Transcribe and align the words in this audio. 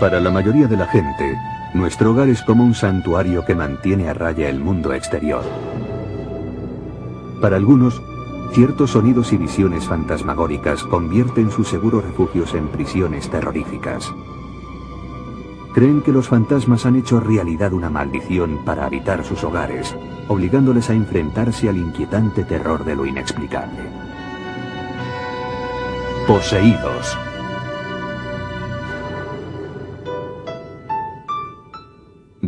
Para 0.00 0.20
la 0.20 0.30
mayoría 0.30 0.68
de 0.68 0.76
la 0.76 0.86
gente, 0.86 1.36
nuestro 1.74 2.12
hogar 2.12 2.28
es 2.28 2.42
como 2.42 2.62
un 2.62 2.74
santuario 2.74 3.44
que 3.44 3.56
mantiene 3.56 4.08
a 4.08 4.14
raya 4.14 4.48
el 4.48 4.60
mundo 4.60 4.92
exterior. 4.92 5.42
Para 7.40 7.56
algunos, 7.56 8.00
ciertos 8.52 8.92
sonidos 8.92 9.32
y 9.32 9.36
visiones 9.36 9.88
fantasmagóricas 9.88 10.84
convierten 10.84 11.50
sus 11.50 11.66
seguros 11.66 12.04
refugios 12.04 12.54
en 12.54 12.68
prisiones 12.68 13.28
terroríficas. 13.28 14.08
Creen 15.74 16.00
que 16.02 16.12
los 16.12 16.28
fantasmas 16.28 16.86
han 16.86 16.94
hecho 16.94 17.18
realidad 17.18 17.72
una 17.72 17.90
maldición 17.90 18.64
para 18.64 18.86
habitar 18.86 19.24
sus 19.24 19.42
hogares, 19.42 19.96
obligándoles 20.28 20.90
a 20.90 20.94
enfrentarse 20.94 21.68
al 21.68 21.76
inquietante 21.76 22.44
terror 22.44 22.84
de 22.84 22.94
lo 22.94 23.04
inexplicable. 23.04 23.82
Poseídos. 26.28 27.18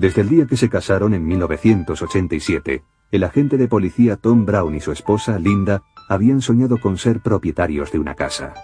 Desde 0.01 0.23
el 0.23 0.31
día 0.31 0.47
que 0.47 0.57
se 0.57 0.71
casaron 0.71 1.13
en 1.13 1.27
1987, 1.27 2.83
el 3.11 3.23
agente 3.23 3.59
de 3.59 3.69
policía 3.69 4.17
Tom 4.17 4.47
Brown 4.47 4.75
y 4.75 4.81
su 4.81 4.93
esposa, 4.93 5.39
Linda, 5.39 5.83
habían 6.09 6.41
soñado 6.41 6.79
con 6.79 6.97
ser 6.97 7.21
propietarios 7.21 7.93
de 7.93 7.99
una 7.99 8.15
casa. 8.15 8.55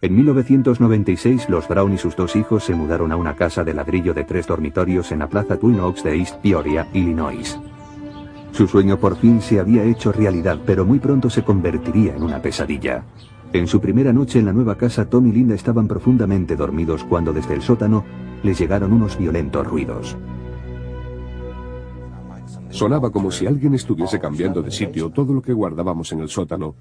En 0.00 0.16
1996, 0.16 1.50
los 1.50 1.68
Brown 1.68 1.92
y 1.92 1.98
sus 1.98 2.16
dos 2.16 2.36
hijos 2.36 2.64
se 2.64 2.74
mudaron 2.74 3.12
a 3.12 3.16
una 3.16 3.36
casa 3.36 3.64
de 3.64 3.74
ladrillo 3.74 4.14
de 4.14 4.24
tres 4.24 4.46
dormitorios 4.46 5.12
en 5.12 5.18
la 5.18 5.28
plaza 5.28 5.58
Twin 5.58 5.78
Oaks 5.80 6.04
de 6.04 6.16
East 6.16 6.36
Peoria, 6.36 6.88
Illinois. 6.94 7.60
Su 8.52 8.66
sueño 8.66 8.98
por 8.98 9.18
fin 9.18 9.42
se 9.42 9.60
había 9.60 9.84
hecho 9.84 10.10
realidad, 10.10 10.58
pero 10.64 10.86
muy 10.86 11.00
pronto 11.00 11.28
se 11.28 11.44
convertiría 11.44 12.16
en 12.16 12.22
una 12.22 12.40
pesadilla. 12.40 13.04
En 13.52 13.66
su 13.66 13.78
primera 13.78 14.14
noche 14.14 14.38
en 14.38 14.46
la 14.46 14.54
nueva 14.54 14.76
casa, 14.76 15.04
Tom 15.10 15.26
y 15.26 15.32
Linda 15.32 15.54
estaban 15.54 15.86
profundamente 15.86 16.56
dormidos 16.56 17.04
cuando 17.04 17.34
desde 17.34 17.52
el 17.52 17.60
sótano 17.60 18.31
les 18.42 18.58
llegaron 18.58 18.92
unos 18.92 19.18
violentos 19.18 19.66
ruidos. 19.66 20.16
Sonaba 22.72 23.10
como 23.10 23.30
si 23.30 23.46
alguien 23.46 23.74
estuviese 23.74 24.18
cambiando 24.18 24.62
de 24.62 24.70
sitio 24.70 25.10
todo 25.10 25.34
lo 25.34 25.42
que 25.42 25.52
guardábamos 25.52 26.10
en 26.12 26.20
el 26.20 26.30
sótano. 26.30 26.74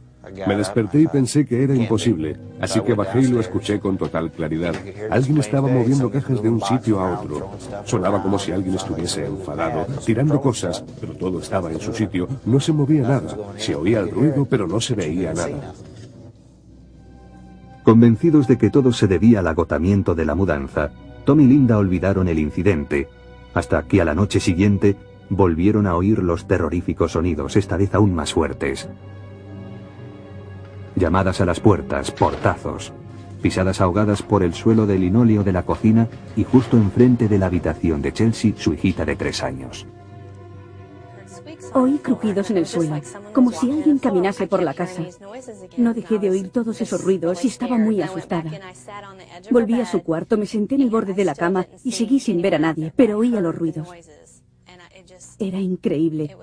Me 0.48 0.56
desperté 0.56 1.02
y 1.02 1.08
pensé 1.08 1.45
que 1.45 1.64
era 1.64 1.76
imposible, 1.76 2.38
así 2.62 2.80
que 2.80 2.94
bajé 2.94 3.22
y 3.22 3.28
lo 3.28 3.42
escuché 3.42 3.78
con 3.81 3.98
total 3.98 4.31
claridad. 4.31 4.73
Alguien 5.09 5.40
estaba 5.40 5.68
moviendo 5.68 6.09
cajas 6.09 6.42
de 6.42 6.50
un 6.50 6.62
sitio 6.62 7.02
a 7.02 7.20
otro. 7.20 7.50
Sonaba 7.84 8.23
como 8.23 8.40
si 8.40 8.53
alguien 8.53 8.75
estuviese 8.75 9.25
enfadado, 9.25 9.86
tirando 10.06 10.40
cosas, 10.40 10.81
pero 11.02 11.14
todo 11.14 11.40
estaba 11.40 11.70
en 11.70 11.81
su 11.81 11.94
sitio. 11.94 12.28
No 12.46 12.62
se 12.62 12.72
movía 12.72 13.02
nada. 13.02 13.36
Se 13.58 13.75
oía 13.75 14.00
el 14.00 14.12
ruido, 14.12 14.46
pero 14.46 14.68
no 14.68 14.80
se 14.80 14.96
veía 14.96 15.34
nada. 15.34 15.73
Convencidos 17.84 18.48
de 18.48 18.58
que 18.58 18.70
todo 18.70 18.94
se 18.94 19.08
debía 19.08 19.40
al 19.40 19.48
agotamiento 19.48 20.16
de 20.16 20.23
la 20.23 20.36
mudanza, 20.36 20.92
Tom 21.25 21.39
y 21.39 21.47
Linda 21.47 21.77
olvidaron 21.77 22.27
el 22.27 22.39
incidente, 22.39 23.08
hasta 23.53 23.83
que 23.83 24.02
a 24.02 24.05
la 24.05 24.16
noche 24.16 24.39
siguiente 24.39 24.95
volvieron 25.30 25.88
a 25.88 25.95
oír 25.95 26.19
los 26.19 26.47
terroríficos 26.47 27.13
sonidos, 27.13 27.55
esta 27.55 27.78
vez 27.78 27.94
aún 27.94 28.13
más 28.13 28.33
fuertes. 28.33 28.89
Llamadas 30.95 31.41
a 31.41 31.45
las 31.45 31.59
puertas, 31.59 32.11
portazos, 32.11 32.94
pisadas 33.41 33.81
ahogadas 33.81 34.22
por 34.22 34.44
el 34.44 34.53
suelo 34.53 34.86
de 34.86 35.00
linóleo 35.00 35.44
de 35.44 35.53
la 35.53 35.63
cocina 35.63 36.08
y 36.36 36.44
justo 36.44 36.78
enfrente 36.78 37.28
de 37.28 37.38
la 37.38 37.47
habitación 37.47 38.02
de 38.02 38.13
Chelsea, 38.13 38.53
su 38.58 38.73
hijita 38.73 39.06
de 39.06 39.16
tres 39.16 39.41
años. 39.44 39.88
Oí 41.73 41.97
crujidos 42.00 42.52
en 42.52 42.58
el 42.58 42.66
suelo, 42.66 43.00
como 43.33 43.52
si 43.52 43.72
alguien 43.72 43.97
caminase 43.97 44.47
por 44.47 44.61
la 44.61 44.73
casa. 44.73 45.03
No 45.78 45.94
dejé 45.94 46.19
de 46.19 46.30
oír 46.30 46.50
todos 46.50 46.81
esos 46.81 47.03
ruidos 47.03 47.44
y 47.45 47.47
estaba 47.47 47.78
muy 47.78 48.02
asustada. 48.02 48.52
Volví 49.50 49.80
a 49.80 49.86
su 49.86 50.03
cuarto, 50.03 50.38
me 50.38 50.45
senté 50.45 50.75
en 50.75 50.81
el 50.81 50.89
borde 50.89 51.13
de 51.13 51.25
la 51.25 51.36
cama 51.36 51.66
y 51.83 51.91
seguí 51.94 52.19
sin 52.19 52.41
ver 52.41 52.55
a 52.55 52.59
nadie, 52.59 52.91
pero 52.95 53.19
oía 53.19 53.39
los 53.39 53.55
ruidos. 53.55 53.88
Era 55.39 55.59
increíble. 55.59 56.36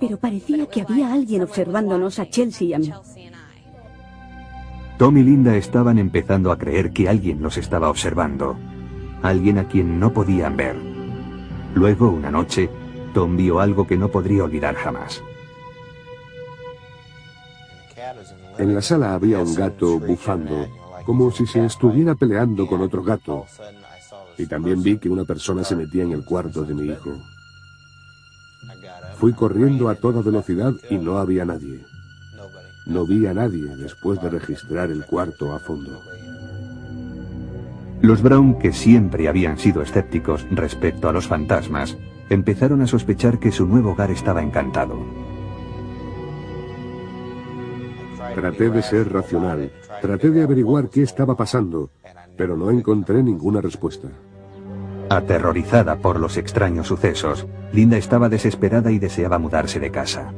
Pero 0.00 0.18
parecía 0.18 0.66
que 0.66 0.82
había 0.82 1.12
alguien 1.12 1.42
observándonos 1.42 2.18
a 2.18 2.28
Chelsea 2.28 2.68
y 2.68 2.74
a 2.74 2.78
mí. 2.78 2.92
Tom 4.98 5.16
y 5.18 5.22
Linda 5.22 5.56
estaban 5.56 5.98
empezando 5.98 6.50
a 6.50 6.58
creer 6.58 6.90
que 6.92 7.08
alguien 7.08 7.42
los 7.42 7.58
estaba 7.58 7.90
observando. 7.90 8.56
Alguien 9.22 9.58
a 9.58 9.68
quien 9.68 10.00
no 10.00 10.12
podían 10.12 10.56
ver. 10.56 10.76
Luego, 11.74 12.08
una 12.08 12.30
noche, 12.30 12.70
Tom 13.16 13.34
vio 13.34 13.60
algo 13.60 13.86
que 13.86 13.96
no 13.96 14.10
podría 14.10 14.44
olvidar 14.44 14.74
jamás. 14.74 15.22
En 18.58 18.74
la 18.74 18.82
sala 18.82 19.14
había 19.14 19.38
un 19.38 19.54
gato 19.54 19.98
bufando, 19.98 20.68
como 21.06 21.30
si 21.30 21.46
se 21.46 21.64
estuviera 21.64 22.14
peleando 22.14 22.66
con 22.66 22.82
otro 22.82 23.02
gato. 23.02 23.46
Y 24.36 24.44
también 24.44 24.82
vi 24.82 24.98
que 24.98 25.08
una 25.08 25.24
persona 25.24 25.64
se 25.64 25.76
metía 25.76 26.02
en 26.02 26.12
el 26.12 26.26
cuarto 26.26 26.62
de 26.64 26.74
mi 26.74 26.88
hijo. 26.88 27.16
Fui 29.14 29.32
corriendo 29.32 29.88
a 29.88 29.94
toda 29.94 30.20
velocidad 30.20 30.74
y 30.90 30.98
no 30.98 31.16
había 31.16 31.46
nadie. 31.46 31.86
No 32.84 33.06
vi 33.06 33.24
a 33.24 33.32
nadie 33.32 33.64
después 33.76 34.20
de 34.20 34.28
registrar 34.28 34.90
el 34.90 35.06
cuarto 35.06 35.54
a 35.54 35.58
fondo. 35.58 36.02
Los 38.06 38.22
Brown, 38.22 38.54
que 38.54 38.72
siempre 38.72 39.26
habían 39.26 39.58
sido 39.58 39.82
escépticos 39.82 40.46
respecto 40.52 41.08
a 41.08 41.12
los 41.12 41.26
fantasmas, 41.26 41.98
empezaron 42.30 42.80
a 42.80 42.86
sospechar 42.86 43.40
que 43.40 43.50
su 43.50 43.66
nuevo 43.66 43.90
hogar 43.90 44.12
estaba 44.12 44.44
encantado. 44.44 44.96
Traté 48.36 48.70
de 48.70 48.82
ser 48.82 49.12
racional, 49.12 49.72
traté 50.00 50.30
de 50.30 50.44
averiguar 50.44 50.88
qué 50.88 51.02
estaba 51.02 51.36
pasando, 51.36 51.90
pero 52.36 52.56
no 52.56 52.70
encontré 52.70 53.24
ninguna 53.24 53.60
respuesta. 53.60 54.06
Aterrorizada 55.10 55.96
por 55.96 56.20
los 56.20 56.36
extraños 56.36 56.86
sucesos, 56.86 57.48
Linda 57.72 57.96
estaba 57.96 58.28
desesperada 58.28 58.92
y 58.92 59.00
deseaba 59.00 59.40
mudarse 59.40 59.80
de 59.80 59.90
casa. 59.90 60.32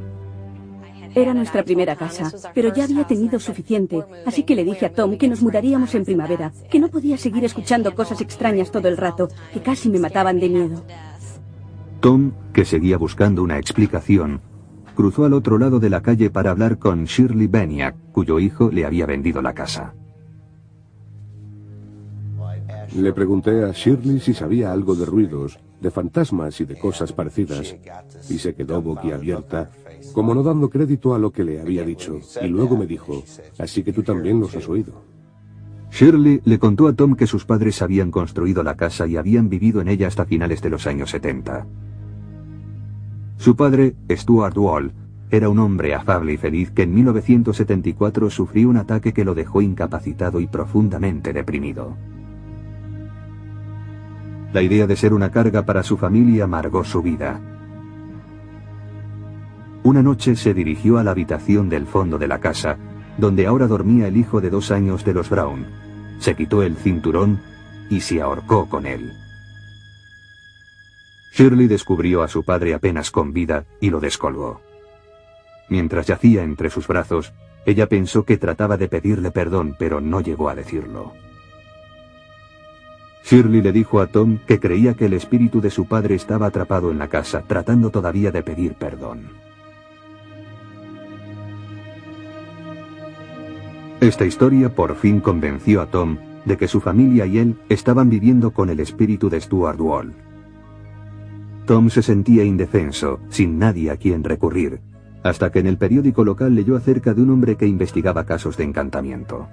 Era 1.18 1.34
nuestra 1.34 1.64
primera 1.64 1.96
casa, 1.96 2.30
pero 2.54 2.72
ya 2.72 2.84
había 2.84 3.04
tenido 3.04 3.40
suficiente, 3.40 4.04
así 4.24 4.44
que 4.44 4.54
le 4.54 4.62
dije 4.62 4.86
a 4.86 4.92
Tom 4.92 5.18
que 5.18 5.26
nos 5.26 5.42
mudaríamos 5.42 5.92
en 5.96 6.04
primavera, 6.04 6.52
que 6.70 6.78
no 6.78 6.86
podía 6.86 7.18
seguir 7.18 7.44
escuchando 7.44 7.92
cosas 7.92 8.20
extrañas 8.20 8.70
todo 8.70 8.86
el 8.86 8.96
rato, 8.96 9.28
que 9.52 9.60
casi 9.60 9.90
me 9.90 9.98
mataban 9.98 10.38
de 10.38 10.48
miedo. 10.48 10.84
Tom, 11.98 12.30
que 12.52 12.64
seguía 12.64 12.98
buscando 12.98 13.42
una 13.42 13.58
explicación, 13.58 14.40
cruzó 14.94 15.24
al 15.24 15.32
otro 15.32 15.58
lado 15.58 15.80
de 15.80 15.90
la 15.90 16.02
calle 16.02 16.30
para 16.30 16.52
hablar 16.52 16.78
con 16.78 17.04
Shirley 17.04 17.48
Beniak, 17.48 17.96
cuyo 18.12 18.38
hijo 18.38 18.70
le 18.70 18.86
había 18.86 19.04
vendido 19.04 19.42
la 19.42 19.54
casa. 19.54 19.94
Le 22.94 23.12
pregunté 23.12 23.64
a 23.64 23.72
Shirley 23.72 24.20
si 24.20 24.34
sabía 24.34 24.70
algo 24.70 24.94
de 24.94 25.04
ruidos, 25.04 25.58
de 25.80 25.90
fantasmas 25.90 26.60
y 26.60 26.64
de 26.64 26.78
cosas 26.78 27.12
parecidas, 27.12 27.74
y 28.30 28.38
se 28.38 28.54
quedó 28.54 28.80
boquiabierta, 28.80 29.68
como 30.12 30.34
no 30.34 30.42
dando 30.42 30.70
crédito 30.70 31.14
a 31.14 31.18
lo 31.18 31.30
que 31.30 31.44
le 31.44 31.60
había 31.60 31.84
dicho, 31.84 32.20
y 32.42 32.48
luego 32.48 32.76
me 32.76 32.86
dijo, 32.86 33.22
así 33.58 33.82
que 33.82 33.92
tú 33.92 34.02
también 34.02 34.40
los 34.40 34.54
has 34.54 34.68
oído. 34.68 35.02
Shirley 35.90 36.40
le 36.44 36.58
contó 36.58 36.86
a 36.86 36.92
Tom 36.92 37.14
que 37.14 37.26
sus 37.26 37.44
padres 37.44 37.80
habían 37.82 38.10
construido 38.10 38.62
la 38.62 38.76
casa 38.76 39.06
y 39.06 39.16
habían 39.16 39.48
vivido 39.48 39.80
en 39.80 39.88
ella 39.88 40.06
hasta 40.06 40.26
finales 40.26 40.60
de 40.62 40.70
los 40.70 40.86
años 40.86 41.10
70. 41.10 41.66
Su 43.38 43.56
padre, 43.56 43.94
Stuart 44.10 44.56
Wall, 44.56 44.92
era 45.30 45.48
un 45.48 45.58
hombre 45.58 45.94
afable 45.94 46.32
y 46.32 46.36
feliz 46.36 46.70
que 46.70 46.82
en 46.82 46.94
1974 46.94 48.30
sufrió 48.30 48.68
un 48.68 48.78
ataque 48.78 49.12
que 49.12 49.24
lo 49.24 49.34
dejó 49.34 49.60
incapacitado 49.60 50.40
y 50.40 50.46
profundamente 50.46 51.32
deprimido. 51.32 51.96
La 54.52 54.62
idea 54.62 54.86
de 54.86 54.96
ser 54.96 55.12
una 55.12 55.30
carga 55.30 55.66
para 55.66 55.82
su 55.82 55.98
familia 55.98 56.44
amargó 56.44 56.82
su 56.82 57.02
vida. 57.02 57.57
Una 59.82 60.02
noche 60.02 60.36
se 60.36 60.54
dirigió 60.54 60.98
a 60.98 61.04
la 61.04 61.12
habitación 61.12 61.68
del 61.68 61.86
fondo 61.86 62.18
de 62.18 62.28
la 62.28 62.40
casa, 62.40 62.76
donde 63.16 63.46
ahora 63.46 63.66
dormía 63.66 64.08
el 64.08 64.16
hijo 64.16 64.40
de 64.40 64.50
dos 64.50 64.70
años 64.70 65.04
de 65.04 65.14
los 65.14 65.30
Brown. 65.30 65.66
Se 66.18 66.34
quitó 66.34 66.62
el 66.62 66.76
cinturón 66.76 67.40
y 67.90 68.00
se 68.00 68.20
ahorcó 68.20 68.68
con 68.68 68.86
él. 68.86 69.12
Shirley 71.32 71.68
descubrió 71.68 72.22
a 72.22 72.28
su 72.28 72.44
padre 72.44 72.74
apenas 72.74 73.10
con 73.10 73.32
vida 73.32 73.64
y 73.80 73.90
lo 73.90 74.00
descolgó. 74.00 74.60
Mientras 75.68 76.06
yacía 76.06 76.42
entre 76.42 76.70
sus 76.70 76.88
brazos, 76.88 77.32
ella 77.64 77.86
pensó 77.86 78.24
que 78.24 78.38
trataba 78.38 78.76
de 78.76 78.88
pedirle 78.88 79.30
perdón, 79.30 79.76
pero 79.78 80.00
no 80.00 80.20
llegó 80.20 80.48
a 80.48 80.54
decirlo. 80.54 81.12
Shirley 83.24 83.60
le 83.60 83.72
dijo 83.72 84.00
a 84.00 84.06
Tom 84.06 84.38
que 84.46 84.58
creía 84.58 84.94
que 84.94 85.06
el 85.06 85.12
espíritu 85.12 85.60
de 85.60 85.70
su 85.70 85.86
padre 85.86 86.14
estaba 86.14 86.46
atrapado 86.46 86.90
en 86.90 86.98
la 86.98 87.08
casa, 87.08 87.44
tratando 87.46 87.90
todavía 87.90 88.32
de 88.32 88.42
pedir 88.42 88.74
perdón. 88.74 89.47
Esta 94.00 94.24
historia 94.24 94.74
por 94.74 94.94
fin 94.94 95.20
convenció 95.20 95.82
a 95.82 95.86
Tom 95.86 96.18
de 96.44 96.56
que 96.56 96.68
su 96.68 96.80
familia 96.80 97.26
y 97.26 97.38
él 97.38 97.56
estaban 97.68 98.08
viviendo 98.08 98.52
con 98.52 98.70
el 98.70 98.80
espíritu 98.80 99.28
de 99.28 99.40
Stuart 99.40 99.80
Wall. 99.80 100.14
Tom 101.66 101.90
se 101.90 102.02
sentía 102.02 102.44
indefenso, 102.44 103.20
sin 103.28 103.58
nadie 103.58 103.90
a 103.90 103.96
quien 103.96 104.24
recurrir, 104.24 104.80
hasta 105.22 105.50
que 105.50 105.58
en 105.58 105.66
el 105.66 105.76
periódico 105.76 106.24
local 106.24 106.54
leyó 106.54 106.76
acerca 106.76 107.12
de 107.12 107.22
un 107.22 107.30
hombre 107.30 107.56
que 107.56 107.66
investigaba 107.66 108.24
casos 108.24 108.56
de 108.56 108.64
encantamiento. 108.64 109.48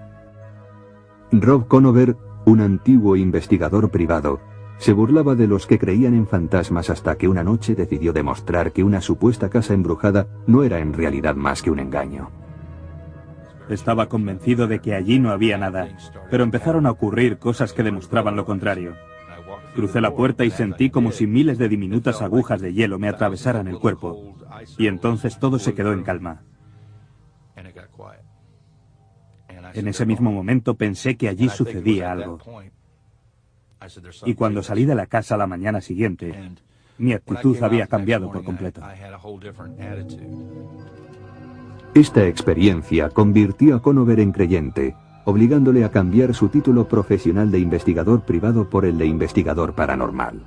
Rob 1.31 1.67
Conover 1.67 2.15
un 2.45 2.61
antiguo 2.61 3.15
investigador 3.15 3.89
privado, 3.89 4.39
se 4.77 4.93
burlaba 4.93 5.35
de 5.35 5.47
los 5.47 5.65
que 5.65 5.79
creían 5.79 6.13
en 6.13 6.27
fantasmas 6.27 6.89
hasta 6.89 7.15
que 7.15 7.27
una 7.27 7.43
noche 7.43 7.75
decidió 7.75 8.13
demostrar 8.13 8.71
que 8.71 8.83
una 8.83 9.01
supuesta 9.01 9.49
casa 9.49 9.73
embrujada 9.73 10.27
no 10.47 10.63
era 10.63 10.79
en 10.79 10.93
realidad 10.93 11.35
más 11.35 11.61
que 11.61 11.71
un 11.71 11.79
engaño. 11.79 12.44
Estaba 13.69 14.07
convencido 14.07 14.67
de 14.67 14.79
que 14.79 14.93
allí 14.93 15.19
no 15.19 15.31
había 15.31 15.57
nada, 15.57 15.89
pero 16.29 16.43
empezaron 16.43 16.85
a 16.85 16.91
ocurrir 16.91 17.37
cosas 17.37 17.73
que 17.73 17.83
demostraban 17.83 18.35
lo 18.35 18.45
contrario. 18.45 18.95
Crucé 19.75 20.01
la 20.01 20.15
puerta 20.15 20.45
y 20.45 20.51
sentí 20.51 20.89
como 20.89 21.11
si 21.11 21.27
miles 21.27 21.57
de 21.57 21.67
diminutas 21.67 22.21
agujas 22.21 22.61
de 22.61 22.73
hielo 22.73 22.99
me 22.99 23.09
atravesaran 23.09 23.67
el 23.67 23.79
cuerpo. 23.79 24.35
Y 24.77 24.87
entonces 24.87 25.37
todo 25.39 25.59
se 25.59 25.73
quedó 25.73 25.93
en 25.93 26.03
calma. 26.03 26.43
En 29.73 29.87
ese 29.87 30.05
mismo 30.05 30.31
momento 30.31 30.75
pensé 30.75 31.17
que 31.17 31.27
allí 31.27 31.49
sucedía 31.49 32.11
algo. 32.11 32.39
Y 34.25 34.35
cuando 34.35 34.63
salí 34.63 34.85
de 34.85 34.95
la 34.95 35.07
casa 35.07 35.37
la 35.37 35.47
mañana 35.47 35.81
siguiente, 35.81 36.53
mi 36.97 37.13
actitud 37.13 37.61
había 37.61 37.87
cambiado 37.87 38.31
por 38.31 38.43
completo. 38.43 38.81
Esta 41.95 42.27
experiencia 42.27 43.09
convirtió 43.09 43.73
a 43.73 43.81
Conover 43.81 44.19
en 44.19 44.33
creyente, 44.33 44.97
obligándole 45.23 45.85
a 45.85 45.91
cambiar 45.91 46.33
su 46.33 46.49
título 46.49 46.89
profesional 46.89 47.49
de 47.51 47.59
investigador 47.59 48.23
privado 48.25 48.69
por 48.69 48.83
el 48.83 48.97
de 48.97 49.05
investigador 49.05 49.75
paranormal. 49.75 50.41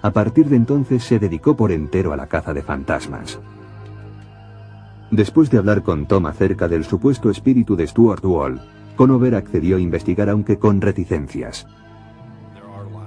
A 0.00 0.12
partir 0.12 0.46
de 0.46 0.54
entonces 0.54 1.02
se 1.02 1.18
dedicó 1.18 1.56
por 1.56 1.72
entero 1.72 2.12
a 2.12 2.16
la 2.16 2.28
caza 2.28 2.54
de 2.54 2.62
fantasmas. 2.62 3.40
Después 5.10 5.50
de 5.50 5.58
hablar 5.58 5.82
con 5.82 6.06
Tom 6.06 6.26
acerca 6.26 6.68
del 6.68 6.84
supuesto 6.84 7.28
espíritu 7.28 7.74
de 7.74 7.88
Stuart 7.88 8.24
Wall, 8.24 8.60
Conover 8.94 9.34
accedió 9.34 9.76
a 9.76 9.80
investigar 9.80 10.28
aunque 10.28 10.56
con 10.56 10.80
reticencias. 10.80 11.66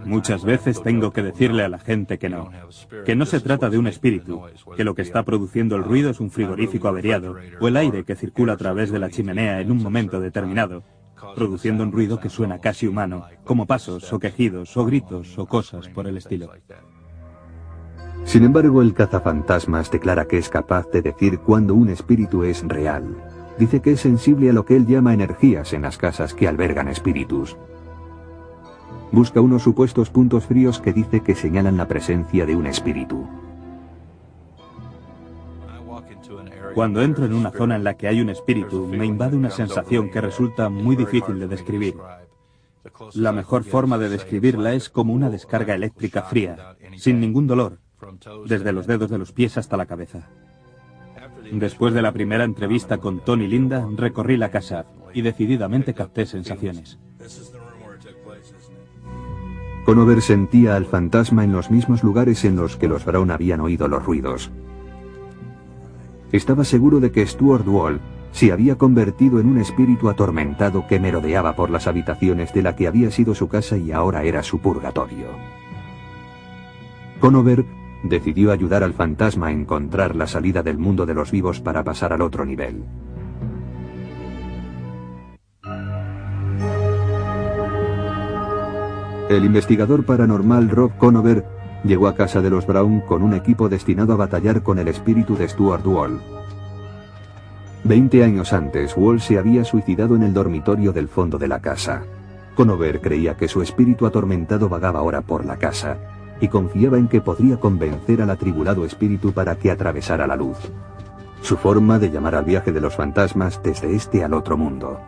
Muchas 0.05 0.45
veces 0.45 0.83
tengo 0.83 1.11
que 1.11 1.23
decirle 1.23 1.63
a 1.63 1.69
la 1.69 1.79
gente 1.79 2.19
que 2.19 2.29
no, 2.29 2.51
que 3.05 3.15
no 3.15 3.25
se 3.25 3.39
trata 3.39 3.71
de 3.71 3.79
un 3.79 3.87
espíritu, 3.87 4.43
que 4.77 4.83
lo 4.83 4.93
que 4.93 5.01
está 5.01 5.23
produciendo 5.23 5.75
el 5.75 5.83
ruido 5.83 6.11
es 6.11 6.19
un 6.19 6.29
frigorífico 6.29 6.87
averiado 6.87 7.35
o 7.59 7.67
el 7.67 7.75
aire 7.75 8.03
que 8.03 8.15
circula 8.15 8.53
a 8.53 8.57
través 8.57 8.91
de 8.91 8.99
la 8.99 9.09
chimenea 9.09 9.61
en 9.61 9.71
un 9.71 9.81
momento 9.81 10.19
determinado, 10.19 10.83
produciendo 11.35 11.83
un 11.83 11.91
ruido 11.91 12.19
que 12.19 12.29
suena 12.29 12.59
casi 12.59 12.85
humano, 12.85 13.25
como 13.43 13.65
pasos 13.65 14.13
o 14.13 14.19
quejidos 14.19 14.77
o 14.77 14.85
gritos 14.85 15.37
o 15.39 15.47
cosas 15.47 15.89
por 15.89 16.07
el 16.07 16.17
estilo. 16.17 16.51
Sin 18.25 18.43
embargo, 18.43 18.81
el 18.81 18.93
cazafantasmas 18.93 19.89
declara 19.89 20.25
que 20.25 20.37
es 20.37 20.49
capaz 20.49 20.89
de 20.91 21.01
decir 21.01 21.39
cuando 21.39 21.73
un 21.73 21.89
espíritu 21.89 22.43
es 22.43 22.63
real. 22.63 23.03
Dice 23.57 23.81
que 23.81 23.93
es 23.93 24.01
sensible 24.01 24.49
a 24.49 24.53
lo 24.53 24.65
que 24.65 24.75
él 24.75 24.85
llama 24.85 25.13
energías 25.13 25.73
en 25.73 25.83
las 25.83 25.97
casas 25.97 26.33
que 26.33 26.47
albergan 26.47 26.89
espíritus 26.89 27.57
busca 29.15 29.39
unos 29.39 29.63
supuestos 29.63 30.09
puntos 30.09 30.45
fríos 30.45 30.81
que 30.81 30.91
dice 30.91 31.21
que 31.21 31.35
señalan 31.35 31.77
la 31.77 31.87
presencia 31.87 32.45
de 32.45 32.53
un 32.53 32.67
espíritu. 32.67 33.25
Cuando 36.75 37.01
entro 37.01 37.25
en 37.25 37.33
una 37.33 37.51
zona 37.51 37.77
en 37.77 37.85
la 37.85 37.93
que 37.93 38.09
hay 38.09 38.19
un 38.19 38.29
espíritu, 38.29 38.85
me 38.85 39.05
invade 39.05 39.37
una 39.37 39.49
sensación 39.49 40.11
que 40.11 40.19
resulta 40.19 40.67
muy 40.67 40.97
difícil 40.97 41.39
de 41.39 41.47
describir. 41.47 41.95
La 43.13 43.31
mejor 43.31 43.63
forma 43.63 43.97
de 43.97 44.09
describirla 44.09 44.73
es 44.73 44.89
como 44.89 45.13
una 45.13 45.29
descarga 45.29 45.73
eléctrica 45.73 46.23
fría, 46.23 46.75
sin 46.97 47.21
ningún 47.21 47.47
dolor, 47.47 47.79
desde 48.45 48.73
los 48.73 48.85
dedos 48.85 49.09
de 49.09 49.17
los 49.17 49.31
pies 49.31 49.57
hasta 49.57 49.77
la 49.77 49.85
cabeza. 49.85 50.27
Después 51.53 51.93
de 51.93 52.01
la 52.01 52.11
primera 52.11 52.43
entrevista 52.43 52.97
con 52.97 53.21
Tony 53.21 53.47
Linda, 53.47 53.87
recorrí 53.95 54.35
la 54.35 54.51
casa 54.51 54.85
y 55.13 55.21
decididamente 55.21 55.93
capté 55.93 56.25
sensaciones. 56.25 56.99
Conover 59.85 60.21
sentía 60.21 60.75
al 60.75 60.85
fantasma 60.85 61.43
en 61.43 61.51
los 61.51 61.69
mismos 61.69 62.03
lugares 62.03 62.43
en 62.43 62.55
los 62.55 62.75
que 62.75 62.87
los 62.87 63.05
Brown 63.05 63.29
habían 63.29 63.61
oído 63.61 63.87
los 63.87 64.03
ruidos. 64.03 64.51
Estaba 66.31 66.63
seguro 66.63 66.99
de 66.99 67.11
que 67.11 67.25
Stuart 67.25 67.67
Wall 67.67 68.01
se 68.31 68.51
había 68.51 68.77
convertido 68.77 69.39
en 69.39 69.47
un 69.47 69.59
espíritu 69.59 70.09
atormentado 70.09 70.87
que 70.87 70.99
merodeaba 70.99 71.55
por 71.55 71.69
las 71.69 71.87
habitaciones 71.87 72.53
de 72.53 72.63
la 72.63 72.75
que 72.75 72.87
había 72.87 73.11
sido 73.11 73.33
su 73.33 73.47
casa 73.47 73.77
y 73.77 73.91
ahora 73.91 74.23
era 74.23 74.43
su 74.43 74.59
purgatorio. 74.59 75.27
Conover 77.19 77.65
decidió 78.03 78.51
ayudar 78.51 78.83
al 78.83 78.93
fantasma 78.93 79.47
a 79.47 79.51
encontrar 79.51 80.15
la 80.15 80.27
salida 80.27 80.63
del 80.63 80.77
mundo 80.77 81.05
de 81.05 81.13
los 81.13 81.31
vivos 81.31 81.61
para 81.61 81.83
pasar 81.83 82.11
al 82.11 82.21
otro 82.21 82.43
nivel. 82.43 82.83
El 89.29 89.43
investigador 89.43 90.05
paranormal 90.05 90.69
Rob 90.69 90.95
Conover 90.99 91.43
llegó 91.83 92.07
a 92.07 92.13
casa 92.13 92.41
de 92.41 92.51
los 92.51 92.67
Brown 92.67 93.01
con 93.01 93.23
un 93.23 93.33
equipo 93.33 93.69
destinado 93.69 94.13
a 94.13 94.17
batallar 94.17 94.61
con 94.61 94.77
el 94.77 94.87
espíritu 94.87 95.35
de 95.35 95.49
Stuart 95.49 95.83
Wall. 95.83 96.21
Veinte 97.83 98.23
años 98.23 98.53
antes, 98.53 98.95
Wall 98.95 99.19
se 99.19 99.39
había 99.39 99.63
suicidado 99.63 100.15
en 100.15 100.21
el 100.21 100.33
dormitorio 100.33 100.93
del 100.93 101.07
fondo 101.07 101.39
de 101.39 101.47
la 101.47 101.59
casa. 101.59 102.03
Conover 102.53 103.01
creía 103.01 103.35
que 103.35 103.47
su 103.47 103.63
espíritu 103.63 104.05
atormentado 104.05 104.69
vagaba 104.69 104.99
ahora 104.99 105.21
por 105.21 105.43
la 105.43 105.57
casa 105.57 105.97
y 106.39 106.47
confiaba 106.47 106.99
en 106.99 107.07
que 107.07 107.21
podría 107.21 107.59
convencer 107.59 108.21
al 108.21 108.29
atribulado 108.29 108.85
espíritu 108.85 109.33
para 109.33 109.55
que 109.55 109.71
atravesara 109.71 110.27
la 110.27 110.35
luz. 110.35 110.57
Su 111.41 111.57
forma 111.57 111.97
de 111.97 112.11
llamar 112.11 112.35
al 112.35 112.45
viaje 112.45 112.71
de 112.71 112.81
los 112.81 112.95
fantasmas 112.95 113.59
desde 113.63 113.95
este 113.95 114.23
al 114.23 114.35
otro 114.35 114.55
mundo. 114.55 114.99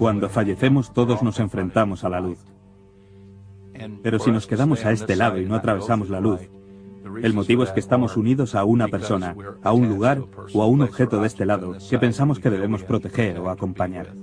Cuando 0.00 0.30
fallecemos 0.30 0.94
todos 0.94 1.22
nos 1.22 1.40
enfrentamos 1.40 2.04
a 2.04 2.08
la 2.08 2.20
luz. 2.20 2.38
Pero 4.02 4.18
si 4.18 4.30
nos 4.30 4.46
quedamos 4.46 4.86
a 4.86 4.92
este 4.92 5.14
lado 5.14 5.38
y 5.38 5.44
no 5.44 5.56
atravesamos 5.56 6.08
la 6.08 6.20
luz, 6.20 6.40
el 7.22 7.34
motivo 7.34 7.64
es 7.64 7.70
que 7.70 7.80
estamos 7.80 8.16
unidos 8.16 8.54
a 8.54 8.64
una 8.64 8.88
persona, 8.88 9.36
a 9.62 9.72
un 9.72 9.90
lugar 9.90 10.22
o 10.54 10.62
a 10.62 10.66
un 10.66 10.80
objeto 10.80 11.20
de 11.20 11.26
este 11.26 11.44
lado 11.44 11.76
que 11.90 11.98
pensamos 11.98 12.38
que 12.38 12.48
debemos 12.48 12.82
proteger 12.82 13.38
o 13.40 13.50
acompañar. 13.50 14.14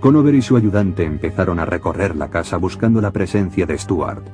Conover 0.00 0.34
y 0.34 0.42
su 0.42 0.56
ayudante 0.56 1.04
empezaron 1.04 1.60
a 1.60 1.64
recorrer 1.64 2.16
la 2.16 2.28
casa 2.28 2.56
buscando 2.56 3.00
la 3.00 3.12
presencia 3.12 3.66
de 3.66 3.78
Stuart. 3.78 4.26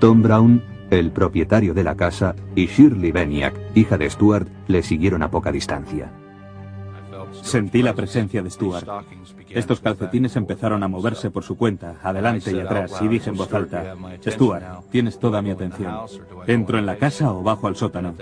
Tom 0.00 0.20
Brown, 0.20 0.62
el 0.90 1.12
propietario 1.12 1.72
de 1.72 1.84
la 1.84 1.94
casa, 1.94 2.34
y 2.54 2.66
Shirley 2.66 3.10
Beniak, 3.10 3.54
hija 3.74 3.96
de 3.96 4.10
Stuart, 4.10 4.48
le 4.66 4.82
siguieron 4.82 5.22
a 5.22 5.30
poca 5.30 5.50
distancia. 5.50 6.12
Sentí 7.32 7.82
la 7.82 7.94
presencia 7.94 8.42
de 8.42 8.50
Stuart. 8.50 8.86
Estos 9.50 9.80
calcetines 9.80 10.36
empezaron 10.36 10.82
a 10.82 10.88
moverse 10.88 11.30
por 11.30 11.42
su 11.42 11.56
cuenta, 11.56 11.96
adelante 12.02 12.52
y 12.52 12.60
atrás, 12.60 13.00
y 13.00 13.08
dije 13.08 13.30
en 13.30 13.36
voz 13.36 13.52
alta, 13.52 13.94
Stuart, 14.26 14.90
tienes 14.90 15.18
toda 15.18 15.42
mi 15.42 15.50
atención. 15.50 15.94
¿Entro 16.46 16.78
en 16.78 16.86
la 16.86 16.96
casa 16.96 17.32
o 17.32 17.42
bajo 17.42 17.66
al 17.66 17.76
sótano? 17.76 18.14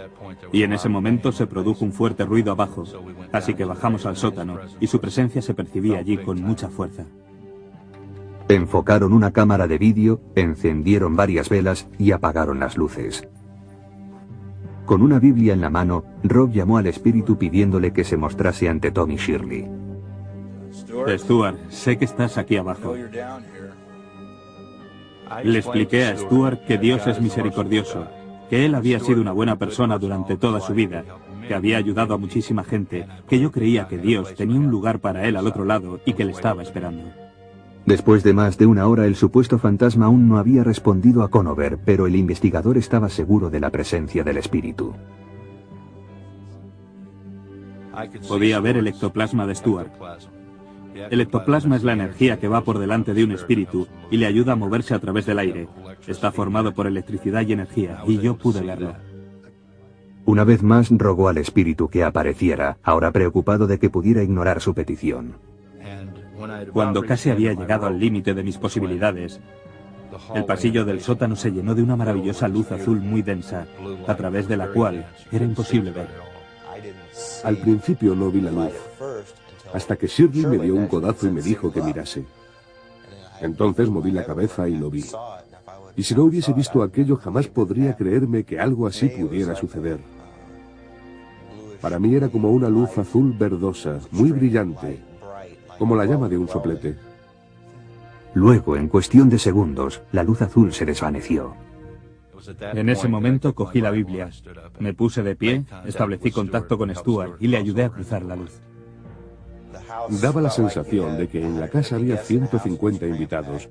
Y 0.53 0.63
en 0.63 0.73
ese 0.73 0.89
momento 0.89 1.33
se 1.33 1.47
produjo 1.47 1.85
un 1.85 1.93
fuerte 1.93 2.25
ruido 2.25 2.53
abajo, 2.53 2.85
así 3.33 3.55
que 3.55 3.65
bajamos 3.65 4.07
al 4.07 4.17
sótano, 4.17 4.59
y 4.81 4.87
su 4.87 5.01
presencia 5.01 5.43
se 5.43 5.55
percibía 5.55 5.99
allí 5.99 6.17
con 6.19 6.43
mucha 6.43 6.69
fuerza. 6.69 7.05
Enfocaron 8.49 9.13
una 9.13 9.31
cámara 9.31 9.69
de 9.69 9.79
vídeo, 9.79 10.21
encendieron 10.35 11.15
varias 11.15 11.49
velas 11.49 11.87
y 11.99 12.11
apagaron 12.11 12.59
las 12.59 12.77
luces. 12.77 13.29
Con 14.91 15.03
una 15.03 15.21
Biblia 15.21 15.53
en 15.53 15.61
la 15.61 15.71
mano, 15.71 16.03
Rob 16.25 16.51
llamó 16.51 16.77
al 16.77 16.89
espíritu 16.89 17.39
pidiéndole 17.39 17.93
que 17.93 18.03
se 18.03 18.17
mostrase 18.17 18.69
ante 18.69 18.91
Tommy 18.91 19.15
Shirley. 19.15 19.69
Stuart, 21.17 21.57
sé 21.69 21.97
que 21.97 22.07
estás 22.07 22.37
aquí 22.37 22.57
abajo. 22.57 22.97
Le 25.45 25.59
expliqué 25.61 26.07
a 26.07 26.17
Stuart 26.17 26.65
que 26.67 26.77
Dios 26.77 27.07
es 27.07 27.21
misericordioso, 27.21 28.09
que 28.51 28.67
él 28.67 28.75
había 28.75 28.99
sido 28.99 29.21
una 29.21 29.31
buena 29.31 29.55
persona 29.55 29.97
durante 29.97 30.37
toda 30.37 30.59
su 30.59 30.75
vida, 30.75 31.05
que 31.47 31.55
había 31.55 31.77
ayudado 31.77 32.15
a 32.15 32.19
muchísima 32.19 32.65
gente, 32.65 33.07
que 33.29 33.39
yo 33.39 33.53
creía 33.53 33.87
que 33.87 33.97
Dios 33.97 34.35
tenía 34.35 34.59
un 34.59 34.73
lugar 34.73 34.99
para 34.99 35.25
él 35.29 35.37
al 35.37 35.47
otro 35.47 35.65
lado 35.65 36.01
y 36.05 36.15
que 36.15 36.25
le 36.25 36.33
estaba 36.33 36.65
esperando. 36.65 37.13
Después 37.91 38.23
de 38.23 38.33
más 38.33 38.57
de 38.57 38.67
una 38.67 38.87
hora 38.87 39.05
el 39.05 39.17
supuesto 39.17 39.59
fantasma 39.59 40.07
aún 40.07 40.29
no 40.29 40.39
había 40.39 40.63
respondido 40.63 41.25
a 41.25 41.29
Conover, 41.29 41.77
pero 41.85 42.07
el 42.07 42.15
investigador 42.15 42.79
estaba 42.79 43.09
seguro 43.09 43.51
de 43.51 43.59
la 43.59 43.71
presencia 43.71 44.23
del 44.23 44.37
espíritu. 44.37 44.95
Podía 48.29 48.61
ver 48.61 48.77
el 48.77 48.87
ectoplasma 48.87 49.45
de 49.45 49.57
Stuart. 49.57 49.91
El 50.95 51.21
ectoplasma 51.21 51.75
es 51.75 51.83
la 51.83 51.95
energía 51.95 52.39
que 52.39 52.47
va 52.47 52.61
por 52.61 52.79
delante 52.79 53.13
de 53.13 53.25
un 53.25 53.33
espíritu 53.33 53.89
y 54.09 54.19
le 54.19 54.27
ayuda 54.27 54.53
a 54.53 54.57
moverse 54.57 54.95
a 54.95 55.01
través 55.01 55.27
del 55.27 55.41
aire. 55.41 55.67
Está 56.07 56.31
formado 56.31 56.73
por 56.73 56.87
electricidad 56.87 57.45
y 57.45 57.55
energía, 57.55 58.05
y 58.07 58.21
yo 58.21 58.39
pude 58.39 58.61
verlo. 58.61 58.95
Una 60.27 60.45
vez 60.45 60.63
más 60.63 60.91
rogó 60.91 61.29
al 61.29 61.39
espíritu 61.39 61.89
que 61.89 62.05
apareciera, 62.05 62.79
ahora 62.85 63.11
preocupado 63.11 63.67
de 63.67 63.81
que 63.81 63.91
pudiera 63.91 64.23
ignorar 64.23 64.61
su 64.61 64.75
petición. 64.75 65.50
Cuando 66.73 67.03
casi 67.03 67.31
había 67.31 67.53
llegado 67.53 67.87
al 67.87 67.99
límite 67.99 68.35
de 68.35 68.43
mis 68.43 68.59
posibilidades, 68.59 69.41
el 70.35 70.45
pasillo 70.45 70.85
del 70.85 71.01
sótano 71.01 71.37
se 71.37 71.51
llenó 71.51 71.75
de 71.75 71.83
una 71.83 71.97
maravillosa 71.97 72.49
luz 72.49 72.71
azul 72.73 73.01
muy 73.01 73.23
densa, 73.23 73.67
a 74.07 74.15
través 74.15 74.49
de 74.49 74.57
la 74.57 74.69
cual 74.69 75.07
era 75.31 75.45
imposible 75.45 75.91
ver. 75.91 76.09
Al 77.45 77.57
principio 77.57 78.15
no 78.15 78.31
vi 78.31 78.41
la 78.41 78.51
luz, 78.51 78.73
hasta 79.73 79.97
que 79.97 80.07
Shirley 80.07 80.47
me 80.47 80.59
dio 80.59 80.75
un 80.75 80.87
codazo 80.87 81.27
y 81.27 81.31
me 81.31 81.43
dijo 81.43 81.73
que 81.73 81.83
mirase. 81.83 82.25
Entonces 83.41 83.89
moví 83.89 84.11
la 84.11 84.25
cabeza 84.25 84.69
y 84.69 84.77
lo 84.77 84.91
vi. 84.91 85.05
Y 85.97 86.03
si 86.03 86.15
no 86.15 86.25
hubiese 86.25 86.53
visto 86.53 86.83
aquello, 86.83 87.17
jamás 87.17 87.49
podría 87.49 87.97
creerme 87.97 88.45
que 88.45 88.61
algo 88.61 88.87
así 88.87 89.09
pudiera 89.09 89.55
suceder. 89.55 89.99
Para 91.81 91.99
mí 91.99 92.15
era 92.15 92.29
como 92.29 92.51
una 92.51 92.69
luz 92.69 92.97
azul 92.99 93.35
verdosa, 93.39 94.01
muy 94.11 94.33
brillante, 94.33 95.01
como 95.81 95.97
la 95.97 96.05
llama 96.05 96.29
de 96.29 96.37
un 96.37 96.47
soplete. 96.47 96.95
Luego, 98.35 98.77
en 98.77 98.87
cuestión 98.87 99.31
de 99.31 99.39
segundos, 99.39 100.03
la 100.13 100.23
luz 100.23 100.43
azul 100.43 100.75
se 100.75 100.85
desvaneció. 100.85 101.55
En 102.61 102.91
ese 102.91 103.09
momento 103.09 103.55
cogí 103.55 103.81
la 103.81 103.91
Biblia, 103.91 104.29
me 104.79 104.93
puse 104.93 105.23
de 105.23 105.37
pie, 105.37 105.65
establecí 105.87 106.33
contacto 106.33 106.77
con 106.77 106.95
Stuart 106.95 107.37
y 107.41 107.49
le 107.49 107.57
ayudé 107.57 107.85
a 107.85 107.89
cruzar 107.89 108.23
la 108.23 108.37
luz. 108.37 108.61
Daba 110.21 110.43
la 110.43 110.51
sensación 110.51 111.17
de 111.17 111.29
que 111.29 111.41
en 111.41 111.59
la 111.59 111.69
casa 111.69 111.97
había 111.97 112.19
150 112.19 113.07
invitados, 113.07 113.71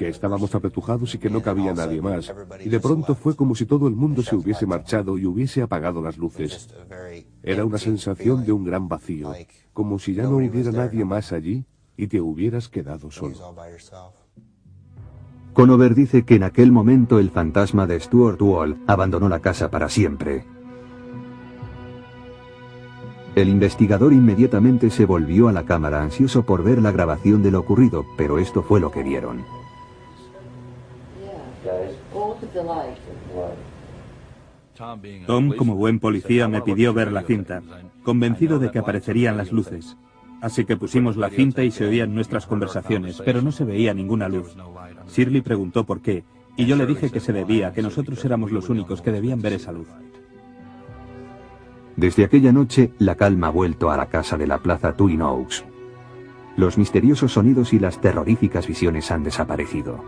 que 0.00 0.08
estábamos 0.08 0.54
apretujados 0.54 1.14
y 1.14 1.18
que 1.18 1.28
no 1.28 1.42
cabía 1.42 1.74
nadie 1.74 2.00
más, 2.00 2.32
y 2.64 2.70
de 2.70 2.80
pronto 2.80 3.14
fue 3.14 3.36
como 3.36 3.54
si 3.54 3.66
todo 3.66 3.86
el 3.86 3.94
mundo 3.94 4.22
se 4.22 4.34
hubiese 4.34 4.64
marchado 4.64 5.18
y 5.18 5.26
hubiese 5.26 5.60
apagado 5.60 6.00
las 6.00 6.16
luces. 6.16 6.70
Era 7.42 7.66
una 7.66 7.76
sensación 7.76 8.46
de 8.46 8.52
un 8.52 8.64
gran 8.64 8.88
vacío, 8.88 9.34
como 9.74 9.98
si 9.98 10.14
ya 10.14 10.22
no 10.22 10.36
hubiera 10.36 10.72
nadie 10.72 11.04
más 11.04 11.32
allí 11.32 11.66
y 11.98 12.06
te 12.06 12.18
hubieras 12.18 12.70
quedado 12.70 13.10
solo. 13.10 13.36
Conover 15.52 15.94
dice 15.94 16.24
que 16.24 16.36
en 16.36 16.44
aquel 16.44 16.72
momento 16.72 17.18
el 17.18 17.28
fantasma 17.28 17.86
de 17.86 18.00
Stuart 18.00 18.40
Wall 18.40 18.78
abandonó 18.86 19.28
la 19.28 19.40
casa 19.40 19.70
para 19.70 19.90
siempre. 19.90 20.46
El 23.34 23.50
investigador 23.50 24.14
inmediatamente 24.14 24.88
se 24.88 25.04
volvió 25.04 25.48
a 25.48 25.52
la 25.52 25.66
cámara 25.66 26.02
ansioso 26.02 26.46
por 26.46 26.64
ver 26.64 26.80
la 26.80 26.90
grabación 26.90 27.42
de 27.42 27.50
lo 27.50 27.60
ocurrido, 27.60 28.06
pero 28.16 28.38
esto 28.38 28.62
fue 28.62 28.80
lo 28.80 28.90
que 28.90 29.02
vieron. 29.02 29.59
Tom, 35.26 35.52
como 35.56 35.74
buen 35.74 35.98
policía, 35.98 36.48
me 36.48 36.62
pidió 36.62 36.94
ver 36.94 37.12
la 37.12 37.22
cinta, 37.22 37.62
convencido 38.02 38.58
de 38.58 38.70
que 38.70 38.78
aparecerían 38.78 39.36
las 39.36 39.52
luces. 39.52 39.96
Así 40.40 40.64
que 40.64 40.76
pusimos 40.76 41.16
la 41.16 41.28
cinta 41.28 41.62
y 41.64 41.70
se 41.70 41.84
oían 41.84 42.14
nuestras 42.14 42.46
conversaciones, 42.46 43.20
pero 43.22 43.42
no 43.42 43.52
se 43.52 43.64
veía 43.64 43.92
ninguna 43.92 44.28
luz. 44.28 44.56
Shirley 45.08 45.42
preguntó 45.42 45.84
por 45.84 46.00
qué, 46.00 46.24
y 46.56 46.64
yo 46.64 46.76
le 46.76 46.86
dije 46.86 47.10
que 47.10 47.20
se 47.20 47.32
debía 47.32 47.68
a 47.68 47.72
que 47.72 47.82
nosotros 47.82 48.24
éramos 48.24 48.52
los 48.52 48.70
únicos 48.70 49.02
que 49.02 49.12
debían 49.12 49.42
ver 49.42 49.52
esa 49.52 49.72
luz. 49.72 49.88
Desde 51.96 52.24
aquella 52.24 52.52
noche, 52.52 52.92
la 52.98 53.16
calma 53.16 53.48
ha 53.48 53.50
vuelto 53.50 53.90
a 53.90 53.96
la 53.96 54.06
casa 54.06 54.38
de 54.38 54.46
la 54.46 54.58
plaza 54.58 54.94
Twin 54.94 55.20
Oaks. 55.20 55.64
Los 56.56 56.78
misteriosos 56.78 57.32
sonidos 57.32 57.74
y 57.74 57.78
las 57.78 58.00
terroríficas 58.00 58.66
visiones 58.66 59.10
han 59.10 59.24
desaparecido. 59.24 60.02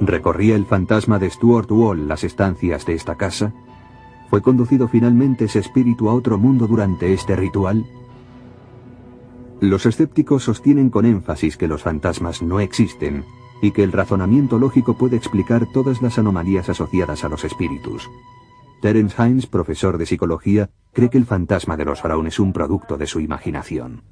¿Recorría 0.00 0.56
el 0.56 0.66
fantasma 0.66 1.18
de 1.18 1.30
Stuart 1.30 1.70
Wall 1.70 2.06
las 2.06 2.22
estancias 2.22 2.84
de 2.84 2.94
esta 2.94 3.16
casa? 3.16 3.52
¿Fue 4.28 4.42
conducido 4.42 4.88
finalmente 4.88 5.46
ese 5.46 5.60
espíritu 5.60 6.08
a 6.08 6.14
otro 6.14 6.38
mundo 6.38 6.66
durante 6.66 7.12
este 7.12 7.34
ritual? 7.34 7.86
Los 9.60 9.86
escépticos 9.86 10.44
sostienen 10.44 10.90
con 10.90 11.06
énfasis 11.06 11.56
que 11.56 11.68
los 11.68 11.82
fantasmas 11.82 12.42
no 12.42 12.60
existen 12.60 13.24
y 13.62 13.70
que 13.70 13.82
el 13.82 13.92
razonamiento 13.92 14.58
lógico 14.58 14.98
puede 14.98 15.16
explicar 15.16 15.66
todas 15.72 16.02
las 16.02 16.18
anomalías 16.18 16.68
asociadas 16.68 17.24
a 17.24 17.30
los 17.30 17.44
espíritus. 17.44 18.10
Terence 18.82 19.16
Hines, 19.22 19.46
profesor 19.46 19.96
de 19.96 20.04
psicología, 20.04 20.68
cree 20.92 21.08
que 21.08 21.16
el 21.16 21.24
fantasma 21.24 21.78
de 21.78 21.86
los 21.86 22.02
Brown 22.02 22.26
es 22.26 22.38
un 22.38 22.52
producto 22.52 22.98
de 22.98 23.06
su 23.06 23.20
imaginación. 23.20 24.02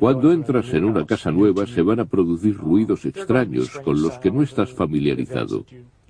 Cuando 0.00 0.32
entras 0.32 0.72
en 0.74 0.84
una 0.84 1.06
casa 1.06 1.30
nueva 1.30 1.66
se 1.66 1.82
van 1.82 2.00
a 2.00 2.04
producir 2.04 2.56
ruidos 2.56 3.04
extraños 3.04 3.70
con 3.84 4.02
los 4.02 4.18
que 4.18 4.30
no 4.30 4.42
estás 4.42 4.72
familiarizado. 4.72 5.64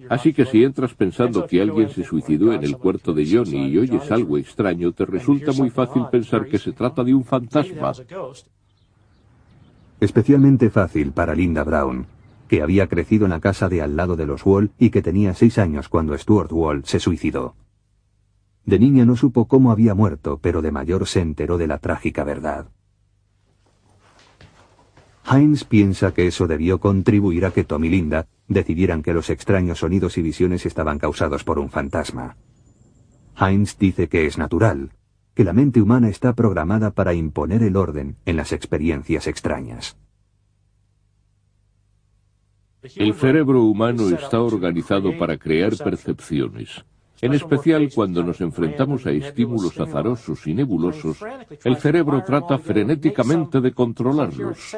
Así 0.09 0.33
que 0.33 0.47
si 0.47 0.65
entras 0.65 0.95
pensando 0.95 1.47
que 1.47 1.61
alguien 1.61 1.91
se 1.91 2.05
suicidó 2.05 2.53
en 2.53 2.65
el 2.65 2.79
cuarto 2.79 3.13
de 3.13 3.27
Johnny 3.31 3.67
y 3.67 3.79
oyes 3.79 4.11
algo 4.11 4.39
extraño, 4.39 4.93
te 4.93 5.05
resulta 5.05 5.53
muy 5.53 5.69
fácil 5.69 6.05
pensar 6.11 6.47
que 6.47 6.59
se 6.59 6.73
trata 6.73 7.05
de 7.05 7.15
un 7.15 7.25
fantasma. 7.25 7.93
Especialmente 10.01 10.71
fácil 10.71 11.13
para 11.13 11.35
Linda 11.35 11.63
Brown, 11.65 12.07
que 12.47 12.63
había 12.63 12.87
crecido 12.87 13.27
en 13.27 13.31
la 13.33 13.41
casa 13.41 13.69
de 13.69 13.83
al 13.83 13.97
lado 13.97 14.17
de 14.17 14.27
los 14.27 14.47
Wall 14.47 14.71
y 14.79 14.91
que 14.91 15.03
tenía 15.03 15.35
seis 15.35 15.59
años 15.59 15.89
cuando 15.89 16.17
Stuart 16.17 16.53
Wall 16.53 16.85
se 16.85 17.01
suicidó. 17.01 17.55
De 18.65 18.79
niña 18.79 19.05
no 19.05 19.17
supo 19.17 19.47
cómo 19.47 19.73
había 19.73 19.95
muerto, 19.95 20.39
pero 20.41 20.63
de 20.63 20.71
mayor 20.71 21.07
se 21.07 21.21
enteró 21.21 21.59
de 21.59 21.67
la 21.67 21.79
trágica 21.79 22.25
verdad. 22.25 22.69
Hines 25.31 25.65
piensa 25.65 26.15
que 26.15 26.27
eso 26.27 26.47
debió 26.47 26.81
contribuir 26.81 27.45
a 27.45 27.51
que 27.51 27.65
Tom 27.65 27.85
y 27.85 27.91
Linda 27.91 28.27
decidieran 28.47 29.03
que 29.03 29.13
los 29.13 29.29
extraños 29.29 29.81
sonidos 29.81 30.17
y 30.17 30.23
visiones 30.23 30.65
estaban 30.65 30.99
causados 30.99 31.45
por 31.45 31.59
un 31.59 31.69
fantasma. 31.69 32.37
Hines 33.39 33.79
dice 33.79 34.09
que 34.09 34.27
es 34.27 34.39
natural, 34.39 34.91
que 35.35 35.45
la 35.45 35.53
mente 35.53 35.83
humana 35.83 36.09
está 36.09 36.35
programada 36.35 36.93
para 36.93 37.13
imponer 37.13 37.63
el 37.63 37.77
orden 37.77 38.17
en 38.25 38.37
las 38.37 38.53
experiencias 38.53 39.27
extrañas. 39.27 39.99
El 42.97 43.13
cerebro 43.15 43.63
humano 43.65 44.09
está 44.09 44.41
organizado 44.41 45.19
para 45.19 45.37
crear 45.37 45.77
percepciones. 45.77 46.85
En 47.21 47.35
especial 47.35 47.89
cuando 47.95 48.23
nos 48.23 48.41
enfrentamos 48.41 49.07
a 49.07 49.11
estímulos 49.11 49.79
azarosos 49.81 50.47
y 50.47 50.55
nebulosos, 50.55 51.19
el 51.65 51.77
cerebro 51.77 52.23
trata 52.25 52.59
frenéticamente 52.59 53.61
de 53.61 53.73
controlarlos. 53.73 54.77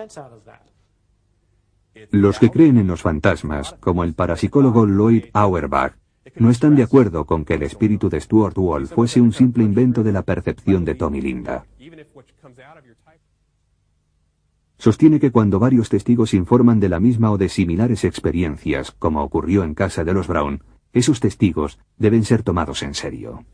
Los 2.11 2.38
que 2.38 2.50
creen 2.50 2.78
en 2.78 2.87
los 2.87 3.02
fantasmas, 3.02 3.76
como 3.80 4.04
el 4.04 4.14
parapsicólogo 4.14 4.87
Lloyd 4.87 5.25
Auerbach, 5.32 5.94
no 6.37 6.50
están 6.50 6.76
de 6.76 6.82
acuerdo 6.82 7.26
con 7.26 7.44
que 7.44 7.54
el 7.54 7.62
espíritu 7.62 8.09
de 8.09 8.20
Stuart 8.20 8.56
Wall 8.56 8.87
fuese 8.87 9.20
un 9.20 9.32
simple 9.32 9.64
invento 9.64 10.02
de 10.02 10.12
la 10.12 10.23
percepción 10.23 10.85
de 10.85 10.94
Tommy 10.94 11.20
Linda. 11.20 11.66
Sostiene 14.78 15.20
que 15.20 15.30
cuando 15.30 15.59
varios 15.59 15.90
testigos 15.90 16.32
informan 16.32 16.80
de 16.80 16.88
la 16.88 17.00
misma 17.00 17.30
o 17.30 17.37
de 17.37 17.50
similares 17.50 18.04
experiencias, 18.04 18.92
como 18.92 19.23
ocurrió 19.23 19.62
en 19.62 19.75
casa 19.75 20.04
de 20.04 20.14
los 20.14 20.26
Brown, 20.26 20.62
esos 20.92 21.20
testigos 21.20 21.78
deben 21.97 22.25
ser 22.25 22.42
tomados 22.42 22.82
en 22.82 22.94
serio. 22.94 23.44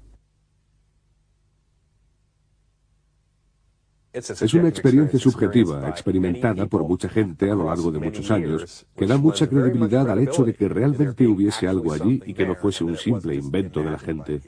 Es 4.12 4.54
una 4.54 4.68
experiencia 4.68 5.18
subjetiva, 5.18 5.90
experimentada 5.90 6.64
por 6.64 6.88
mucha 6.88 7.06
gente 7.06 7.50
a 7.50 7.54
lo 7.54 7.66
largo 7.66 7.90
de 7.90 7.98
muchos 7.98 8.30
años, 8.30 8.86
que 8.96 9.06
da 9.06 9.18
mucha 9.18 9.46
credibilidad 9.46 10.10
al 10.10 10.20
hecho 10.20 10.42
de 10.42 10.54
que 10.54 10.70
realmente 10.70 11.26
hubiese 11.26 11.68
algo 11.68 11.92
allí 11.92 12.22
y 12.24 12.32
que 12.32 12.46
no 12.46 12.54
fuese 12.54 12.82
un 12.84 12.96
simple 12.96 13.34
invento 13.34 13.82
de 13.82 13.90
la 13.90 13.98
gente. 13.98 14.40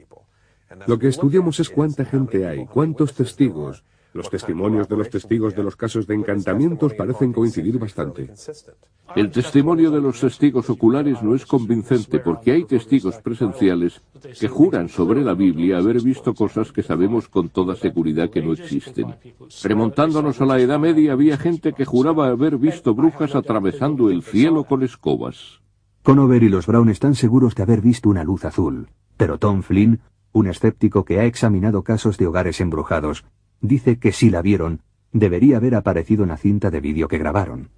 Lo 0.87 0.97
que 0.97 1.07
estudiamos 1.07 1.59
es 1.59 1.69
cuánta 1.69 2.03
gente 2.03 2.47
hay, 2.47 2.65
cuántos 2.65 3.13
testigos, 3.13 3.83
los 4.13 4.29
testimonios 4.29 4.87
de 4.87 4.97
los 4.97 5.09
testigos 5.09 5.55
de 5.55 5.63
los 5.63 5.75
casos 5.75 6.07
de 6.07 6.15
encantamientos 6.15 6.93
parecen 6.93 7.31
coincidir 7.31 7.77
bastante. 7.77 8.31
El 9.15 9.31
testimonio 9.31 9.91
de 9.91 10.01
los 10.01 10.19
testigos 10.19 10.69
oculares 10.69 11.21
no 11.23 11.35
es 11.35 11.45
convincente 11.45 12.19
porque 12.19 12.51
hay 12.51 12.65
testigos 12.65 13.15
presenciales 13.17 14.01
que 14.39 14.47
juran 14.47 14.89
sobre 14.89 15.21
la 15.21 15.33
Biblia 15.33 15.77
haber 15.77 16.01
visto 16.01 16.33
cosas 16.33 16.71
que 16.71 16.83
sabemos 16.83 17.27
con 17.27 17.49
toda 17.49 17.75
seguridad 17.75 18.29
que 18.29 18.41
no 18.41 18.53
existen. 18.53 19.15
Remontándonos 19.63 20.41
a 20.41 20.45
la 20.45 20.59
Edad 20.59 20.79
Media 20.79 21.13
había 21.13 21.37
gente 21.37 21.73
que 21.73 21.85
juraba 21.85 22.27
haber 22.27 22.57
visto 22.57 22.93
brujas 22.93 23.35
atravesando 23.35 24.09
el 24.09 24.23
cielo 24.23 24.63
con 24.63 24.83
escobas. 24.83 25.61
Conover 26.03 26.43
y 26.43 26.49
los 26.49 26.65
Brown 26.65 26.89
están 26.89 27.15
seguros 27.15 27.55
de 27.55 27.63
haber 27.63 27.81
visto 27.81 28.09
una 28.09 28.23
luz 28.23 28.45
azul, 28.45 28.89
pero 29.17 29.37
Tom 29.37 29.63
Flynn, 29.63 29.99
un 30.31 30.47
escéptico 30.47 31.03
que 31.03 31.19
ha 31.19 31.25
examinado 31.25 31.83
casos 31.83 32.17
de 32.17 32.27
hogares 32.27 32.61
embrujados, 32.61 33.25
dice 33.61 33.99
que 33.99 34.11
si 34.11 34.29
la 34.29 34.41
vieron, 34.41 34.81
debería 35.11 35.57
haber 35.57 35.75
aparecido 35.75 36.23
en 36.23 36.29
la 36.29 36.37
cinta 36.37 36.69
de 36.69 36.81
vídeo 36.81 37.07
que 37.07 37.17
grabaron. 37.17 37.69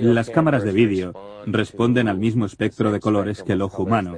Las 0.00 0.30
cámaras 0.30 0.64
de 0.64 0.72
vídeo 0.72 1.12
responden 1.46 2.08
al 2.08 2.18
mismo 2.18 2.46
espectro 2.46 2.90
de 2.92 3.00
colores 3.00 3.42
que 3.42 3.52
el 3.52 3.62
ojo 3.62 3.82
humano. 3.82 4.16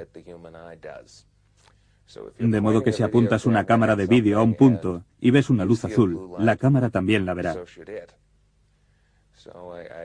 De 2.39 2.61
modo 2.61 2.83
que 2.83 2.93
si 2.93 3.03
apuntas 3.03 3.45
una 3.45 3.65
cámara 3.65 3.97
de 3.97 4.07
vídeo 4.07 4.39
a 4.39 4.43
un 4.43 4.55
punto 4.55 5.05
y 5.21 5.31
ves 5.31 5.51
una 5.51 5.65
luz 5.65 5.85
azul, 5.85 6.31
la 6.39 6.57
cámara 6.57 6.91
también 6.91 7.27
la 7.27 7.35
verá. 7.35 7.57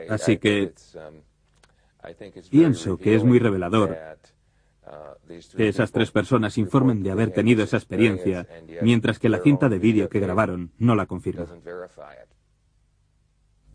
Así 0.10 0.38
que 0.38 0.74
pienso 2.50 2.98
que 2.98 3.15
es 3.15 3.24
muy 3.24 3.39
revelador 3.39 3.98
que 5.56 5.68
esas 5.68 5.92
tres 5.92 6.12
personas 6.12 6.58
informen 6.58 7.04
de 7.04 7.12
haber 7.12 7.32
tenido 7.32 7.63
esa 7.63 7.78
experiencia, 7.78 8.48
mientras 8.82 9.20
que 9.20 9.30
la 9.30 9.40
cinta 9.40 9.70
de 9.70 9.80
vídeo 9.80 10.10
que 10.10 10.20
grabaron 10.20 10.72
no 10.78 10.96
la 10.96 11.06
confirma. 11.06 11.46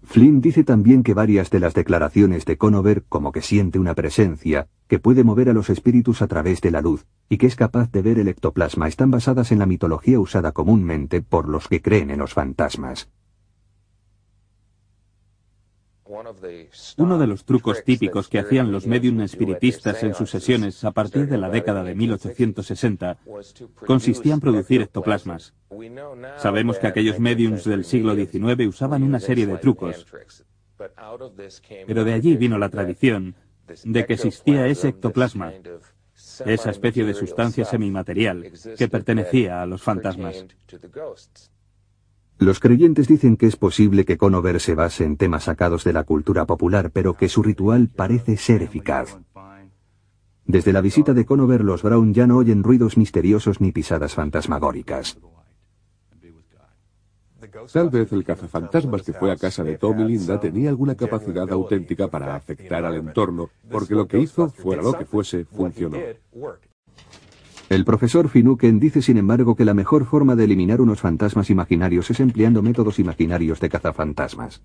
Flynn 0.03 0.41
dice 0.41 0.65
también 0.65 1.03
que 1.03 1.13
varias 1.13 1.51
de 1.51 1.61
las 1.61 1.75
declaraciones 1.75 2.45
de 2.47 2.57
Conover, 2.57 3.05
como 3.09 3.33
que 3.33 3.43
siente 3.43 3.79
una 3.79 3.95
presencia, 3.95 4.69
que 4.87 4.99
puede 4.99 5.25
mover 5.25 5.51
a 5.51 5.53
los 5.53 5.69
espíritus 5.71 6.23
a 6.23 6.29
través 6.29 6.61
de 6.61 6.71
la 6.71 6.81
luz, 6.81 7.07
y 7.29 7.37
que 7.37 7.47
es 7.47 7.57
capaz 7.57 7.91
de 7.91 8.03
ver 8.03 8.19
el 8.19 8.29
ectoplasma, 8.29 8.89
están 8.89 9.11
basadas 9.11 9.53
en 9.53 9.59
la 9.59 9.67
mitología 9.67 10.19
usada 10.19 10.53
comúnmente 10.53 11.21
por 11.21 11.49
los 11.49 11.69
que 11.69 11.83
creen 11.83 12.11
en 12.11 12.21
los 12.21 12.33
fantasmas. 12.33 13.11
Uno 16.97 17.19
de 17.19 17.27
los 17.27 17.45
trucos 17.45 17.85
típicos 17.85 18.29
que 18.29 18.39
hacían 18.39 18.73
los 18.73 18.87
medium 18.87 19.21
espiritistas 19.21 20.03
en 20.03 20.15
sus 20.15 20.31
sesiones 20.31 20.85
a 20.85 20.91
partir 20.91 21.29
de 21.29 21.39
la 21.39 21.51
década 21.51 21.85
de 21.85 21.95
1860 21.95 23.19
consistía 23.87 24.35
en 24.35 24.41
producir 24.41 24.83
ectoplasmas. 24.83 25.55
Sabemos 26.39 26.79
que 26.79 26.87
aquellos 26.87 27.21
mediums 27.21 27.65
del 27.65 27.85
siglo 27.85 28.15
XIX 28.15 28.67
usaban 28.67 29.03
una 29.03 29.21
serie 29.21 29.47
de 29.47 29.59
trucos, 29.59 30.07
pero 31.87 32.05
de 32.05 32.13
allí 32.13 32.37
vino 32.37 32.59
la 32.59 32.69
tradición 32.69 33.35
de 33.85 34.07
que 34.07 34.15
existía 34.15 34.67
ese 34.67 34.89
ectoplasma, 34.89 35.53
esa 36.47 36.71
especie 36.71 37.05
de 37.05 37.15
sustancia 37.15 37.65
semimaterial 37.65 38.51
que 38.77 38.89
pertenecía 38.89 39.63
a 39.63 39.67
los 39.67 39.83
fantasmas. 39.83 40.47
Los 42.39 42.61
creyentes 42.61 43.09
dicen 43.09 43.37
que 43.37 43.47
es 43.47 43.57
posible 43.57 44.05
que 44.05 44.17
Conover 44.17 44.61
se 44.61 44.77
base 44.77 45.05
en 45.05 45.17
temas 45.17 45.45
sacados 45.45 45.83
de 45.83 45.93
la 45.93 46.05
cultura 46.05 46.47
popular, 46.47 46.91
pero 46.93 47.15
que 47.15 47.29
su 47.29 47.43
ritual 47.43 47.89
parece 47.89 48.37
ser 48.37 48.63
eficaz. 48.63 49.19
Desde 50.45 50.73
la 50.73 50.81
visita 50.81 51.15
de 51.15 51.27
Conover, 51.27 51.65
los 51.65 51.83
Brown 51.83 52.15
ya 52.15 52.29
no 52.29 52.37
oyen 52.37 52.63
ruidos 52.63 52.97
misteriosos 52.97 53.61
ni 53.61 53.73
pisadas 53.73 54.15
fantasmagóricas. 54.15 55.19
Tal 57.73 57.91
vez 57.91 58.13
el 58.13 58.25
cazafantasmas 58.25 59.03
que 59.03 59.13
fue 59.13 59.33
a 59.33 59.37
casa 59.37 59.65
de 59.65 59.77
Tom 59.77 59.99
y 60.01 60.05
Linda 60.05 60.39
tenía 60.39 60.71
alguna 60.71 60.95
capacidad 60.95 61.51
auténtica 61.51 62.09
para 62.09 62.37
afectar 62.37 62.85
al 62.85 62.95
entorno, 62.95 63.51
porque 63.71 63.95
lo 63.95 64.07
que 64.07 64.21
hizo, 64.21 64.49
fuera 64.49 64.83
lo 64.83 64.93
que 64.95 65.07
fuese, 65.07 65.45
funcionó. 65.45 65.99
El 67.69 67.85
profesor 67.85 68.31
Finuken 68.31 68.81
dice, 68.81 69.03
sin 69.03 69.19
embargo, 69.19 69.55
que 69.55 69.67
la 69.67 69.75
mejor 69.75 70.07
forma 70.07 70.35
de 70.35 70.45
eliminar 70.45 70.81
unos 70.81 71.01
fantasmas 71.01 71.51
imaginarios 71.51 72.11
es 72.11 72.19
empleando 72.19 72.63
métodos 72.63 72.99
imaginarios 72.99 73.61
de 73.61 73.69
cazafantasmas. 73.69 74.63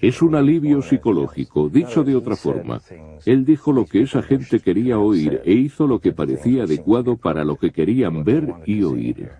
Es 0.00 0.22
un 0.22 0.36
alivio 0.36 0.80
psicológico, 0.80 1.68
dicho 1.68 2.04
de 2.04 2.14
otra 2.14 2.36
forma. 2.36 2.80
Él 3.26 3.44
dijo 3.44 3.72
lo 3.72 3.86
que 3.86 4.02
esa 4.02 4.22
gente 4.22 4.60
quería 4.60 5.00
oír 5.00 5.40
e 5.44 5.52
hizo 5.52 5.88
lo 5.88 5.98
que 5.98 6.12
parecía 6.12 6.62
adecuado 6.62 7.16
para 7.16 7.44
lo 7.44 7.56
que 7.56 7.72
querían 7.72 8.22
ver 8.22 8.54
y 8.66 8.84
oír. 8.84 9.30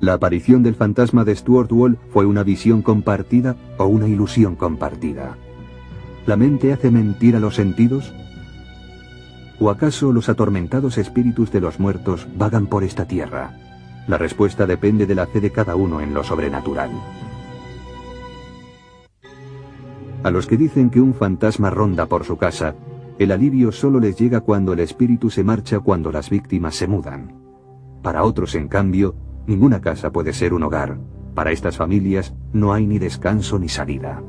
La 0.00 0.14
aparición 0.14 0.62
del 0.62 0.76
fantasma 0.76 1.24
de 1.24 1.36
Stuart 1.36 1.70
Wall 1.72 1.98
fue 2.10 2.24
una 2.24 2.42
visión 2.42 2.80
compartida 2.80 3.56
o 3.76 3.84
una 3.86 4.08
ilusión 4.08 4.54
compartida. 4.54 5.36
¿La 6.24 6.36
mente 6.36 6.72
hace 6.72 6.90
mentir 6.90 7.36
a 7.36 7.40
los 7.40 7.56
sentidos? 7.56 8.14
¿O 9.60 9.70
acaso 9.70 10.12
los 10.12 10.28
atormentados 10.28 10.98
espíritus 10.98 11.50
de 11.50 11.60
los 11.60 11.80
muertos 11.80 12.28
vagan 12.36 12.66
por 12.66 12.84
esta 12.84 13.06
tierra? 13.06 13.56
La 14.06 14.16
respuesta 14.16 14.66
depende 14.66 15.04
de 15.04 15.16
la 15.16 15.26
fe 15.26 15.40
de 15.40 15.50
cada 15.50 15.74
uno 15.74 16.00
en 16.00 16.14
lo 16.14 16.22
sobrenatural. 16.22 16.90
A 20.22 20.30
los 20.30 20.46
que 20.46 20.56
dicen 20.56 20.90
que 20.90 21.00
un 21.00 21.14
fantasma 21.14 21.70
ronda 21.70 22.06
por 22.06 22.24
su 22.24 22.36
casa, 22.36 22.74
el 23.18 23.32
alivio 23.32 23.72
solo 23.72 23.98
les 23.98 24.16
llega 24.16 24.40
cuando 24.40 24.72
el 24.72 24.80
espíritu 24.80 25.28
se 25.28 25.42
marcha 25.42 25.80
cuando 25.80 26.12
las 26.12 26.30
víctimas 26.30 26.76
se 26.76 26.86
mudan. 26.86 27.34
Para 28.02 28.22
otros, 28.22 28.54
en 28.54 28.68
cambio, 28.68 29.16
ninguna 29.46 29.80
casa 29.80 30.12
puede 30.12 30.32
ser 30.32 30.54
un 30.54 30.62
hogar. 30.62 30.98
Para 31.34 31.50
estas 31.50 31.76
familias 31.76 32.34
no 32.52 32.72
hay 32.72 32.86
ni 32.86 32.98
descanso 32.98 33.58
ni 33.58 33.68
salida. 33.68 34.22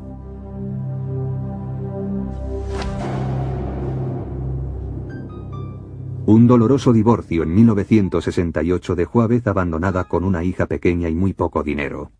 Un 6.31 6.45
doloroso 6.45 6.93
divorcio 6.93 7.41
en 7.41 7.55
1968 7.55 8.93
dejó 8.93 9.23
a 9.23 9.27
Beth 9.27 9.47
abandonada 9.47 10.03
con 10.03 10.23
una 10.23 10.43
hija 10.43 10.67
pequeña 10.67 11.09
y 11.09 11.15
muy 11.15 11.33
poco 11.33 11.63
dinero. 11.63 12.11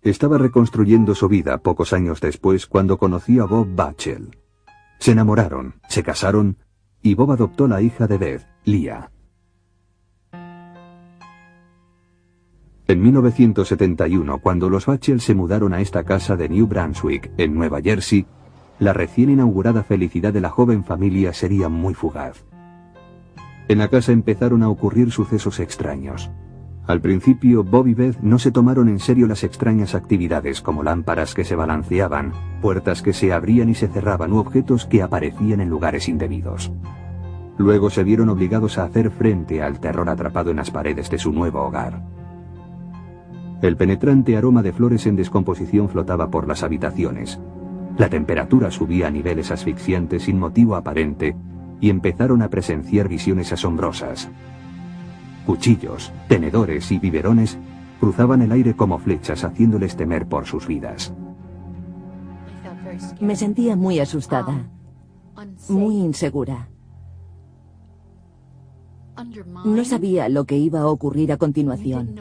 Estaba 0.00 0.38
reconstruyendo 0.38 1.14
su 1.14 1.28
vida 1.28 1.58
pocos 1.58 1.92
años 1.92 2.22
después 2.22 2.66
cuando 2.66 2.96
conoció 2.96 3.44
a 3.44 3.46
Bob 3.46 3.68
Batchel. 3.74 4.38
Se 5.00 5.12
enamoraron, 5.12 5.74
se 5.86 6.02
casaron 6.02 6.56
y 7.02 7.12
Bob 7.12 7.32
adoptó 7.32 7.68
la 7.68 7.82
hija 7.82 8.06
de 8.06 8.16
Beth, 8.16 8.46
Lia. 8.64 9.12
En 12.88 13.02
1971, 13.02 14.38
cuando 14.38 14.70
los 14.70 14.86
Batchel 14.86 15.20
se 15.20 15.34
mudaron 15.34 15.74
a 15.74 15.82
esta 15.82 16.04
casa 16.04 16.36
de 16.36 16.48
New 16.48 16.66
Brunswick, 16.66 17.30
en 17.36 17.54
Nueva 17.54 17.82
Jersey, 17.82 18.26
la 18.80 18.94
recién 18.94 19.28
inaugurada 19.28 19.84
felicidad 19.84 20.32
de 20.32 20.40
la 20.40 20.48
joven 20.48 20.84
familia 20.84 21.34
sería 21.34 21.68
muy 21.68 21.92
fugaz. 21.94 22.44
En 23.68 23.78
la 23.78 23.88
casa 23.88 24.10
empezaron 24.10 24.62
a 24.62 24.70
ocurrir 24.70 25.12
sucesos 25.12 25.60
extraños. 25.60 26.30
Al 26.86 27.00
principio, 27.02 27.62
Bob 27.62 27.86
y 27.86 27.94
Beth 27.94 28.18
no 28.20 28.38
se 28.38 28.50
tomaron 28.50 28.88
en 28.88 28.98
serio 28.98 29.28
las 29.28 29.44
extrañas 29.44 29.94
actividades 29.94 30.62
como 30.62 30.82
lámparas 30.82 31.34
que 31.34 31.44
se 31.44 31.54
balanceaban, 31.54 32.32
puertas 32.62 33.02
que 33.02 33.12
se 33.12 33.32
abrían 33.32 33.68
y 33.68 33.74
se 33.74 33.86
cerraban 33.86 34.32
u 34.32 34.38
objetos 34.38 34.86
que 34.86 35.02
aparecían 35.02 35.60
en 35.60 35.68
lugares 35.68 36.08
indebidos. 36.08 36.72
Luego 37.58 37.90
se 37.90 38.02
vieron 38.02 38.30
obligados 38.30 38.78
a 38.78 38.84
hacer 38.84 39.10
frente 39.10 39.62
al 39.62 39.78
terror 39.78 40.08
atrapado 40.08 40.50
en 40.50 40.56
las 40.56 40.70
paredes 40.70 41.10
de 41.10 41.18
su 41.18 41.32
nuevo 41.32 41.60
hogar. 41.60 42.02
El 43.60 43.76
penetrante 43.76 44.38
aroma 44.38 44.62
de 44.62 44.72
flores 44.72 45.06
en 45.06 45.16
descomposición 45.16 45.90
flotaba 45.90 46.30
por 46.30 46.48
las 46.48 46.62
habitaciones, 46.62 47.38
la 48.00 48.08
temperatura 48.08 48.70
subía 48.70 49.08
a 49.08 49.10
niveles 49.10 49.50
asfixiantes 49.50 50.22
sin 50.22 50.38
motivo 50.38 50.74
aparente 50.74 51.36
y 51.82 51.90
empezaron 51.90 52.40
a 52.40 52.48
presenciar 52.48 53.08
visiones 53.08 53.52
asombrosas. 53.52 54.30
Cuchillos, 55.44 56.10
tenedores 56.26 56.90
y 56.92 56.98
biberones 56.98 57.58
cruzaban 58.00 58.40
el 58.40 58.52
aire 58.52 58.74
como 58.74 58.98
flechas 58.98 59.44
haciéndoles 59.44 59.96
temer 59.96 60.26
por 60.26 60.46
sus 60.46 60.66
vidas. 60.66 61.12
Me 63.20 63.36
sentía 63.36 63.76
muy 63.76 64.00
asustada, 64.00 64.70
muy 65.68 65.96
insegura. 65.96 66.70
No 69.64 69.84
sabía 69.84 70.28
lo 70.28 70.44
que 70.44 70.56
iba 70.56 70.80
a 70.80 70.86
ocurrir 70.86 71.32
a 71.32 71.36
continuación. 71.36 72.14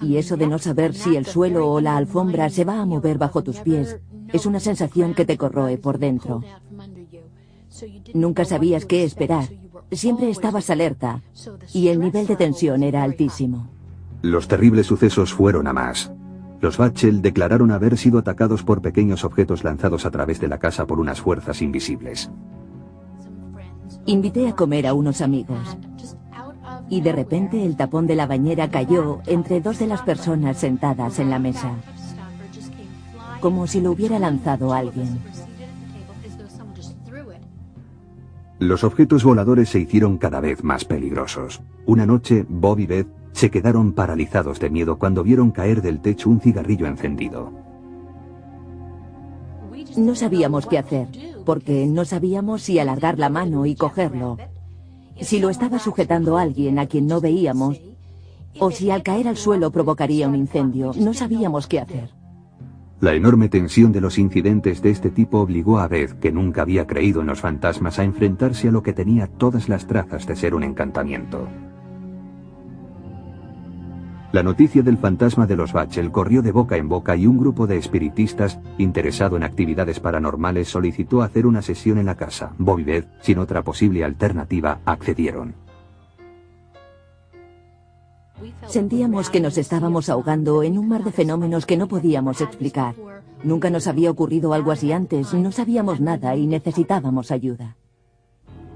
Y 0.00 0.16
eso 0.16 0.36
de 0.36 0.46
no 0.46 0.58
saber 0.58 0.94
si 0.94 1.16
el 1.16 1.26
suelo 1.26 1.70
o 1.70 1.80
la 1.80 1.96
alfombra 1.96 2.50
se 2.50 2.64
va 2.64 2.80
a 2.80 2.86
mover 2.86 3.18
bajo 3.18 3.42
tus 3.42 3.60
pies 3.60 3.98
es 4.32 4.46
una 4.46 4.60
sensación 4.60 5.14
que 5.14 5.24
te 5.24 5.36
corroe 5.36 5.78
por 5.78 5.98
dentro. 5.98 6.42
Nunca 8.14 8.44
sabías 8.44 8.84
qué 8.84 9.04
esperar. 9.04 9.48
Siempre 9.90 10.28
estabas 10.28 10.68
alerta 10.70 11.22
y 11.72 11.88
el 11.88 12.00
nivel 12.00 12.26
de 12.26 12.36
tensión 12.36 12.82
era 12.82 13.02
altísimo. 13.02 13.68
Los 14.22 14.48
terribles 14.48 14.86
sucesos 14.86 15.32
fueron 15.32 15.66
a 15.66 15.72
más. 15.72 16.12
Los 16.60 16.76
Batchel 16.76 17.22
declararon 17.22 17.70
haber 17.70 17.96
sido 17.96 18.18
atacados 18.18 18.64
por 18.64 18.82
pequeños 18.82 19.24
objetos 19.24 19.62
lanzados 19.62 20.04
a 20.04 20.10
través 20.10 20.40
de 20.40 20.48
la 20.48 20.58
casa 20.58 20.86
por 20.86 20.98
unas 20.98 21.20
fuerzas 21.20 21.62
invisibles. 21.62 22.30
Invité 24.06 24.48
a 24.48 24.56
comer 24.56 24.86
a 24.86 24.94
unos 24.94 25.20
amigos 25.20 25.78
y 26.88 27.00
de 27.00 27.12
repente 27.12 27.64
el 27.64 27.76
tapón 27.76 28.06
de 28.06 28.16
la 28.16 28.26
bañera 28.26 28.70
cayó 28.70 29.20
entre 29.26 29.60
dos 29.60 29.78
de 29.78 29.86
las 29.86 30.02
personas 30.02 30.58
sentadas 30.58 31.18
en 31.18 31.30
la 31.30 31.38
mesa, 31.38 31.72
como 33.40 33.66
si 33.66 33.80
lo 33.80 33.92
hubiera 33.92 34.18
lanzado 34.18 34.72
alguien. 34.72 35.18
Los 38.58 38.82
objetos 38.82 39.22
voladores 39.22 39.68
se 39.68 39.78
hicieron 39.78 40.18
cada 40.18 40.40
vez 40.40 40.64
más 40.64 40.84
peligrosos. 40.84 41.60
Una 41.86 42.06
noche, 42.06 42.44
Bob 42.48 42.80
y 42.80 42.86
Beth 42.86 43.08
se 43.32 43.50
quedaron 43.50 43.92
paralizados 43.92 44.58
de 44.58 44.68
miedo 44.68 44.98
cuando 44.98 45.22
vieron 45.22 45.52
caer 45.52 45.80
del 45.80 46.00
techo 46.00 46.28
un 46.28 46.40
cigarrillo 46.40 46.86
encendido. 46.86 47.52
No 49.96 50.16
sabíamos 50.16 50.66
qué 50.66 50.78
hacer, 50.78 51.06
porque 51.44 51.86
no 51.86 52.04
sabíamos 52.04 52.62
si 52.62 52.80
alargar 52.80 53.18
la 53.18 53.28
mano 53.28 53.64
y 53.64 53.76
cogerlo, 53.76 54.38
si 55.20 55.40
lo 55.40 55.50
estaba 55.50 55.78
sujetando 55.78 56.38
alguien 56.38 56.78
a 56.78 56.86
quien 56.86 57.06
no 57.06 57.20
veíamos, 57.20 57.80
o 58.58 58.70
si 58.70 58.90
al 58.90 59.02
caer 59.02 59.28
al 59.28 59.36
suelo 59.36 59.70
provocaría 59.70 60.28
un 60.28 60.34
incendio. 60.34 60.92
No 60.96 61.14
sabíamos 61.14 61.66
qué 61.66 61.80
hacer. 61.80 62.10
La 63.00 63.14
enorme 63.14 63.48
tensión 63.48 63.92
de 63.92 64.00
los 64.00 64.18
incidentes 64.18 64.82
de 64.82 64.90
este 64.90 65.10
tipo 65.10 65.38
obligó 65.38 65.78
a 65.78 65.86
Beth, 65.86 66.18
que 66.18 66.32
nunca 66.32 66.62
había 66.62 66.86
creído 66.86 67.20
en 67.20 67.28
los 67.28 67.40
fantasmas, 67.40 68.00
a 68.00 68.04
enfrentarse 68.04 68.68
a 68.68 68.72
lo 68.72 68.82
que 68.82 68.92
tenía 68.92 69.28
todas 69.28 69.68
las 69.68 69.86
trazas 69.86 70.26
de 70.26 70.34
ser 70.34 70.54
un 70.54 70.64
encantamiento. 70.64 71.46
La 74.30 74.42
noticia 74.42 74.82
del 74.82 74.98
fantasma 74.98 75.46
de 75.46 75.56
los 75.56 75.72
Bachel 75.72 76.10
corrió 76.10 76.42
de 76.42 76.52
boca 76.52 76.76
en 76.76 76.86
boca 76.86 77.16
y 77.16 77.26
un 77.26 77.38
grupo 77.38 77.66
de 77.66 77.78
espiritistas, 77.78 78.58
interesado 78.76 79.38
en 79.38 79.42
actividades 79.42 80.00
paranormales, 80.00 80.68
solicitó 80.68 81.22
hacer 81.22 81.46
una 81.46 81.62
sesión 81.62 81.96
en 81.96 82.06
la 82.06 82.14
casa. 82.14 82.52
Bob 82.58 82.80
y 82.80 82.84
Beth, 82.84 83.08
sin 83.22 83.38
otra 83.38 83.62
posible 83.62 84.04
alternativa, 84.04 84.80
accedieron. 84.84 85.54
Sentíamos 88.66 89.30
que 89.30 89.40
nos 89.40 89.56
estábamos 89.56 90.10
ahogando 90.10 90.62
en 90.62 90.78
un 90.78 90.88
mar 90.88 91.04
de 91.04 91.12
fenómenos 91.12 91.64
que 91.64 91.78
no 91.78 91.88
podíamos 91.88 92.42
explicar. 92.42 92.94
Nunca 93.42 93.70
nos 93.70 93.86
había 93.86 94.10
ocurrido 94.10 94.52
algo 94.52 94.72
así 94.72 94.92
antes, 94.92 95.32
no 95.32 95.52
sabíamos 95.52 96.00
nada 96.00 96.36
y 96.36 96.46
necesitábamos 96.46 97.30
ayuda. 97.30 97.76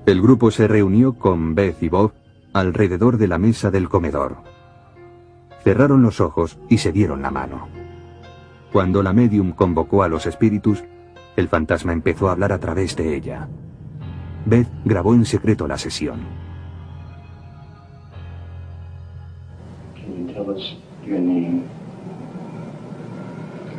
El 0.07 0.23
grupo 0.23 0.51
se 0.51 0.67
reunió 0.67 1.13
con 1.13 1.55
Beth 1.55 1.83
y 1.83 1.91
Bob 1.91 2.13
alrededor 2.55 3.19
de 3.19 3.29
la 3.29 3.39
mesa 3.39 3.71
del 3.71 3.89
comedor. 3.89 4.52
Cerraron 5.65 6.03
los 6.03 6.21
ojos 6.21 6.59
y 6.69 6.79
se 6.79 6.93
dieron 6.93 7.23
la 7.23 7.31
mano. 7.31 7.69
Cuando 8.73 9.03
la 9.03 9.13
medium 9.13 9.53
convocó 9.53 10.03
a 10.03 10.09
los 10.09 10.27
espíritus, 10.27 10.83
el 11.37 11.49
fantasma 11.49 11.93
empezó 11.93 12.29
a 12.29 12.33
hablar 12.33 12.53
a 12.53 12.59
través 12.59 12.97
de 12.97 13.15
ella. 13.15 13.49
Beth 14.45 14.69
grabó 14.85 15.15
en 15.15 15.25
secreto 15.25 15.69
la 15.69 15.79
sesión. 15.79 16.21
Can 19.95 20.27
you 20.27 20.35
tell 20.35 20.51
us 20.51 20.75
your 21.07 21.21
name? 21.21 21.63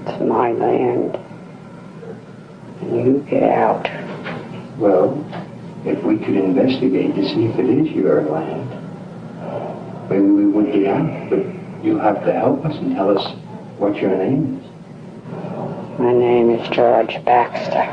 It's 0.08 0.22
my 0.22 0.54
land. 0.54 1.18
And 2.82 3.06
you 3.06 3.26
get 3.30 3.44
out. 3.44 3.88
Well, 4.78 5.18
if 5.86 6.02
we 6.04 6.18
could 6.18 6.36
investigate 6.36 7.14
to 7.16 7.28
see 7.28 7.46
if 7.46 7.60
it 7.60 7.70
is 7.70 7.92
your 7.92 8.22
land, 8.22 8.70
maybe 10.10 10.30
we 10.30 10.46
would 10.46 10.72
get 10.72 10.88
out. 10.88 11.30
But 11.30 11.63
you'll 11.84 12.00
have 12.00 12.24
to 12.24 12.32
help 12.32 12.66
us 12.66 12.76
and 12.78 12.96
tell 12.96 13.16
us 13.16 13.36
what 13.78 13.98
your 13.98 14.16
name 14.16 14.58
is. 14.58 16.00
My 16.00 16.14
name 16.14 16.50
is 16.52 16.68
George 16.70 17.24
Baxter. 17.26 17.86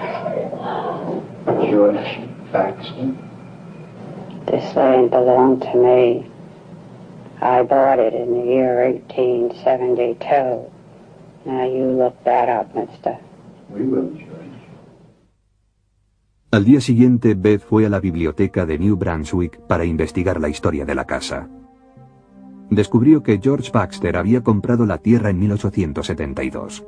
George 1.69 2.21
Baxter? 2.53 3.15
This 4.47 4.75
land 4.77 5.11
belonged 5.11 5.63
to 5.63 5.75
me. 5.77 6.31
I 7.43 7.63
bought 7.63 7.99
it 7.99 8.15
in 8.15 8.33
the 8.33 8.47
year 8.47 8.85
1872. 8.85 10.71
Now 11.47 11.67
you 11.67 11.87
look 11.87 12.23
that 12.25 12.49
up, 12.49 12.75
mister. 12.75 13.19
We 13.71 13.83
will, 13.85 14.11
George. 14.11 14.29
Al 16.53 16.65
día 16.65 16.81
siguiente, 16.81 17.35
Beth 17.35 17.61
fue 17.61 17.87
a 17.87 17.89
la 17.89 18.01
biblioteca 18.01 18.67
de 18.67 18.79
New 18.79 18.97
Brunswick 18.97 19.61
para 19.67 19.85
investigar 19.85 20.41
la 20.41 20.49
historia 20.49 20.85
de 20.85 20.95
la 20.95 21.05
casa. 21.05 21.49
Descubrió 22.71 23.25
que 23.25 23.41
George 23.43 23.71
Baxter 23.73 24.17
había 24.17 24.43
comprado 24.43 24.87
la 24.87 24.99
tierra 24.99 25.31
en 25.31 25.41
1872. 25.41 26.85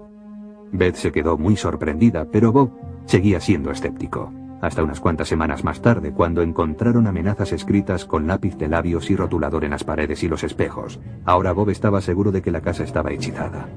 Beth 0.71 0.95
se 0.95 1.11
quedó 1.13 1.37
muy 1.37 1.57
sorprendida, 1.57 2.27
pero 2.31 2.53
Bob 2.53 2.71
seguía 3.05 3.41
siendo 3.41 3.73
escéptico. 3.73 4.33
Hasta 4.61 4.85
unas 4.85 5.01
cuantas 5.01 5.27
semanas 5.27 5.65
más 5.65 5.83
tarde, 5.83 6.13
cuando 6.13 6.41
encontraron 6.41 7.09
amenazas 7.09 7.53
escritas 7.53 8.05
con 8.05 8.29
lápiz 8.29 8.57
de 8.57 8.69
labios 8.69 9.11
y 9.11 9.17
rotulador 9.17 9.65
en 9.65 9.73
las 9.73 9.83
paredes 9.83 10.23
y 10.23 10.29
los 10.29 10.45
espejos. 10.45 11.01
Ahora 11.25 11.51
Bob 11.51 11.71
estaba 11.71 12.01
seguro 12.01 12.31
de 12.31 12.43
que 12.43 12.53
la 12.53 12.61
casa 12.61 12.85
estaba 12.85 13.11
hechizada. 13.11 13.69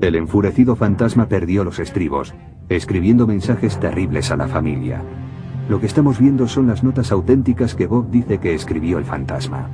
El 0.00 0.16
enfurecido 0.16 0.74
fantasma 0.74 1.28
perdió 1.28 1.62
los 1.62 1.78
estribos, 1.78 2.34
escribiendo 2.68 3.28
mensajes 3.28 3.78
terribles 3.78 4.32
a 4.32 4.36
la 4.36 4.48
familia. 4.48 5.00
Lo 5.68 5.80
que 5.80 5.86
estamos 5.86 6.18
viendo 6.18 6.46
son 6.46 6.66
las 6.66 6.84
notas 6.84 7.10
auténticas 7.10 7.74
que 7.74 7.86
Bob 7.86 8.10
dice 8.10 8.38
que 8.38 8.54
escribió 8.54 8.98
el 8.98 9.04
fantasma. 9.04 9.70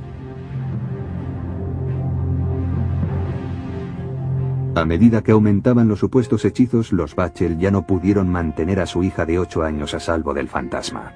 A 4.73 4.85
medida 4.85 5.21
que 5.21 5.33
aumentaban 5.33 5.89
los 5.89 5.99
supuestos 5.99 6.45
hechizos, 6.45 6.93
los 6.93 7.13
Bachel 7.13 7.59
ya 7.59 7.71
no 7.71 7.85
pudieron 7.85 8.29
mantener 8.29 8.79
a 8.79 8.85
su 8.85 9.03
hija 9.03 9.25
de 9.25 9.37
ocho 9.37 9.63
años 9.63 9.93
a 9.93 9.99
salvo 9.99 10.33
del 10.33 10.47
fantasma. 10.47 11.11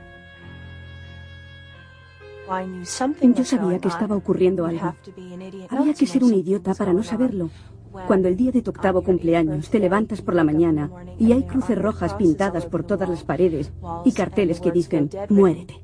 Yo 3.22 3.44
sabía 3.46 3.80
que 3.80 3.88
estaba 3.88 4.16
ocurriendo 4.16 4.66
algo. 4.66 4.94
Había 5.70 5.94
que 5.94 6.06
ser 6.06 6.24
un 6.24 6.34
idiota 6.34 6.74
para 6.74 6.94
no 6.94 7.02
saberlo. 7.02 7.50
Cuando 8.08 8.27
el 8.27 8.36
día 8.36 8.51
de 8.51 8.62
tu 8.62 8.71
octavo 8.71 9.01
cumpleaños 9.03 9.69
te 9.69 9.79
levantas 9.79 10.21
por 10.21 10.36
la 10.36 10.43
mañana 10.43 10.89
y 11.17 11.31
hay 11.31 11.43
cruces 11.43 11.77
rojas 11.77 12.13
pintadas 12.13 12.65
por 12.65 12.84
todas 12.84 13.10
las 13.10 13.23
paredes 13.23 13.71
y 14.03 14.12
carteles 14.12 14.60
que 14.60 14.71
dicen 14.71 15.10
muérete. 15.29 15.81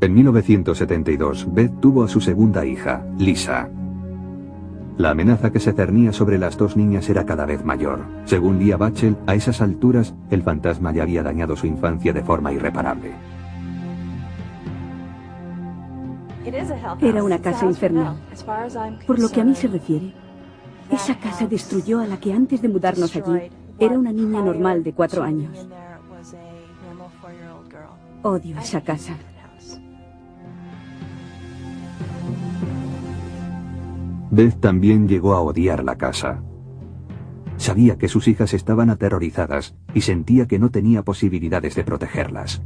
En 0.00 0.12
1972, 0.12 1.48
Beth 1.52 1.80
tuvo 1.80 2.04
a 2.04 2.08
su 2.08 2.20
segunda 2.20 2.66
hija, 2.66 3.06
Lisa. 3.18 3.70
La 4.98 5.10
amenaza 5.10 5.50
que 5.50 5.60
se 5.60 5.72
cernía 5.72 6.12
sobre 6.12 6.38
las 6.38 6.56
dos 6.56 6.76
niñas 6.76 7.08
era 7.08 7.24
cada 7.24 7.46
vez 7.46 7.64
mayor. 7.64 8.00
Según 8.26 8.58
Lia 8.58 8.76
Bachel, 8.76 9.16
a 9.26 9.34
esas 9.34 9.60
alturas, 9.60 10.14
el 10.30 10.42
fantasma 10.42 10.92
ya 10.92 11.02
había 11.02 11.22
dañado 11.22 11.56
su 11.56 11.66
infancia 11.66 12.12
de 12.12 12.22
forma 12.22 12.52
irreparable. 12.52 13.12
Era 17.00 17.24
una 17.24 17.38
casa 17.38 17.64
infernal. 17.64 18.16
Por 19.06 19.18
lo 19.18 19.28
que 19.30 19.40
a 19.40 19.44
mí 19.44 19.54
se 19.54 19.68
refiere, 19.68 20.12
esa 20.90 21.18
casa 21.18 21.46
destruyó 21.46 22.00
a 22.00 22.06
la 22.06 22.18
que 22.18 22.32
antes 22.32 22.62
de 22.62 22.68
mudarnos 22.68 23.14
allí 23.16 23.50
era 23.78 23.98
una 23.98 24.12
niña 24.12 24.42
normal 24.42 24.82
de 24.84 24.92
cuatro 24.92 25.22
años. 25.22 25.66
Odio 28.22 28.58
esa 28.58 28.80
casa. 28.80 29.16
Beth 34.30 34.60
también 34.60 35.06
llegó 35.06 35.34
a 35.34 35.40
odiar 35.40 35.84
la 35.84 35.96
casa. 35.96 36.42
Sabía 37.56 37.96
que 37.98 38.08
sus 38.08 38.26
hijas 38.26 38.52
estaban 38.52 38.90
aterrorizadas 38.90 39.76
y 39.94 40.00
sentía 40.00 40.46
que 40.46 40.58
no 40.58 40.70
tenía 40.70 41.02
posibilidades 41.02 41.76
de 41.76 41.84
protegerlas. 41.84 42.62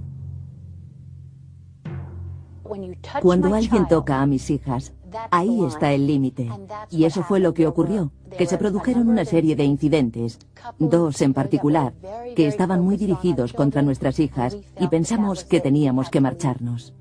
Cuando 3.22 3.54
alguien 3.54 3.86
toca 3.88 4.20
a 4.20 4.26
mis 4.26 4.50
hijas, 4.50 4.92
ahí 5.30 5.64
está 5.64 5.92
el 5.92 6.06
límite. 6.06 6.50
Y 6.90 7.04
eso 7.04 7.22
fue 7.22 7.40
lo 7.40 7.54
que 7.54 7.66
ocurrió, 7.66 8.12
que 8.36 8.46
se 8.46 8.58
produjeron 8.58 9.08
una 9.08 9.24
serie 9.24 9.56
de 9.56 9.64
incidentes, 9.64 10.38
dos 10.78 11.20
en 11.22 11.34
particular, 11.34 11.94
que 12.36 12.46
estaban 12.46 12.80
muy 12.80 12.96
dirigidos 12.96 13.52
contra 13.52 13.82
nuestras 13.82 14.18
hijas 14.18 14.56
y 14.78 14.88
pensamos 14.88 15.44
que 15.44 15.60
teníamos 15.60 16.10
que 16.10 16.20
marcharnos. 16.20 16.94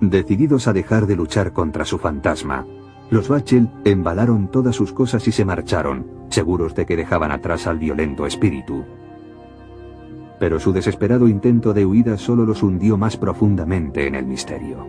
Decididos 0.00 0.66
a 0.66 0.72
dejar 0.72 1.06
de 1.06 1.16
luchar 1.16 1.52
contra 1.52 1.84
su 1.84 1.98
fantasma, 1.98 2.66
los 3.10 3.28
Bachel 3.28 3.68
embalaron 3.84 4.50
todas 4.50 4.74
sus 4.74 4.92
cosas 4.92 5.26
y 5.28 5.32
se 5.32 5.44
marcharon, 5.44 6.06
seguros 6.30 6.74
de 6.74 6.86
que 6.86 6.96
dejaban 6.96 7.30
atrás 7.30 7.66
al 7.66 7.78
violento 7.78 8.26
espíritu. 8.26 8.84
Pero 10.38 10.58
su 10.60 10.72
desesperado 10.72 11.28
intento 11.28 11.72
de 11.72 11.86
huida 11.86 12.16
solo 12.18 12.44
los 12.44 12.62
hundió 12.62 12.96
más 12.96 13.16
profundamente 13.16 14.06
en 14.06 14.14
el 14.14 14.26
misterio. 14.26 14.86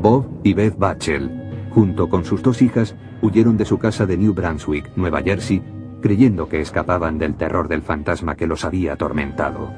Bob 0.00 0.26
y 0.44 0.54
Beth 0.54 0.78
Bachel, 0.78 1.68
junto 1.70 2.08
con 2.08 2.24
sus 2.24 2.42
dos 2.42 2.62
hijas, 2.62 2.94
huyeron 3.22 3.56
de 3.56 3.64
su 3.64 3.78
casa 3.78 4.06
de 4.06 4.16
New 4.16 4.34
Brunswick, 4.34 4.90
Nueva 4.96 5.20
Jersey, 5.20 5.62
creyendo 6.00 6.48
que 6.48 6.60
escapaban 6.60 7.18
del 7.18 7.34
terror 7.34 7.66
del 7.66 7.82
fantasma 7.82 8.36
que 8.36 8.46
los 8.46 8.64
había 8.64 8.92
atormentado. 8.92 9.72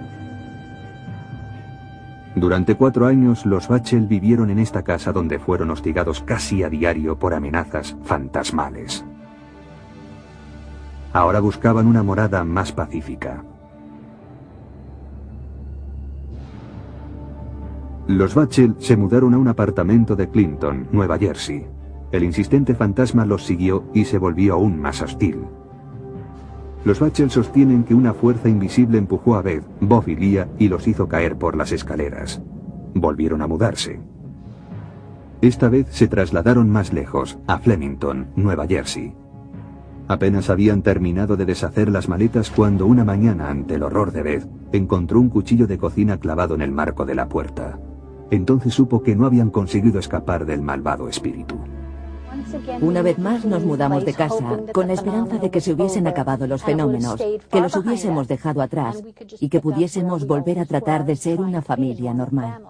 Durante 2.35 2.75
cuatro 2.75 3.07
años 3.07 3.47
los 3.47 3.69
Bachel 3.69 4.07
vivieron 4.07 4.51
en 4.51 4.59
esta 4.59 4.83
casa 4.83 5.13
donde 5.13 5.39
fueron 5.39 5.71
hostigados 5.71 6.23
casi 6.23 6.63
a 6.63 6.69
diario 6.69 7.19
por 7.19 7.33
amenazas 7.35 7.97
fantasmales. 8.05 9.05
Ahora 11.13 11.41
buscaban 11.41 11.87
una 11.87 12.03
morada 12.03 12.45
más 12.45 12.73
pacífica. 12.73 13.45
Los 18.07 18.35
Bachel 18.35 18.75
se 18.79 18.97
mudaron 18.97 19.35
a 19.35 19.39
un 19.39 19.49
apartamento 19.49 20.17
de 20.17 20.29
Clinton, 20.31 20.89
Nueva 20.93 21.19
Jersey. 21.19 21.67
El 22.11 22.25
insistente 22.25 22.75
fantasma 22.75 23.27
los 23.27 23.45
siguió 23.45 23.85
y 23.93 24.07
se 24.07 24.17
volvió 24.17 24.55
aún 24.55 24.81
más 24.81 25.03
hostil. 25.03 25.45
Los 26.85 27.01
Bachel 27.01 27.31
sostienen 27.31 27.85
que 27.85 27.95
una 27.95 28.15
fuerza 28.15 28.49
invisible 28.49 28.97
empujó 28.97 29.35
a 29.35 29.43
Beth, 29.43 29.65
Bob 29.81 30.09
y 30.09 30.17
Lia 30.17 30.49
y 30.59 30.69
los 30.69 30.89
hizo 30.89 31.07
caer 31.07 31.37
por 31.37 31.55
las 31.55 31.71
escaleras. 31.73 32.41
Volvieron 32.95 33.43
a 33.43 33.47
mudarse. 33.47 34.01
Esta 35.43 35.69
vez 35.69 35.87
se 35.91 36.09
trasladaron 36.09 36.71
más 36.71 36.93
lejos, 36.93 37.39
a 37.47 37.59
Flemington, 37.59 38.29
Nueva 38.37 38.67
Jersey. 38.67 39.15
Apenas 40.09 40.49
habían 40.49 40.81
terminado 40.81 41.37
de 41.37 41.45
deshacer 41.45 41.91
las 41.91 42.09
maletas 42.09 42.51
cuando 42.51 42.87
una 42.87 43.05
mañana, 43.05 43.51
ante 43.51 43.75
el 43.75 43.83
horror 43.83 44.11
de 44.11 44.23
Beth, 44.23 44.49
encontró 44.73 45.21
un 45.21 45.29
cuchillo 45.29 45.67
de 45.67 45.77
cocina 45.77 46.19
clavado 46.19 46.55
en 46.55 46.63
el 46.63 46.73
marco 46.73 47.05
de 47.05 47.15
la 47.15 47.29
puerta. 47.29 47.79
Entonces 48.31 48.73
supo 48.73 49.03
que 49.03 49.15
no 49.15 49.27
habían 49.27 49.51
conseguido 49.51 49.99
escapar 49.99 50.47
del 50.47 50.63
malvado 50.63 51.09
espíritu. 51.09 51.59
Una 52.81 53.03
vez 53.03 53.19
más 53.19 53.45
nos 53.45 53.65
mudamos 53.65 54.07
de 54.07 54.15
casa 54.15 54.61
con 54.73 54.87
la 54.87 54.95
esperanza 54.95 55.37
de 55.37 55.51
que 55.51 55.61
se 55.61 55.75
hubiesen 55.75 56.07
acabado 56.07 56.47
los 56.47 56.63
fenómenos, 56.63 57.17
que 57.51 57.61
los 57.61 57.77
hubiésemos 57.77 58.29
dejado 58.29 58.63
atrás 58.63 59.03
y 59.41 59.51
que 59.51 59.61
pudiésemos 59.61 60.27
volver 60.27 60.59
a 60.59 60.65
tratar 60.65 61.05
de 61.05 61.17
ser 61.17 61.41
una 61.41 61.61
familia 61.61 62.15
normal. 62.15 62.63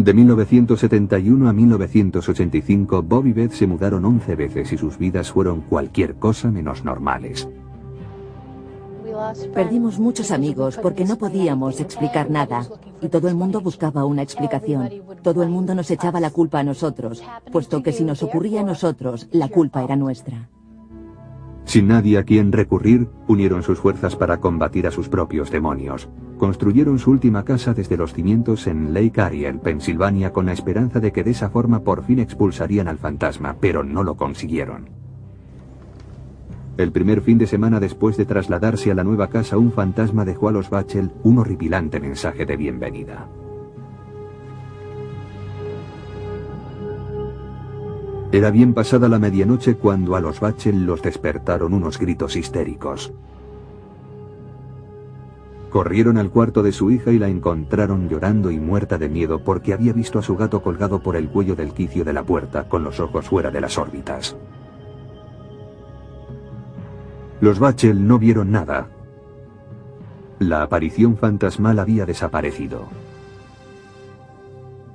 De 0.00 0.14
1971 0.14 1.46
a 1.46 1.52
1985, 1.52 3.02
Bob 3.02 3.26
y 3.26 3.34
Beth 3.34 3.52
se 3.52 3.66
mudaron 3.66 4.06
11 4.06 4.34
veces 4.34 4.72
y 4.72 4.78
sus 4.78 4.96
vidas 4.96 5.30
fueron 5.30 5.60
cualquier 5.60 6.14
cosa 6.14 6.50
menos 6.50 6.86
normales. 6.86 7.46
Perdimos 9.52 9.98
muchos 9.98 10.30
amigos 10.30 10.78
porque 10.82 11.04
no 11.04 11.18
podíamos 11.18 11.80
explicar 11.80 12.30
nada 12.30 12.66
y 13.02 13.08
todo 13.10 13.28
el 13.28 13.34
mundo 13.34 13.60
buscaba 13.60 14.06
una 14.06 14.22
explicación. 14.22 14.88
Todo 15.22 15.42
el 15.42 15.50
mundo 15.50 15.74
nos 15.74 15.90
echaba 15.90 16.18
la 16.18 16.30
culpa 16.30 16.60
a 16.60 16.64
nosotros, 16.64 17.22
puesto 17.52 17.82
que 17.82 17.92
si 17.92 18.02
nos 18.02 18.22
ocurría 18.22 18.62
a 18.62 18.64
nosotros, 18.64 19.28
la 19.32 19.50
culpa 19.50 19.84
era 19.84 19.96
nuestra. 19.96 20.48
Sin 21.64 21.88
nadie 21.88 22.18
a 22.18 22.24
quien 22.24 22.52
recurrir, 22.52 23.08
unieron 23.28 23.62
sus 23.62 23.78
fuerzas 23.78 24.16
para 24.16 24.38
combatir 24.40 24.86
a 24.86 24.90
sus 24.90 25.08
propios 25.08 25.50
demonios. 25.50 26.08
Construyeron 26.38 26.98
su 26.98 27.10
última 27.10 27.44
casa 27.44 27.74
desde 27.74 27.96
los 27.96 28.12
cimientos 28.12 28.66
en 28.66 28.92
Lake 28.92 29.20
Ariel, 29.20 29.60
Pensilvania, 29.60 30.32
con 30.32 30.46
la 30.46 30.52
esperanza 30.52 30.98
de 30.98 31.12
que 31.12 31.22
de 31.22 31.32
esa 31.32 31.50
forma 31.50 31.80
por 31.80 32.04
fin 32.04 32.18
expulsarían 32.18 32.88
al 32.88 32.98
fantasma, 32.98 33.56
pero 33.60 33.84
no 33.84 34.02
lo 34.02 34.16
consiguieron. 34.16 34.88
El 36.76 36.92
primer 36.92 37.20
fin 37.20 37.36
de 37.36 37.46
semana 37.46 37.78
después 37.78 38.16
de 38.16 38.24
trasladarse 38.24 38.90
a 38.90 38.94
la 38.94 39.04
nueva 39.04 39.28
casa, 39.28 39.58
un 39.58 39.70
fantasma 39.70 40.24
dejó 40.24 40.48
a 40.48 40.52
los 40.52 40.70
Bachel 40.70 41.10
un 41.22 41.38
horripilante 41.38 42.00
mensaje 42.00 42.46
de 42.46 42.56
bienvenida. 42.56 43.28
Era 48.32 48.52
bien 48.52 48.74
pasada 48.74 49.08
la 49.08 49.18
medianoche 49.18 49.74
cuando 49.74 50.14
a 50.14 50.20
los 50.20 50.38
Bachel 50.38 50.86
los 50.86 51.02
despertaron 51.02 51.74
unos 51.74 51.98
gritos 51.98 52.36
histéricos. 52.36 53.12
Corrieron 55.70 56.16
al 56.16 56.30
cuarto 56.30 56.62
de 56.62 56.70
su 56.70 56.92
hija 56.92 57.10
y 57.10 57.18
la 57.18 57.28
encontraron 57.28 58.08
llorando 58.08 58.52
y 58.52 58.60
muerta 58.60 58.98
de 58.98 59.08
miedo 59.08 59.42
porque 59.42 59.72
había 59.72 59.92
visto 59.92 60.20
a 60.20 60.22
su 60.22 60.36
gato 60.36 60.62
colgado 60.62 61.00
por 61.00 61.16
el 61.16 61.28
cuello 61.28 61.56
del 61.56 61.72
quicio 61.72 62.04
de 62.04 62.12
la 62.12 62.22
puerta 62.22 62.68
con 62.68 62.84
los 62.84 63.00
ojos 63.00 63.28
fuera 63.28 63.50
de 63.50 63.60
las 63.60 63.78
órbitas. 63.78 64.36
Los 67.40 67.58
Bachel 67.58 68.06
no 68.06 68.18
vieron 68.18 68.52
nada. 68.52 68.88
La 70.38 70.62
aparición 70.62 71.16
fantasmal 71.16 71.80
había 71.80 72.06
desaparecido. 72.06 72.88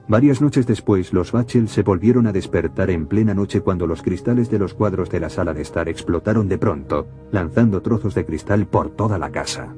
Varias 0.07 0.39
noches 0.39 0.67
después, 0.67 1.13
los 1.13 1.31
Bachel 1.31 1.67
se 1.67 1.81
volvieron 1.81 2.27
a 2.27 2.31
despertar 2.31 2.91
en 2.91 3.07
plena 3.07 3.33
noche 3.33 3.61
cuando 3.61 3.87
los 3.87 4.03
cristales 4.03 4.51
de 4.51 4.59
los 4.59 4.75
cuadros 4.75 5.09
de 5.09 5.19
la 5.19 5.29
sala 5.29 5.51
de 5.51 5.63
estar 5.63 5.89
explotaron 5.89 6.47
de 6.47 6.59
pronto, 6.59 7.07
lanzando 7.31 7.81
trozos 7.81 8.13
de 8.13 8.23
cristal 8.23 8.67
por 8.67 8.91
toda 8.91 9.17
la 9.17 9.31
casa. 9.31 9.73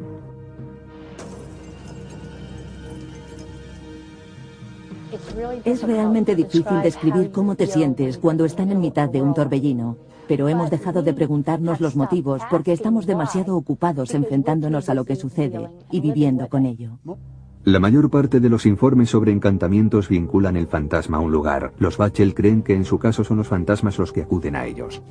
Es 5.63 5.83
realmente 5.83 6.35
difícil 6.35 6.81
describir 6.83 7.31
cómo 7.31 7.55
te 7.55 7.65
sientes 7.65 8.17
cuando 8.17 8.43
están 8.43 8.69
en 8.71 8.81
mitad 8.81 9.07
de 9.07 9.21
un 9.21 9.33
torbellino, 9.33 9.95
pero 10.27 10.49
hemos 10.49 10.69
dejado 10.69 11.03
de 11.03 11.13
preguntarnos 11.13 11.79
los 11.79 11.95
motivos 11.95 12.41
porque 12.49 12.73
estamos 12.73 13.05
demasiado 13.05 13.55
ocupados 13.55 14.13
enfrentándonos 14.13 14.89
a 14.89 14.93
lo 14.93 15.05
que 15.05 15.15
sucede 15.15 15.69
y 15.89 16.01
viviendo 16.01 16.49
con 16.49 16.65
ello. 16.65 16.99
La 17.67 17.81
mayor 17.81 18.09
parte 18.09 18.39
de 18.39 18.47
los 18.47 18.65
informes 18.65 19.09
sobre 19.09 19.33
encantamientos 19.33 20.07
vinculan 20.07 20.55
el 20.55 20.67
fantasma 20.67 21.17
a 21.17 21.19
un 21.19 21.33
lugar. 21.33 21.73
Los 21.79 21.97
Bachel 21.97 22.33
creen 22.33 22.61
que 22.61 22.73
en 22.73 22.85
su 22.85 22.97
caso 22.97 23.25
son 23.25 23.35
los 23.35 23.49
fantasmas 23.49 23.97
los 23.97 24.13
que 24.13 24.21
acuden 24.21 24.55
a 24.55 24.65
ellos. 24.65 25.01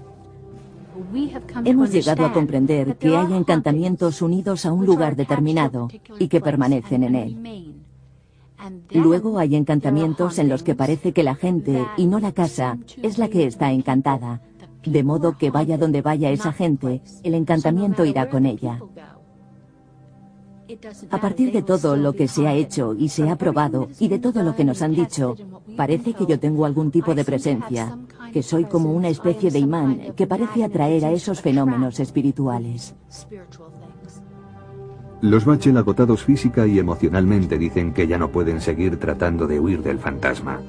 Hemos 1.66 1.92
llegado 1.92 2.24
a 2.24 2.32
comprender 2.32 2.96
que 2.96 3.14
hay 3.14 3.34
encantamientos 3.34 4.22
unidos 4.22 4.64
a 4.64 4.72
un 4.72 4.86
lugar 4.86 5.16
determinado 5.16 5.88
y 6.18 6.28
que 6.28 6.40
permanecen 6.40 7.02
en 7.02 7.14
él. 7.14 7.74
Luego 8.90 9.38
hay 9.38 9.54
encantamientos 9.54 10.38
en 10.38 10.48
los 10.48 10.62
que 10.62 10.74
parece 10.74 11.12
que 11.12 11.24
la 11.24 11.34
gente, 11.34 11.84
y 11.98 12.06
no 12.06 12.20
la 12.20 12.32
casa, 12.32 12.78
es 13.02 13.18
la 13.18 13.28
que 13.28 13.44
está 13.44 13.70
encantada, 13.70 14.40
de 14.82 15.04
modo 15.04 15.36
que 15.36 15.50
vaya 15.50 15.76
donde 15.76 16.00
vaya 16.00 16.30
esa 16.30 16.54
gente, 16.54 17.02
el 17.22 17.34
encantamiento 17.34 18.06
irá 18.06 18.30
con 18.30 18.46
ella. 18.46 18.80
A 21.10 21.20
partir 21.20 21.52
de 21.52 21.62
todo 21.62 21.96
lo 21.96 22.12
que 22.12 22.28
se 22.28 22.46
ha 22.46 22.54
hecho 22.54 22.94
y 22.94 23.08
se 23.08 23.28
ha 23.28 23.36
probado 23.36 23.88
y 24.00 24.08
de 24.08 24.18
todo 24.18 24.42
lo 24.42 24.56
que 24.56 24.64
nos 24.64 24.82
han 24.82 24.94
dicho, 24.94 25.36
parece 25.76 26.14
que 26.14 26.26
yo 26.26 26.38
tengo 26.38 26.64
algún 26.64 26.90
tipo 26.90 27.14
de 27.14 27.24
presencia, 27.24 27.98
que 28.32 28.42
soy 28.42 28.64
como 28.64 28.92
una 28.92 29.08
especie 29.08 29.50
de 29.50 29.58
imán 29.58 30.14
que 30.16 30.26
parece 30.26 30.64
atraer 30.64 31.04
a 31.04 31.12
esos 31.12 31.40
fenómenos 31.40 32.00
espirituales. 32.00 32.94
Los 35.22 35.44
Bachel 35.44 35.76
agotados 35.76 36.24
física 36.24 36.66
y 36.66 36.78
emocionalmente 36.78 37.58
dicen 37.58 37.94
que 37.94 38.06
ya 38.06 38.18
no 38.18 38.30
pueden 38.30 38.60
seguir 38.60 38.98
tratando 38.98 39.46
de 39.46 39.58
huir 39.58 39.82
del 39.82 39.98
fantasma. 39.98 40.60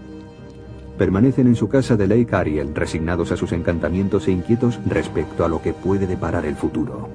Permanecen 0.97 1.47
en 1.47 1.55
su 1.55 1.67
casa 1.67 1.95
de 1.95 2.07
Lake 2.07 2.35
Ariel, 2.35 2.73
resignados 2.73 3.31
a 3.31 3.37
sus 3.37 3.51
encantamientos 3.51 4.27
e 4.27 4.31
inquietos 4.31 4.79
respecto 4.85 5.43
a 5.43 5.49
lo 5.49 5.61
que 5.61 5.73
puede 5.73 6.07
deparar 6.07 6.45
el 6.45 6.55
futuro. 6.55 7.09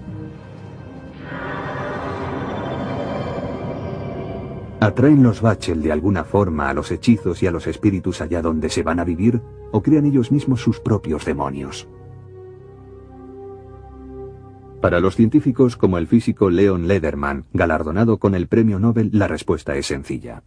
¿Atraen 4.82 5.22
los 5.22 5.40
Bachel 5.40 5.80
de 5.80 5.92
alguna 5.92 6.24
forma 6.24 6.68
a 6.68 6.74
los 6.74 6.90
hechizos 6.90 7.40
y 7.40 7.46
a 7.46 7.52
los 7.52 7.68
espíritus 7.68 8.20
allá 8.20 8.42
donde 8.42 8.68
se 8.68 8.82
van 8.82 8.98
a 8.98 9.04
vivir 9.04 9.40
o 9.70 9.80
crean 9.80 10.06
ellos 10.06 10.32
mismos 10.32 10.60
sus 10.60 10.80
propios 10.80 11.24
demonios? 11.24 11.86
Para 14.80 14.98
los 14.98 15.14
científicos 15.14 15.76
como 15.76 15.98
el 15.98 16.08
físico 16.08 16.50
Leon 16.50 16.88
Lederman, 16.88 17.44
galardonado 17.52 18.18
con 18.18 18.34
el 18.34 18.48
premio 18.48 18.80
Nobel, 18.80 19.10
la 19.12 19.28
respuesta 19.28 19.76
es 19.76 19.86
sencilla. 19.86 20.42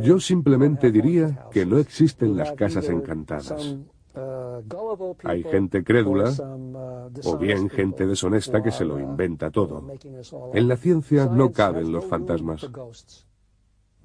Yo 0.00 0.20
simplemente 0.20 0.92
diría 0.92 1.48
que 1.50 1.66
no 1.66 1.78
existen 1.78 2.36
las 2.36 2.52
casas 2.52 2.88
encantadas. 2.88 3.76
Hay 5.24 5.42
gente 5.42 5.82
crédula 5.82 6.32
o 7.24 7.38
bien 7.38 7.70
gente 7.70 8.06
deshonesta 8.06 8.62
que 8.62 8.70
se 8.70 8.84
lo 8.84 8.98
inventa 8.98 9.50
todo. 9.50 9.86
En 10.52 10.68
la 10.68 10.76
ciencia 10.76 11.26
no 11.26 11.52
caben 11.52 11.92
los 11.92 12.04
fantasmas. 12.04 12.68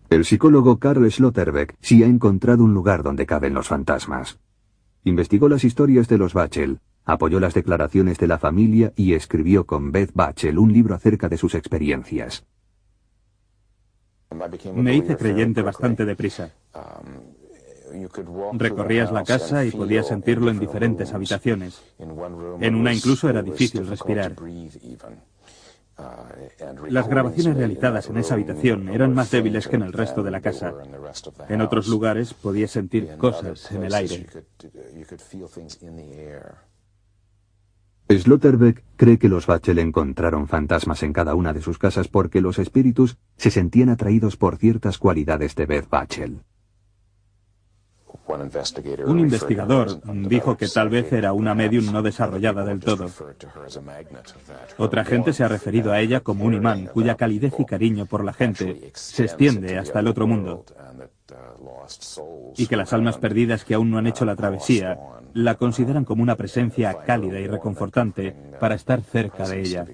El 0.10 0.24
psicólogo 0.24 0.80
Karl 0.80 1.12
Sloterdijk 1.12 1.76
sí 1.82 2.04
ha 2.04 2.08
encontrado 2.08 2.64
un 2.64 2.74
lugar 2.74 3.04
donde 3.04 3.26
caben 3.26 3.54
los 3.54 3.68
fantasmas. 3.68 4.40
Investigó 5.04 5.50
las 5.50 5.66
historias 5.66 6.08
de 6.08 6.18
los 6.18 6.34
Bachel, 6.34 6.80
apoyó 7.04 7.40
las 7.40 7.54
declaraciones 7.54 8.18
de 8.18 8.28
la 8.28 8.38
familia 8.38 8.94
y 8.96 9.14
escribió 9.14 9.66
con 9.66 9.92
Beth 9.92 10.12
Bachel 10.14 10.58
un 10.58 10.72
libro 10.72 10.96
acerca 10.96 11.28
de 11.28 11.38
sus 11.38 11.56
experiencias. 11.56 12.46
Me 14.76 14.96
hice 14.96 15.18
creyente 15.18 15.62
bastante 15.62 16.06
deprisa. 16.06 16.54
Recorrías 18.54 19.12
la 19.12 19.24
casa 19.24 19.66
y 19.66 19.72
podías 19.72 20.08
sentirlo 20.08 20.50
en 20.50 20.60
diferentes 20.60 21.14
habitaciones. 21.14 21.82
En 21.98 22.76
una 22.76 22.94
incluso 22.94 23.30
era 23.30 23.42
difícil 23.42 23.88
respirar. 23.88 24.34
Las 26.90 27.08
grabaciones 27.08 27.58
realizadas 27.58 28.08
en 28.10 28.18
esa 28.18 28.36
habitación 28.36 28.90
eran 28.90 29.16
más 29.16 29.32
débiles 29.32 29.68
que 29.68 29.78
en 29.78 29.82
el 29.82 29.94
resto 29.94 30.22
de 30.22 30.32
la 30.32 30.42
casa. 30.42 30.74
En 31.50 31.62
otros 31.62 31.88
lugares 31.88 32.34
podías 32.34 32.72
sentir 32.72 33.18
cosas 33.18 33.72
en 33.72 33.84
el 33.84 33.94
aire. 33.94 34.28
Sloterdijk 38.10 38.84
cree 38.96 39.18
que 39.18 39.28
los 39.28 39.48
Bachel 39.48 39.80
encontraron 39.80 40.48
fantasmas 40.48 41.04
en 41.04 41.12
cada 41.12 41.36
una 41.36 41.52
de 41.52 41.62
sus 41.62 41.78
casas 41.78 42.08
porque 42.08 42.40
los 42.40 42.58
espíritus 42.58 43.18
se 43.36 43.52
sentían 43.52 43.90
atraídos 43.90 44.38
por 44.38 44.58
ciertas 44.58 44.98
cualidades 44.98 45.56
de 45.56 45.66
Beth 45.66 45.90
Bachel. 45.90 46.42
Un 49.06 49.20
investigador 49.20 50.02
dijo 50.28 50.58
que 50.58 50.68
tal 50.68 50.90
vez 50.90 51.12
era 51.14 51.34
una 51.34 51.56
medium 51.56 51.92
no 51.92 52.02
desarrollada 52.02 52.66
del 52.66 52.80
todo. 52.80 53.10
Otra 54.78 55.06
gente 55.06 55.34
se 55.34 55.44
ha 55.44 55.48
referido 55.48 55.92
a 55.92 56.00
ella 56.00 56.20
como 56.20 56.46
un 56.46 56.54
imán 56.54 56.88
cuya 56.88 57.16
calidez 57.16 57.54
y 57.60 57.66
cariño 57.66 58.06
por 58.06 58.24
la 58.24 58.34
gente 58.34 58.92
se 58.94 59.24
extiende 59.24 59.78
hasta 59.78 60.00
el 60.00 60.08
otro 60.08 60.28
mundo. 60.28 60.66
Y 62.58 62.68
que 62.68 62.76
las 62.76 62.94
almas 62.94 63.18
perdidas 63.18 63.64
que 63.64 63.74
aún 63.74 63.92
no 63.92 63.98
han 63.98 64.08
hecho 64.08 64.26
la 64.26 64.36
travesía 64.36 65.00
la 65.34 65.56
consideran 65.56 66.04
como 66.04 66.24
una 66.24 66.36
presencia 66.36 66.98
cálida 67.06 67.40
y 67.40 67.48
reconfortante 67.48 68.36
para 68.60 68.76
estar 68.76 69.02
cerca 69.02 69.48
de 69.48 69.62
ella. 69.62 69.86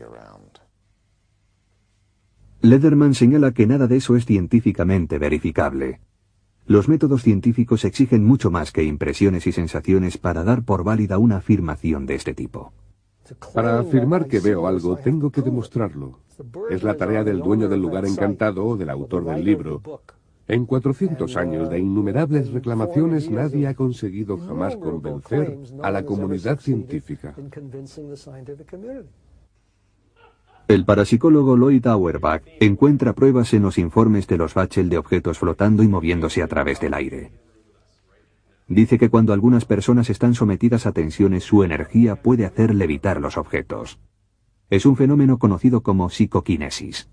Lederman 2.62 3.14
señala 3.14 3.52
que 3.52 3.68
nada 3.68 3.88
de 3.88 3.98
eso 3.98 4.16
es 4.16 4.26
científicamente 4.26 5.20
verificable. 5.20 6.00
Los 6.65 6.88
métodos 6.88 7.23
científicos 7.23 7.84
exigen 7.84 8.26
mucho 8.26 8.49
más 8.49 8.71
que 8.71 8.84
impresiones 8.84 9.45
y 9.47 9.52
sensaciones 9.52 10.17
para 10.17 10.45
dar 10.45 10.63
por 10.63 10.86
válida 10.86 11.17
una 11.17 11.38
afirmación 11.38 12.06
de 12.06 12.15
este 12.15 12.34
tipo. 12.34 12.71
Para 13.54 13.80
afirmar 13.80 14.28
que 14.28 14.39
veo 14.39 14.65
algo, 14.65 14.95
tengo 14.95 15.30
que 15.30 15.41
demostrarlo. 15.41 16.19
Es 16.69 16.84
la 16.84 16.95
tarea 16.95 17.23
del 17.23 17.39
dueño 17.39 17.67
del 17.67 17.82
lugar 17.82 18.06
encantado 18.06 18.65
o 18.65 18.78
del 18.78 18.89
autor 18.89 19.26
del 19.26 19.43
libro. 19.43 19.82
En 20.47 20.65
400 20.65 21.36
años 21.36 21.69
de 21.69 21.80
innumerables 21.80 22.52
reclamaciones 22.52 23.30
nadie 23.30 23.67
ha 23.67 23.76
conseguido 23.76 24.38
jamás 24.38 24.76
convencer 24.78 25.58
a 25.82 25.91
la 25.91 26.04
comunidad 26.06 26.60
científica. 26.60 27.36
El 30.67 30.86
parapsicólogo 30.86 31.58
Lloyd 31.58 31.86
Auerbach 31.88 32.43
encuentra 32.62 33.13
pruebas 33.13 33.54
en 33.54 33.63
los 33.63 33.78
informes 33.78 34.28
de 34.28 34.38
los 34.38 34.54
Bachel 34.54 34.89
de 34.89 34.97
objetos 34.97 35.39
flotando 35.39 35.84
y 35.84 35.88
moviéndose 35.89 36.41
a 36.41 36.47
través 36.47 36.80
del 36.80 36.93
aire. 36.93 37.32
Dice 38.69 38.97
que 38.97 39.10
cuando 39.10 39.34
algunas 39.34 39.65
personas 39.65 40.10
están 40.10 40.36
sometidas 40.36 40.86
a 40.86 40.93
tensiones 40.93 41.43
su 41.43 41.63
energía 41.63 42.15
puede 42.15 42.45
hacer 42.45 42.73
levitar 42.73 43.19
los 43.19 43.38
objetos. 43.38 43.99
Es 44.69 44.86
un 44.86 44.95
fenómeno 44.95 45.38
conocido 45.38 45.84
como 45.84 46.10
psicoquinesis. 46.10 47.10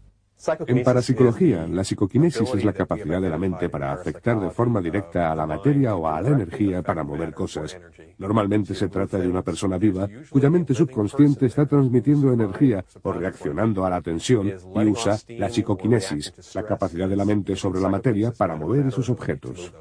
En 0.67 0.83
parapsicología, 0.83 1.67
la 1.67 1.85
psicoquinesis 1.85 2.55
es 2.55 2.65
la 2.65 2.73
capacidad 2.73 3.21
de 3.21 3.29
la 3.29 3.37
mente 3.37 3.69
para 3.69 3.93
afectar 3.93 4.41
de 4.41 4.51
forma 4.51 4.81
directa 4.81 5.31
a 5.31 5.35
la 5.35 5.47
materia 5.47 5.95
o 5.95 6.09
a 6.09 6.21
la 6.23 6.31
energía 6.31 6.83
para 6.83 7.05
mover 7.05 7.35
cosas. 7.35 7.79
Normalmente 8.17 8.75
se 8.75 8.89
trata 8.89 9.19
de 9.19 9.29
una 9.29 9.43
persona 9.43 9.77
viva 9.77 10.09
cuya 10.31 10.49
mente 10.49 10.75
subconsciente 10.75 11.47
está 11.47 11.67
transmitiendo 11.67 12.33
energía 12.33 12.83
o 13.03 13.13
reaccionando 13.13 13.85
a 13.85 13.91
la 13.91 14.01
tensión 14.01 14.49
y 14.49 14.89
usa 14.89 15.19
la 15.29 15.51
psicoquinesis, 15.51 16.33
la 16.55 16.63
capacidad 16.63 17.09
de 17.09 17.17
la 17.17 17.27
mente 17.27 17.55
sobre 17.55 17.81
la 17.81 17.91
materia 17.91 18.33
para 18.33 18.57
mover 18.57 18.87
esos 18.87 19.11
objetos. 19.11 19.73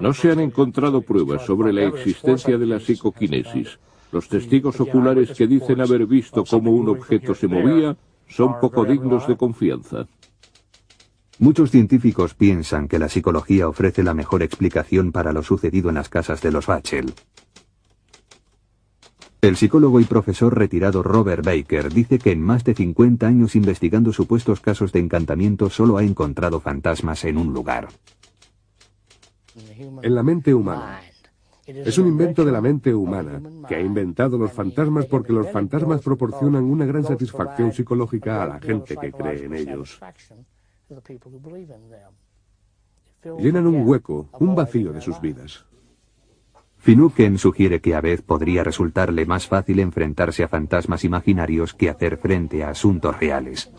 No 0.00 0.12
se 0.14 0.30
han 0.30 0.40
encontrado 0.40 1.02
pruebas 1.02 1.44
sobre 1.44 1.72
la 1.72 1.82
existencia 1.82 2.56
de 2.56 2.66
la 2.66 2.80
psicoquinesis. 2.80 3.78
Los 4.10 4.26
testigos 4.28 4.80
oculares 4.80 5.32
que 5.32 5.46
dicen 5.46 5.82
haber 5.82 6.06
visto 6.06 6.44
cómo 6.44 6.70
un 6.70 6.88
objeto 6.88 7.34
se 7.34 7.46
movía 7.46 7.94
son 8.28 8.60
poco 8.60 8.84
dignos 8.84 9.26
de 9.26 9.36
confianza. 9.36 10.06
Muchos 11.38 11.70
científicos 11.70 12.34
piensan 12.34 12.88
que 12.88 12.98
la 12.98 13.08
psicología 13.08 13.68
ofrece 13.68 14.02
la 14.02 14.14
mejor 14.14 14.42
explicación 14.42 15.12
para 15.12 15.32
lo 15.32 15.42
sucedido 15.42 15.88
en 15.88 15.94
las 15.94 16.08
casas 16.08 16.40
de 16.42 16.50
los 16.50 16.66
Bachel. 16.66 17.14
El 19.40 19.56
psicólogo 19.56 20.00
y 20.00 20.04
profesor 20.04 20.58
retirado 20.58 21.04
Robert 21.04 21.44
Baker 21.44 21.92
dice 21.92 22.18
que 22.18 22.32
en 22.32 22.42
más 22.42 22.64
de 22.64 22.74
50 22.74 23.24
años 23.24 23.54
investigando 23.54 24.12
supuestos 24.12 24.60
casos 24.60 24.90
de 24.90 24.98
encantamiento 24.98 25.70
solo 25.70 25.96
ha 25.96 26.02
encontrado 26.02 26.58
fantasmas 26.58 27.24
en 27.24 27.38
un 27.38 27.52
lugar. 27.52 27.88
En 30.02 30.14
la 30.14 30.24
mente 30.24 30.52
humana. 30.54 31.00
Es 31.68 31.98
un 31.98 32.06
invento 32.06 32.46
de 32.46 32.52
la 32.52 32.62
mente 32.62 32.94
humana, 32.94 33.42
que 33.68 33.74
ha 33.74 33.80
inventado 33.80 34.38
los 34.38 34.50
fantasmas 34.52 35.04
porque 35.04 35.34
los 35.34 35.50
fantasmas 35.50 36.00
proporcionan 36.00 36.64
una 36.64 36.86
gran 36.86 37.04
satisfacción 37.04 37.72
psicológica 37.74 38.42
a 38.42 38.46
la 38.46 38.58
gente 38.58 38.96
que 38.96 39.12
cree 39.12 39.44
en 39.44 39.54
ellos. 39.54 40.00
Llenan 43.38 43.66
un 43.66 43.86
hueco, 43.86 44.30
un 44.40 44.54
vacío 44.54 44.94
de 44.94 45.02
sus 45.02 45.20
vidas. 45.20 45.66
Finucane 46.78 47.36
sugiere 47.36 47.82
que 47.82 47.94
a 47.94 48.00
vez 48.00 48.22
podría 48.22 48.64
resultarle 48.64 49.26
más 49.26 49.46
fácil 49.46 49.80
enfrentarse 49.80 50.44
a 50.44 50.48
fantasmas 50.48 51.04
imaginarios 51.04 51.74
que 51.74 51.90
hacer 51.90 52.16
frente 52.16 52.64
a 52.64 52.70
asuntos 52.70 53.18
reales. 53.18 53.70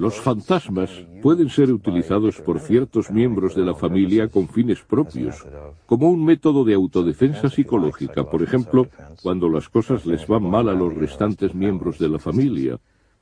Los 0.00 0.18
fantasmas 0.18 0.90
pueden 1.20 1.50
ser 1.50 1.70
utilizados 1.70 2.40
por 2.40 2.58
ciertos 2.58 3.10
miembros 3.10 3.54
de 3.54 3.66
la 3.66 3.74
familia 3.74 4.28
con 4.28 4.48
fines 4.48 4.80
propios, 4.80 5.46
como 5.84 6.10
un 6.10 6.24
método 6.24 6.64
de 6.64 6.72
autodefensa 6.72 7.50
psicológica, 7.50 8.24
por 8.24 8.42
ejemplo, 8.42 8.88
cuando 9.22 9.50
las 9.50 9.68
cosas 9.68 10.06
les 10.06 10.26
van 10.26 10.48
mal 10.48 10.70
a 10.70 10.72
los 10.72 10.94
restantes 10.94 11.54
miembros 11.54 11.98
de 11.98 12.08
la 12.08 12.18
familia. 12.18 12.78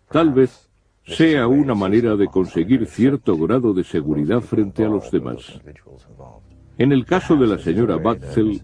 Tal 0.08 0.32
vez 0.32 0.70
sea 1.02 1.48
una 1.48 1.74
manera 1.74 2.14
de 2.14 2.28
conseguir 2.28 2.86
cierto 2.86 3.36
grado 3.36 3.74
de 3.74 3.82
seguridad 3.82 4.40
frente 4.40 4.84
a 4.84 4.88
los 4.88 5.10
demás. 5.10 5.60
En 6.78 6.92
el 6.92 7.04
caso 7.04 7.34
de 7.34 7.48
la 7.48 7.58
señora 7.58 7.96
Batzel, 7.96 8.62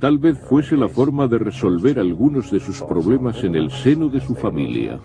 tal 0.00 0.18
vez 0.18 0.36
fuese 0.36 0.76
la 0.76 0.88
forma 0.88 1.28
de 1.28 1.38
resolver 1.38 2.00
algunos 2.00 2.50
de 2.50 2.58
sus 2.58 2.82
problemas 2.82 3.44
en 3.44 3.54
el 3.54 3.70
seno 3.70 4.08
de 4.08 4.20
su 4.20 4.34
familia. 4.34 4.98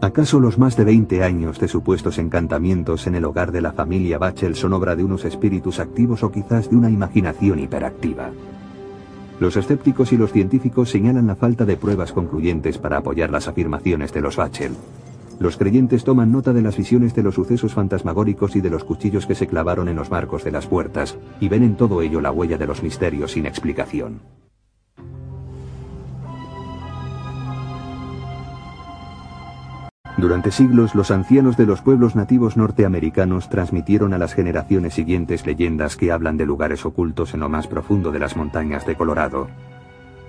¿Acaso 0.00 0.38
los 0.38 0.58
más 0.58 0.76
de 0.76 0.84
20 0.84 1.24
años 1.24 1.58
de 1.58 1.66
supuestos 1.66 2.18
encantamientos 2.18 3.08
en 3.08 3.16
el 3.16 3.24
hogar 3.24 3.50
de 3.50 3.60
la 3.60 3.72
familia 3.72 4.16
Bachel 4.16 4.54
son 4.54 4.72
obra 4.72 4.94
de 4.94 5.02
unos 5.02 5.24
espíritus 5.24 5.80
activos 5.80 6.22
o 6.22 6.30
quizás 6.30 6.70
de 6.70 6.76
una 6.76 6.88
imaginación 6.88 7.58
hiperactiva? 7.58 8.30
Los 9.40 9.56
escépticos 9.56 10.12
y 10.12 10.16
los 10.16 10.30
científicos 10.30 10.90
señalan 10.90 11.26
la 11.26 11.34
falta 11.34 11.64
de 11.64 11.76
pruebas 11.76 12.12
concluyentes 12.12 12.78
para 12.78 12.98
apoyar 12.98 13.30
las 13.30 13.48
afirmaciones 13.48 14.12
de 14.12 14.20
los 14.20 14.36
Bachel. 14.36 14.72
Los 15.40 15.56
creyentes 15.56 16.04
toman 16.04 16.30
nota 16.30 16.52
de 16.52 16.62
las 16.62 16.76
visiones 16.76 17.12
de 17.16 17.24
los 17.24 17.34
sucesos 17.34 17.74
fantasmagóricos 17.74 18.54
y 18.54 18.60
de 18.60 18.70
los 18.70 18.84
cuchillos 18.84 19.26
que 19.26 19.34
se 19.34 19.48
clavaron 19.48 19.88
en 19.88 19.96
los 19.96 20.12
marcos 20.12 20.44
de 20.44 20.52
las 20.52 20.68
puertas, 20.68 21.18
y 21.40 21.48
ven 21.48 21.64
en 21.64 21.76
todo 21.76 22.02
ello 22.02 22.20
la 22.20 22.30
huella 22.30 22.56
de 22.56 22.68
los 22.68 22.84
misterios 22.84 23.32
sin 23.32 23.46
explicación. 23.46 24.20
Durante 30.18 30.50
siglos 30.50 30.96
los 30.96 31.12
ancianos 31.12 31.56
de 31.56 31.64
los 31.64 31.80
pueblos 31.80 32.16
nativos 32.16 32.56
norteamericanos 32.56 33.48
transmitieron 33.48 34.12
a 34.12 34.18
las 34.18 34.34
generaciones 34.34 34.94
siguientes 34.94 35.46
leyendas 35.46 35.96
que 35.96 36.10
hablan 36.10 36.36
de 36.36 36.44
lugares 36.44 36.84
ocultos 36.84 37.34
en 37.34 37.40
lo 37.40 37.48
más 37.48 37.68
profundo 37.68 38.10
de 38.10 38.18
las 38.18 38.36
montañas 38.36 38.84
de 38.84 38.96
Colorado. 38.96 39.46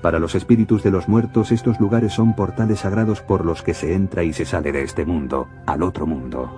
Para 0.04 0.20
los 0.20 0.36
espíritus 0.36 0.84
de 0.84 0.92
los 0.92 1.10
muertos 1.10 1.52
estos 1.52 1.80
lugares 1.80 2.14
son 2.14 2.36
portales 2.36 2.82
sagrados 2.82 3.22
por 3.22 3.44
los 3.44 3.64
que 3.64 3.74
se 3.74 3.96
entra 3.96 4.24
y 4.24 4.32
se 4.32 4.46
sale 4.46 4.72
de 4.72 4.84
este 4.84 5.06
mundo, 5.06 5.48
al 5.66 5.82
otro 5.82 6.06
mundo. 6.06 6.52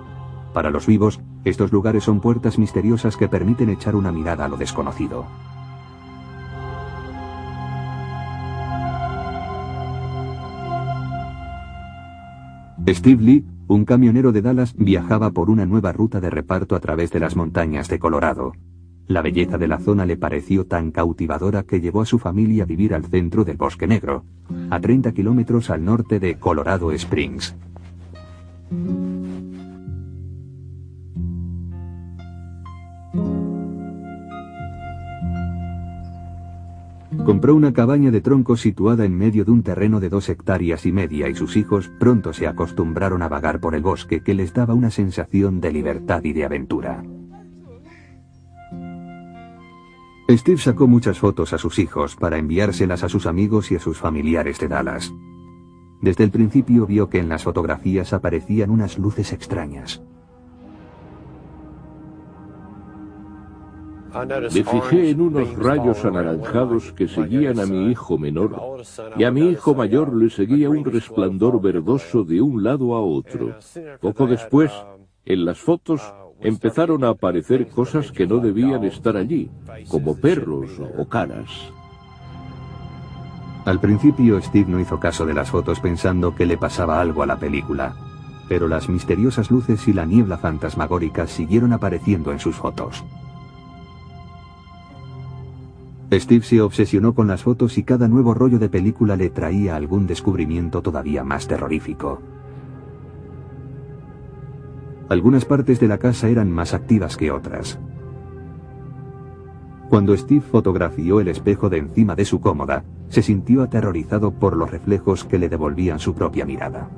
Para 0.52 0.68
los 0.68 0.86
vivos, 0.86 1.18
estos 1.46 1.72
lugares 1.72 2.04
son 2.04 2.20
puertas 2.20 2.58
misteriosas 2.58 3.16
que 3.16 3.28
permiten 3.28 3.70
echar 3.70 3.96
una 3.96 4.12
mirada 4.12 4.44
a 4.44 4.48
lo 4.48 4.58
desconocido. 4.58 5.24
Steve 12.88 13.22
Lee, 13.22 13.44
un 13.68 13.84
camionero 13.84 14.32
de 14.32 14.42
Dallas, 14.42 14.74
viajaba 14.76 15.30
por 15.30 15.50
una 15.50 15.64
nueva 15.66 15.92
ruta 15.92 16.20
de 16.20 16.30
reparto 16.30 16.74
a 16.74 16.80
través 16.80 17.12
de 17.12 17.20
las 17.20 17.36
montañas 17.36 17.88
de 17.88 18.00
Colorado. 18.00 18.52
La 19.06 19.22
belleza 19.22 19.56
de 19.56 19.68
la 19.68 19.78
zona 19.78 20.04
le 20.04 20.16
pareció 20.16 20.66
tan 20.66 20.90
cautivadora 20.90 21.62
que 21.62 21.80
llevó 21.80 22.02
a 22.02 22.06
su 22.06 22.18
familia 22.18 22.64
a 22.64 22.66
vivir 22.66 22.92
al 22.94 23.04
centro 23.04 23.44
del 23.44 23.56
Bosque 23.56 23.86
Negro, 23.86 24.24
a 24.70 24.80
30 24.80 25.12
kilómetros 25.12 25.70
al 25.70 25.84
norte 25.84 26.18
de 26.18 26.36
Colorado 26.38 26.90
Springs. 26.92 27.54
Compró 37.24 37.54
una 37.54 37.72
cabaña 37.72 38.10
de 38.10 38.20
troncos 38.20 38.60
situada 38.60 39.04
en 39.04 39.16
medio 39.16 39.44
de 39.44 39.52
un 39.52 39.62
terreno 39.62 40.00
de 40.00 40.08
dos 40.08 40.28
hectáreas 40.28 40.84
y 40.86 40.92
media 40.92 41.28
y 41.28 41.36
sus 41.36 41.56
hijos 41.56 41.88
pronto 42.00 42.32
se 42.32 42.48
acostumbraron 42.48 43.22
a 43.22 43.28
vagar 43.28 43.60
por 43.60 43.76
el 43.76 43.82
bosque 43.82 44.22
que 44.22 44.34
les 44.34 44.52
daba 44.52 44.74
una 44.74 44.90
sensación 44.90 45.60
de 45.60 45.72
libertad 45.72 46.24
y 46.24 46.32
de 46.32 46.44
aventura. 46.44 47.04
Steve 50.28 50.58
sacó 50.58 50.88
muchas 50.88 51.18
fotos 51.18 51.52
a 51.52 51.58
sus 51.58 51.78
hijos 51.78 52.16
para 52.16 52.38
enviárselas 52.38 53.04
a 53.04 53.08
sus 53.08 53.26
amigos 53.26 53.70
y 53.70 53.76
a 53.76 53.80
sus 53.80 53.98
familiares 53.98 54.58
de 54.58 54.66
Dallas. 54.66 55.12
Desde 56.00 56.24
el 56.24 56.30
principio 56.30 56.86
vio 56.86 57.08
que 57.08 57.20
en 57.20 57.28
las 57.28 57.44
fotografías 57.44 58.12
aparecían 58.12 58.70
unas 58.70 58.98
luces 58.98 59.32
extrañas. 59.32 60.02
Me 64.14 64.64
fijé 64.64 65.10
en 65.10 65.20
unos 65.20 65.56
rayos 65.56 66.04
anaranjados 66.04 66.92
que 66.92 67.08
seguían 67.08 67.58
a 67.60 67.66
mi 67.66 67.90
hijo 67.90 68.18
menor 68.18 68.82
y 69.16 69.24
a 69.24 69.30
mi 69.30 69.48
hijo 69.48 69.74
mayor 69.74 70.14
le 70.14 70.28
seguía 70.28 70.68
un 70.68 70.84
resplandor 70.84 71.60
verdoso 71.60 72.22
de 72.22 72.42
un 72.42 72.62
lado 72.62 72.94
a 72.94 73.00
otro. 73.00 73.56
Poco 74.00 74.26
después, 74.26 74.70
en 75.24 75.44
las 75.44 75.58
fotos, 75.58 76.02
empezaron 76.40 77.04
a 77.04 77.10
aparecer 77.10 77.68
cosas 77.68 78.12
que 78.12 78.26
no 78.26 78.38
debían 78.38 78.84
estar 78.84 79.16
allí, 79.16 79.50
como 79.88 80.16
perros 80.16 80.70
o 80.98 81.06
caras. 81.06 81.72
Al 83.64 83.80
principio 83.80 84.40
Steve 84.42 84.68
no 84.68 84.80
hizo 84.80 84.98
caso 84.98 85.24
de 85.24 85.34
las 85.34 85.50
fotos 85.50 85.78
pensando 85.80 86.34
que 86.34 86.46
le 86.46 86.58
pasaba 86.58 87.00
algo 87.00 87.22
a 87.22 87.26
la 87.26 87.38
película, 87.38 87.94
pero 88.48 88.66
las 88.66 88.88
misteriosas 88.88 89.50
luces 89.50 89.86
y 89.86 89.92
la 89.92 90.04
niebla 90.04 90.36
fantasmagórica 90.36 91.26
siguieron 91.28 91.72
apareciendo 91.72 92.32
en 92.32 92.40
sus 92.40 92.56
fotos. 92.56 93.04
Steve 96.20 96.44
se 96.44 96.60
obsesionó 96.60 97.14
con 97.14 97.26
las 97.26 97.42
fotos 97.42 97.78
y 97.78 97.84
cada 97.84 98.08
nuevo 98.08 98.34
rollo 98.34 98.58
de 98.58 98.68
película 98.68 99.16
le 99.16 99.30
traía 99.30 99.76
algún 99.76 100.06
descubrimiento 100.06 100.82
todavía 100.82 101.24
más 101.24 101.46
terrorífico. 101.48 102.20
Algunas 105.08 105.44
partes 105.44 105.80
de 105.80 105.88
la 105.88 105.98
casa 105.98 106.28
eran 106.28 106.50
más 106.50 106.74
activas 106.74 107.16
que 107.16 107.30
otras. 107.30 107.78
Cuando 109.88 110.16
Steve 110.16 110.40
fotografió 110.40 111.20
el 111.20 111.28
espejo 111.28 111.68
de 111.68 111.78
encima 111.78 112.14
de 112.14 112.24
su 112.24 112.40
cómoda, 112.40 112.84
se 113.08 113.22
sintió 113.22 113.62
aterrorizado 113.62 114.30
por 114.32 114.56
los 114.56 114.70
reflejos 114.70 115.24
que 115.24 115.38
le 115.38 115.50
devolvían 115.50 115.98
su 115.98 116.14
propia 116.14 116.46
mirada. 116.46 116.88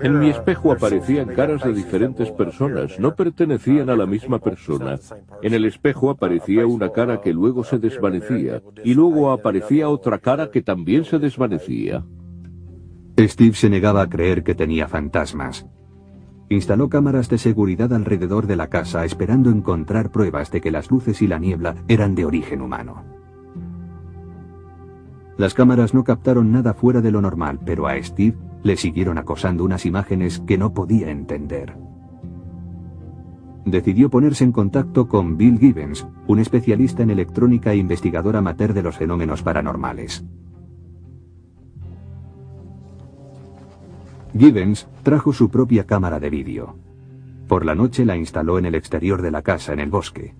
En 0.00 0.18
mi 0.18 0.30
espejo 0.30 0.72
aparecían 0.72 1.28
caras 1.28 1.62
de 1.62 1.72
diferentes 1.72 2.30
personas, 2.30 2.98
no 2.98 3.14
pertenecían 3.14 3.90
a 3.90 3.96
la 3.96 4.06
misma 4.06 4.38
persona. 4.38 4.98
En 5.42 5.54
el 5.54 5.64
espejo 5.64 6.10
aparecía 6.10 6.66
una 6.66 6.90
cara 6.90 7.20
que 7.20 7.32
luego 7.32 7.62
se 7.62 7.78
desvanecía, 7.78 8.62
y 8.82 8.94
luego 8.94 9.30
aparecía 9.30 9.88
otra 9.88 10.18
cara 10.18 10.50
que 10.50 10.62
también 10.62 11.04
se 11.04 11.18
desvanecía. 11.18 12.04
Steve 13.18 13.54
se 13.54 13.70
negaba 13.70 14.02
a 14.02 14.08
creer 14.08 14.42
que 14.42 14.54
tenía 14.54 14.88
fantasmas. 14.88 15.66
Instaló 16.48 16.88
cámaras 16.88 17.28
de 17.28 17.38
seguridad 17.38 17.92
alrededor 17.92 18.46
de 18.46 18.56
la 18.56 18.68
casa 18.68 19.04
esperando 19.04 19.50
encontrar 19.50 20.10
pruebas 20.10 20.50
de 20.50 20.60
que 20.60 20.70
las 20.70 20.90
luces 20.90 21.22
y 21.22 21.28
la 21.28 21.38
niebla 21.38 21.76
eran 21.88 22.14
de 22.14 22.24
origen 22.24 22.60
humano. 22.60 23.04
Las 25.38 25.54
cámaras 25.54 25.94
no 25.94 26.04
captaron 26.04 26.52
nada 26.52 26.74
fuera 26.74 27.00
de 27.00 27.10
lo 27.10 27.22
normal, 27.22 27.58
pero 27.64 27.86
a 27.86 28.00
Steve 28.02 28.36
le 28.62 28.76
siguieron 28.76 29.18
acosando 29.18 29.64
unas 29.64 29.86
imágenes 29.86 30.40
que 30.40 30.58
no 30.58 30.72
podía 30.72 31.10
entender. 31.10 31.76
Decidió 33.64 34.10
ponerse 34.10 34.44
en 34.44 34.52
contacto 34.52 35.06
con 35.06 35.36
Bill 35.36 35.58
Gibbons, 35.58 36.06
un 36.26 36.38
especialista 36.40 37.02
en 37.02 37.10
electrónica 37.10 37.72
e 37.72 37.76
investigador 37.76 38.36
amateur 38.36 38.72
de 38.72 38.82
los 38.82 38.96
fenómenos 38.96 39.42
paranormales. 39.42 40.24
Gibbons 44.36 44.88
trajo 45.02 45.32
su 45.32 45.50
propia 45.50 45.84
cámara 45.86 46.18
de 46.18 46.30
vídeo. 46.30 46.76
Por 47.46 47.64
la 47.64 47.74
noche 47.74 48.04
la 48.04 48.16
instaló 48.16 48.58
en 48.58 48.66
el 48.66 48.74
exterior 48.74 49.22
de 49.22 49.30
la 49.30 49.42
casa 49.42 49.72
en 49.72 49.80
el 49.80 49.90
bosque. 49.90 50.34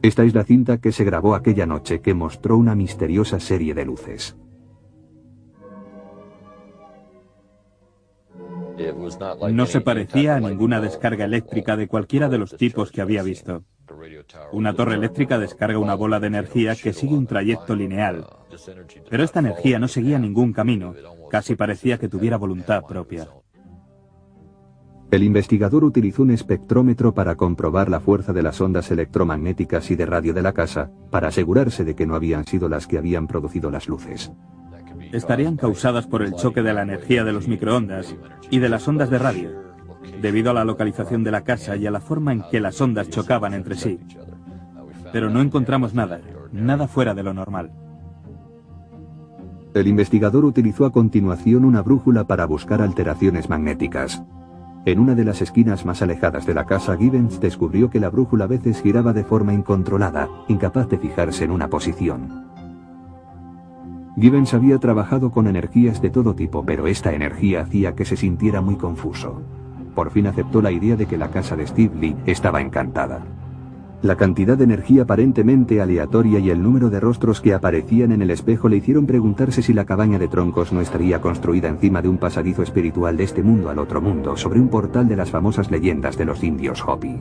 Esta 0.00 0.22
es 0.24 0.32
la 0.32 0.44
cinta 0.44 0.78
que 0.78 0.92
se 0.92 1.04
grabó 1.04 1.34
aquella 1.34 1.66
noche 1.66 2.00
que 2.00 2.14
mostró 2.14 2.56
una 2.56 2.76
misteriosa 2.76 3.40
serie 3.40 3.74
de 3.74 3.84
luces. 3.84 4.36
No 9.52 9.66
se 9.66 9.80
parecía 9.80 10.36
a 10.36 10.40
ninguna 10.40 10.80
descarga 10.80 11.24
eléctrica 11.24 11.76
de 11.76 11.88
cualquiera 11.88 12.28
de 12.28 12.38
los 12.38 12.56
tipos 12.56 12.90
que 12.90 13.00
había 13.00 13.22
visto. 13.22 13.64
Una 14.52 14.74
torre 14.74 14.94
eléctrica 14.94 15.38
descarga 15.38 15.78
una 15.78 15.94
bola 15.94 16.20
de 16.20 16.26
energía 16.26 16.74
que 16.76 16.92
sigue 16.92 17.14
un 17.14 17.26
trayecto 17.26 17.74
lineal, 17.74 18.26
pero 19.08 19.24
esta 19.24 19.40
energía 19.40 19.78
no 19.78 19.88
seguía 19.88 20.18
ningún 20.18 20.52
camino, 20.52 20.94
casi 21.30 21.54
parecía 21.54 21.98
que 21.98 22.08
tuviera 22.08 22.36
voluntad 22.36 22.82
propia. 22.84 23.28
El 25.10 25.22
investigador 25.22 25.84
utilizó 25.84 26.22
un 26.22 26.32
espectrómetro 26.32 27.14
para 27.14 27.34
comprobar 27.34 27.88
la 27.88 27.98
fuerza 27.98 28.34
de 28.34 28.42
las 28.42 28.60
ondas 28.60 28.90
electromagnéticas 28.90 29.90
y 29.90 29.96
de 29.96 30.04
radio 30.04 30.34
de 30.34 30.42
la 30.42 30.52
casa, 30.52 30.90
para 31.10 31.28
asegurarse 31.28 31.82
de 31.82 31.94
que 31.94 32.06
no 32.06 32.14
habían 32.14 32.44
sido 32.44 32.68
las 32.68 32.86
que 32.86 32.98
habían 32.98 33.26
producido 33.26 33.70
las 33.70 33.88
luces. 33.88 34.30
Estarían 35.12 35.56
causadas 35.56 36.06
por 36.06 36.22
el 36.22 36.34
choque 36.34 36.62
de 36.62 36.74
la 36.74 36.82
energía 36.82 37.24
de 37.24 37.32
los 37.32 37.48
microondas 37.48 38.14
y 38.50 38.58
de 38.58 38.68
las 38.68 38.86
ondas 38.86 39.08
de 39.08 39.18
radio, 39.18 39.50
debido 40.20 40.50
a 40.50 40.54
la 40.54 40.64
localización 40.64 41.24
de 41.24 41.30
la 41.30 41.44
casa 41.44 41.76
y 41.76 41.86
a 41.86 41.90
la 41.90 42.00
forma 42.00 42.32
en 42.32 42.42
que 42.50 42.60
las 42.60 42.80
ondas 42.80 43.08
chocaban 43.08 43.54
entre 43.54 43.74
sí. 43.74 43.98
Pero 45.12 45.30
no 45.30 45.40
encontramos 45.40 45.94
nada, 45.94 46.20
nada 46.52 46.88
fuera 46.88 47.14
de 47.14 47.22
lo 47.22 47.32
normal. 47.32 47.70
El 49.74 49.86
investigador 49.86 50.44
utilizó 50.44 50.84
a 50.84 50.92
continuación 50.92 51.64
una 51.64 51.82
brújula 51.82 52.26
para 52.26 52.46
buscar 52.46 52.82
alteraciones 52.82 53.48
magnéticas. 53.48 54.22
En 54.84 54.98
una 54.98 55.14
de 55.14 55.24
las 55.24 55.42
esquinas 55.42 55.84
más 55.84 56.02
alejadas 56.02 56.46
de 56.46 56.54
la 56.54 56.64
casa, 56.64 56.96
Gibbons 56.96 57.40
descubrió 57.40 57.90
que 57.90 58.00
la 58.00 58.10
brújula 58.10 58.44
a 58.44 58.48
veces 58.48 58.82
giraba 58.82 59.12
de 59.12 59.24
forma 59.24 59.52
incontrolada, 59.52 60.28
incapaz 60.48 60.88
de 60.88 60.98
fijarse 60.98 61.44
en 61.44 61.50
una 61.50 61.68
posición. 61.68 62.57
Gibbons 64.20 64.52
había 64.52 64.78
trabajado 64.78 65.30
con 65.30 65.46
energías 65.46 66.02
de 66.02 66.10
todo 66.10 66.34
tipo, 66.34 66.64
pero 66.64 66.88
esta 66.88 67.12
energía 67.12 67.60
hacía 67.60 67.94
que 67.94 68.04
se 68.04 68.16
sintiera 68.16 68.60
muy 68.60 68.74
confuso. 68.74 69.42
Por 69.94 70.10
fin 70.10 70.26
aceptó 70.26 70.60
la 70.60 70.72
idea 70.72 70.96
de 70.96 71.06
que 71.06 71.16
la 71.16 71.30
casa 71.30 71.54
de 71.54 71.66
Steve 71.66 71.94
Lee 72.00 72.16
estaba 72.26 72.60
encantada. 72.60 73.24
La 74.02 74.16
cantidad 74.16 74.56
de 74.56 74.64
energía 74.64 75.02
aparentemente 75.02 75.80
aleatoria 75.80 76.38
y 76.38 76.50
el 76.50 76.62
número 76.62 76.88
de 76.90 77.00
rostros 77.00 77.40
que 77.40 77.54
aparecían 77.54 78.12
en 78.12 78.22
el 78.22 78.30
espejo 78.30 78.68
le 78.68 78.76
hicieron 78.76 79.06
preguntarse 79.06 79.62
si 79.62 79.72
la 79.72 79.84
cabaña 79.84 80.18
de 80.18 80.28
troncos 80.28 80.72
no 80.72 80.80
estaría 80.80 81.20
construida 81.20 81.68
encima 81.68 82.02
de 82.02 82.08
un 82.08 82.18
pasadizo 82.18 82.62
espiritual 82.62 83.16
de 83.16 83.24
este 83.24 83.42
mundo 83.42 83.70
al 83.70 83.78
otro 83.78 84.00
mundo, 84.00 84.36
sobre 84.36 84.60
un 84.60 84.68
portal 84.68 85.08
de 85.08 85.16
las 85.16 85.30
famosas 85.30 85.70
leyendas 85.70 86.16
de 86.16 86.24
los 86.24 86.42
indios 86.44 86.84
Hopi. 86.86 87.18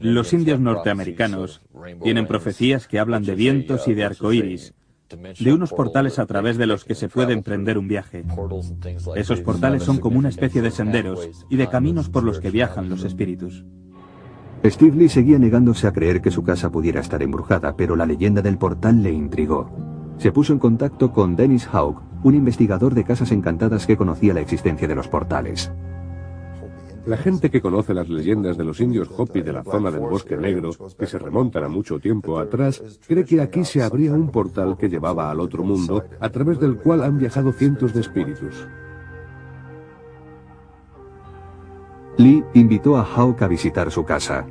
Los 0.00 0.32
indios 0.32 0.60
norteamericanos 0.60 1.62
tienen 2.02 2.26
profecías 2.26 2.86
que 2.86 2.98
hablan 2.98 3.22
de 3.22 3.34
vientos 3.34 3.88
y 3.88 3.94
de 3.94 4.04
arcoíris, 4.04 4.74
de 5.40 5.52
unos 5.52 5.70
portales 5.70 6.18
a 6.18 6.26
través 6.26 6.56
de 6.56 6.66
los 6.66 6.84
que 6.84 6.94
se 6.94 7.08
puede 7.08 7.32
emprender 7.32 7.78
un 7.78 7.88
viaje. 7.88 8.24
Esos 9.16 9.40
portales 9.40 9.82
son 9.82 9.98
como 9.98 10.18
una 10.18 10.28
especie 10.28 10.62
de 10.62 10.70
senderos 10.70 11.28
y 11.48 11.56
de 11.56 11.68
caminos 11.68 12.08
por 12.08 12.22
los 12.22 12.40
que 12.40 12.50
viajan 12.50 12.88
los 12.88 13.04
espíritus. 13.04 13.64
Steve 14.64 14.96
Lee 14.96 15.08
seguía 15.08 15.38
negándose 15.38 15.86
a 15.86 15.92
creer 15.92 16.20
que 16.20 16.30
su 16.30 16.42
casa 16.42 16.70
pudiera 16.70 17.00
estar 17.00 17.22
embrujada, 17.22 17.76
pero 17.76 17.96
la 17.96 18.04
leyenda 18.04 18.42
del 18.42 18.58
portal 18.58 19.02
le 19.02 19.10
intrigó. 19.10 19.70
Se 20.18 20.32
puso 20.32 20.52
en 20.52 20.58
contacto 20.58 21.12
con 21.12 21.34
Dennis 21.34 21.66
Haug, 21.72 22.02
un 22.22 22.34
investigador 22.34 22.94
de 22.94 23.04
casas 23.04 23.32
encantadas 23.32 23.86
que 23.86 23.96
conocía 23.96 24.34
la 24.34 24.42
existencia 24.42 24.86
de 24.86 24.94
los 24.94 25.08
portales. 25.08 25.72
La 27.06 27.16
gente 27.16 27.50
que 27.50 27.62
conoce 27.62 27.94
las 27.94 28.08
leyendas 28.08 28.58
de 28.58 28.64
los 28.64 28.80
indios 28.80 29.08
Hopi 29.16 29.40
de 29.40 29.54
la 29.54 29.64
zona 29.64 29.90
del 29.90 30.00
Bosque 30.00 30.36
Negro, 30.36 30.70
que 30.98 31.06
se 31.06 31.18
remontan 31.18 31.64
a 31.64 31.68
mucho 31.68 31.98
tiempo 31.98 32.38
atrás, 32.38 32.82
cree 33.06 33.24
que 33.24 33.40
aquí 33.40 33.64
se 33.64 33.82
abría 33.82 34.12
un 34.12 34.30
portal 34.30 34.76
que 34.76 34.88
llevaba 34.88 35.30
al 35.30 35.40
otro 35.40 35.64
mundo, 35.64 36.04
a 36.20 36.28
través 36.28 36.60
del 36.60 36.76
cual 36.76 37.02
han 37.02 37.18
viajado 37.18 37.52
cientos 37.52 37.94
de 37.94 38.00
espíritus. 38.00 38.68
Lee 42.18 42.44
invitó 42.52 42.98
a 42.98 43.02
Hawk 43.02 43.42
a 43.42 43.48
visitar 43.48 43.90
su 43.90 44.04
casa. 44.04 44.46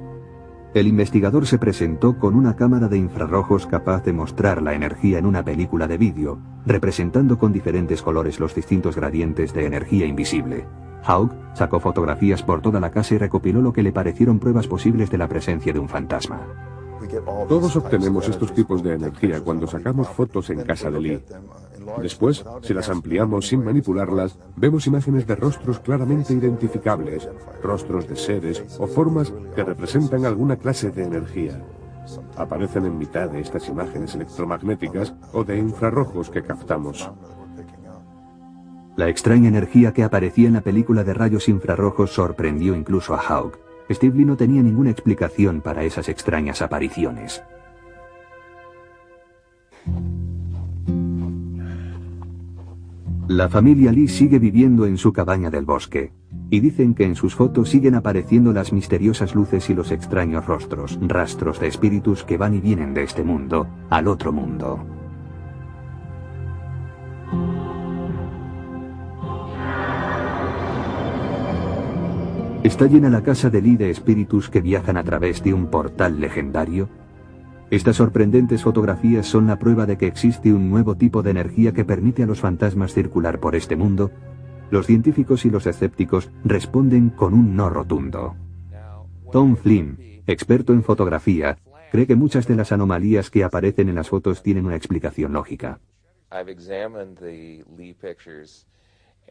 El 0.76 0.86
investigador 0.86 1.48
se 1.48 1.58
presentó 1.58 2.20
con 2.20 2.36
una 2.36 2.56
cámara 2.56 2.88
de 2.88 2.98
infrarrojos 2.98 3.66
capaz 3.66 4.04
de 4.04 4.14
mostrar 4.14 4.62
la 4.62 4.76
energía 4.76 5.18
en 5.18 5.26
una 5.26 5.44
película 5.44 5.88
de 5.88 5.98
vídeo, 5.98 6.40
representando 6.66 7.40
con 7.40 7.52
diferentes 7.52 8.04
colores 8.04 8.40
los 8.40 8.54
distintos 8.54 8.96
gradientes 8.96 9.52
de 9.54 9.66
energía 9.66 10.06
invisible. 10.06 10.68
Hawk 11.04 11.32
sacó 11.54 11.80
fotografías 11.80 12.44
por 12.44 12.62
toda 12.62 12.80
la 12.80 12.92
casa 12.92 13.16
y 13.16 13.18
recopiló 13.18 13.62
lo 13.62 13.74
que 13.74 13.82
le 13.82 13.92
parecieron 13.92 14.38
pruebas 14.38 14.68
posibles 14.68 15.10
de 15.10 15.18
la 15.18 15.28
presencia 15.28 15.74
de 15.74 15.80
un 15.80 15.90
fantasma. 15.90 16.79
Todos 17.48 17.76
obtenemos 17.76 18.28
estos 18.28 18.54
tipos 18.54 18.84
de 18.84 18.94
energía 18.94 19.42
cuando 19.42 19.68
sacamos 19.68 20.08
fotos 20.10 20.50
en 20.50 20.62
casa 20.62 20.92
de 20.92 21.00
Lee. 21.00 21.24
Después, 22.02 22.46
si 22.62 22.74
las 22.74 22.90
ampliamos 22.90 23.48
sin 23.48 23.64
manipularlas, 23.64 24.38
vemos 24.56 24.86
imágenes 24.88 25.26
de 25.26 25.36
rostros 25.36 25.80
claramente 25.80 26.34
identificables, 26.34 27.28
rostros 27.64 28.08
de 28.08 28.16
seres 28.16 28.64
o 28.80 28.88
formas 28.88 29.34
que 29.56 29.64
representan 29.64 30.26
alguna 30.26 30.58
clase 30.58 30.92
de 30.92 31.04
energía. 31.04 31.64
Aparecen 32.36 32.86
en 32.86 32.98
mitad 32.98 33.30
de 33.30 33.42
estas 33.42 33.68
imágenes 33.70 34.16
electromagnéticas 34.16 35.14
o 35.34 35.44
de 35.44 35.58
infrarrojos 35.58 36.30
que 36.30 36.44
captamos. 36.44 37.10
La 38.96 39.08
extraña 39.08 39.48
energía 39.48 39.94
que 39.94 40.04
aparecía 40.04 40.48
en 40.48 40.56
la 40.56 40.62
película 40.62 41.04
de 41.04 41.14
rayos 41.14 41.48
infrarrojos 41.48 42.12
sorprendió 42.12 42.76
incluso 42.76 43.14
a 43.14 43.20
Hawk. 43.20 43.69
Steve 43.90 44.18
Lee 44.18 44.26
no 44.26 44.38
tenía 44.38 44.62
ninguna 44.62 44.92
explicación 44.92 45.62
para 45.62 45.84
esas 45.84 46.10
extrañas 46.10 46.62
apariciones. 46.62 47.44
La 53.28 53.48
familia 53.48 53.92
Lee 53.92 54.08
sigue 54.08 54.40
viviendo 54.40 54.86
en 54.88 54.98
su 54.98 55.14
cabaña 55.14 55.52
del 55.52 55.66
bosque, 55.66 56.12
y 56.50 56.60
dicen 56.60 56.96
que 56.96 57.06
en 57.06 57.16
sus 57.16 57.36
fotos 57.36 57.70
siguen 57.70 57.96
apareciendo 57.96 58.52
las 58.54 58.74
misteriosas 58.74 59.36
luces 59.36 59.70
y 59.70 59.76
los 59.76 59.92
extraños 59.92 60.46
rostros, 60.46 60.98
rastros 61.02 61.60
de 61.60 61.68
espíritus 61.68 62.24
que 62.24 62.38
van 62.38 62.56
y 62.56 62.60
vienen 62.60 62.94
de 62.94 63.04
este 63.04 63.24
mundo 63.24 63.68
al 63.90 64.08
otro 64.08 64.32
mundo. 64.32 64.99
¿Está 72.64 72.88
llena 72.88 73.10
la 73.10 73.24
casa 73.24 73.50
de 73.50 73.62
Lee 73.62 73.78
de 73.78 73.90
espíritus 73.90 74.50
que 74.50 74.60
viajan 74.60 74.98
a 74.98 75.04
través 75.06 75.42
de 75.42 75.54
un 75.54 75.68
portal 75.68 76.20
legendario? 76.20 76.90
Estas 77.72 77.96
sorprendentes 77.96 78.64
fotografías 78.64 79.26
son 79.26 79.48
la 79.48 79.58
prueba 79.58 79.86
de 79.86 79.98
que 79.98 80.08
existe 80.08 80.52
un 80.52 80.70
nuevo 80.70 80.96
tipo 80.96 81.24
de 81.24 81.32
energía 81.32 81.72
que 81.72 81.86
permite 81.86 82.24
a 82.24 82.26
los 82.26 82.42
fantasmas 82.42 82.94
circular 82.94 83.40
por 83.40 83.56
este 83.56 83.78
mundo. 83.78 84.12
Los 84.72 84.88
científicos 84.88 85.46
y 85.46 85.50
los 85.50 85.68
escépticos 85.68 86.32
responden 86.44 87.12
con 87.12 87.34
un 87.34 87.56
no 87.56 87.70
rotundo. 87.70 88.36
Tom 89.32 89.56
Flynn, 89.56 90.24
experto 90.28 90.74
en 90.74 90.84
fotografía, 90.84 91.60
cree 91.94 92.08
que 92.08 92.18
muchas 92.18 92.46
de 92.46 92.58
las 92.58 92.74
anomalías 92.74 93.30
que 93.30 93.46
aparecen 93.46 93.88
en 93.88 93.96
las 93.96 94.10
fotos 94.10 94.44
tienen 94.44 94.66
una 94.66 94.76
explicación 94.76 95.32
lógica. 95.32 95.80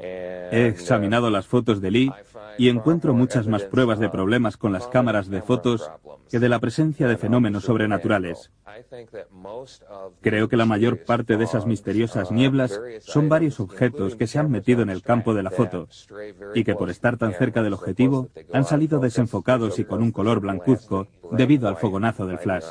He 0.01 0.66
examinado 0.68 1.28
las 1.30 1.46
fotos 1.46 1.80
de 1.80 1.90
Lee 1.90 2.12
y 2.57 2.68
encuentro 2.68 3.14
muchas 3.14 3.49
más 3.49 3.64
pruebas 3.64 3.99
de 3.99 4.09
problemas 4.09 4.57
con 4.57 4.72
las 4.72 4.86
cámaras 4.86 5.28
de 5.28 5.42
fotos 5.42 5.90
que 6.30 6.38
de 6.38 6.49
la 6.49 6.61
presencia 6.61 7.09
de 7.09 7.16
fenómenos 7.16 7.64
sobrenaturales. 7.64 8.51
Creo 10.20 10.49
que 10.49 10.57
la 10.57 10.66
mayor 10.66 11.05
parte 11.05 11.36
de 11.36 11.44
esas 11.44 11.66
misteriosas 11.66 12.30
nieblas 12.30 12.80
son 13.01 13.28
varios 13.28 13.59
objetos 13.59 14.14
que 14.14 14.26
se 14.26 14.38
han 14.38 14.51
metido 14.51 14.82
en 14.82 14.90
el 14.90 15.03
campo 15.03 15.34
de 15.34 15.42
la 15.42 15.51
foto 15.51 15.88
y 16.55 16.64
que 16.64 16.74
por 16.74 16.90
estar 16.90 17.16
tan 17.16 17.32
cerca 17.34 17.62
del 17.62 17.72
objetivo 17.72 18.28
han 18.53 18.64
salido 18.64 19.01
desenfocados 19.01 19.78
y 19.78 19.84
con 19.84 20.03
un 20.03 20.12
color 20.12 20.40
blancuzco 20.40 21.09
debido 21.32 21.68
al 21.68 21.76
fogonazo 21.76 22.26
del 22.26 22.38
flash. 22.38 22.66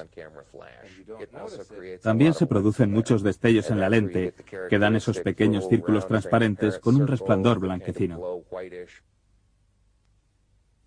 También 2.02 2.34
se 2.34 2.48
producen 2.48 2.92
muchos 2.92 3.24
destellos 3.24 3.70
en 3.72 3.80
la 3.80 3.90
lente 3.90 4.34
que 4.70 4.80
dan 4.80 4.96
esos 4.96 5.20
pequeños 5.20 5.68
círculos 5.68 6.08
transparentes 6.08 6.80
con 6.80 6.96
un 6.96 7.08
resplandor 7.08 7.60
blanquecino. 7.60 8.42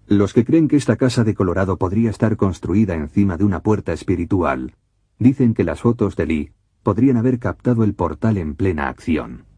Los 0.07 0.33
que 0.33 0.45
creen 0.45 0.67
que 0.67 0.77
esta 0.77 0.97
casa 0.97 1.23
de 1.23 1.35
Colorado 1.35 1.77
podría 1.77 2.11
estar 2.11 2.37
construida 2.37 2.95
encima 2.95 3.37
de 3.37 3.45
una 3.45 3.63
puerta 3.63 3.93
espiritual, 3.93 4.75
dicen 5.19 5.55
que 5.55 5.65
las 5.65 5.81
fotos 5.81 6.17
de 6.17 6.27
Lee 6.27 6.53
podrían 6.83 7.17
haber 7.17 7.39
captado 7.39 7.85
el 7.85 7.95
portal 7.95 8.37
en 8.39 8.57
plena 8.57 8.89
acción. 8.89 9.50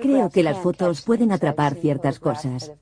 Creo 0.00 0.30
que 0.30 0.42
las 0.42 0.58
fotos 0.58 1.02
pueden 1.02 1.32
atrapar 1.32 1.74
ciertas 1.74 2.20
cosas. 2.20 2.72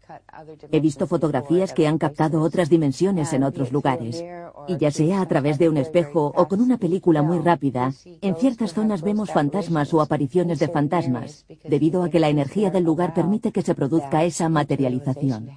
He 0.70 0.80
visto 0.80 1.06
fotografías 1.06 1.72
que 1.72 1.86
han 1.86 1.96
captado 1.96 2.42
otras 2.42 2.68
dimensiones 2.68 3.32
en 3.32 3.44
otros 3.44 3.72
lugares. 3.72 4.22
Y 4.68 4.76
ya 4.76 4.90
sea 4.90 5.22
a 5.22 5.26
través 5.26 5.58
de 5.58 5.68
un 5.68 5.78
espejo 5.78 6.32
o 6.36 6.48
con 6.48 6.60
una 6.60 6.76
película 6.76 7.22
muy 7.22 7.38
rápida, 7.38 7.92
en 8.20 8.36
ciertas 8.36 8.74
zonas 8.74 9.02
vemos 9.02 9.32
fantasmas 9.32 9.94
o 9.94 10.02
apariciones 10.02 10.58
de 10.58 10.68
fantasmas, 10.68 11.46
debido 11.64 12.02
a 12.02 12.10
que 12.10 12.20
la 12.20 12.28
energía 12.28 12.70
del 12.70 12.84
lugar 12.84 13.14
permite 13.14 13.52
que 13.52 13.62
se 13.62 13.74
produzca 13.74 14.24
esa 14.24 14.48
materialización. 14.48 15.48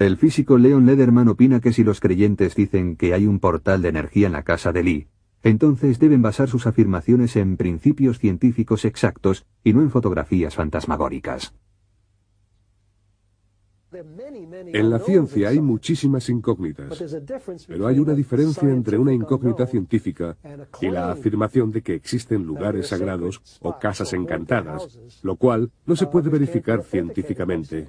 El 0.00 0.16
físico 0.16 0.58
Leon 0.58 0.86
Lederman 0.86 1.28
opina 1.28 1.60
que 1.60 1.72
si 1.72 1.84
los 1.84 2.00
creyentes 2.00 2.56
dicen 2.56 2.96
que 2.96 3.14
hay 3.14 3.26
un 3.26 3.38
portal 3.38 3.80
de 3.80 3.90
energía 3.90 4.26
en 4.26 4.32
la 4.32 4.42
casa 4.42 4.72
de 4.72 4.82
Lee, 4.82 5.08
entonces 5.44 5.98
deben 5.98 6.22
basar 6.22 6.48
sus 6.48 6.66
afirmaciones 6.66 7.36
en 7.36 7.56
principios 7.56 8.18
científicos 8.18 8.84
exactos 8.84 9.46
y 9.62 9.74
no 9.74 9.82
en 9.82 9.90
fotografías 9.90 10.54
fantasmagóricas. 10.54 11.54
En 13.92 14.90
la 14.90 14.98
ciencia 14.98 15.50
hay 15.50 15.60
muchísimas 15.60 16.28
incógnitas, 16.28 17.04
pero 17.68 17.86
hay 17.86 18.00
una 18.00 18.14
diferencia 18.14 18.68
entre 18.68 18.98
una 18.98 19.12
incógnita 19.12 19.66
científica 19.66 20.36
y 20.80 20.88
la 20.88 21.12
afirmación 21.12 21.70
de 21.70 21.82
que 21.82 21.94
existen 21.94 22.44
lugares 22.44 22.88
sagrados 22.88 23.40
o 23.60 23.78
casas 23.78 24.12
encantadas, 24.14 24.98
lo 25.22 25.36
cual 25.36 25.70
no 25.86 25.94
se 25.94 26.06
puede 26.06 26.28
verificar 26.30 26.82
científicamente. 26.82 27.86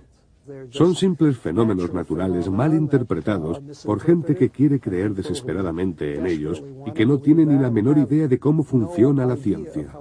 Son 0.70 0.96
simples 0.96 1.38
fenómenos 1.38 1.94
naturales 1.94 2.50
mal 2.50 2.74
interpretados 2.74 3.60
por 3.84 4.00
gente 4.00 4.36
que 4.36 4.50
quiere 4.50 4.80
creer 4.80 5.14
desesperadamente 5.14 6.16
en 6.16 6.28
ellos 6.28 6.64
y 6.86 6.92
que 6.92 7.06
no 7.06 7.20
tiene 7.20 7.46
ni 7.46 7.58
la 7.58 7.72
menor 7.72 7.98
idea 7.98 8.28
de 8.28 8.40
cómo 8.40 8.64
funciona 8.64 9.26
la 9.26 9.38
ciencia. 9.38 9.92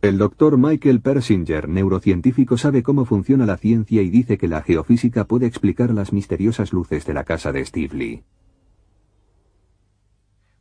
El 0.00 0.18
doctor 0.18 0.58
Michael 0.58 1.00
Persinger, 1.00 1.68
neurocientífico, 1.68 2.58
sabe 2.58 2.82
cómo 2.82 3.06
funciona 3.06 3.46
la 3.46 3.56
ciencia 3.56 4.02
y 4.02 4.10
dice 4.10 4.36
que 4.36 4.48
la 4.48 4.60
geofísica 4.60 5.24
puede 5.24 5.46
explicar 5.46 5.94
las 5.94 6.12
misteriosas 6.12 6.72
luces 6.74 7.06
de 7.06 7.14
la 7.14 7.24
casa 7.24 7.52
de 7.52 7.64
Steve 7.64 7.96
Lee. 7.96 8.24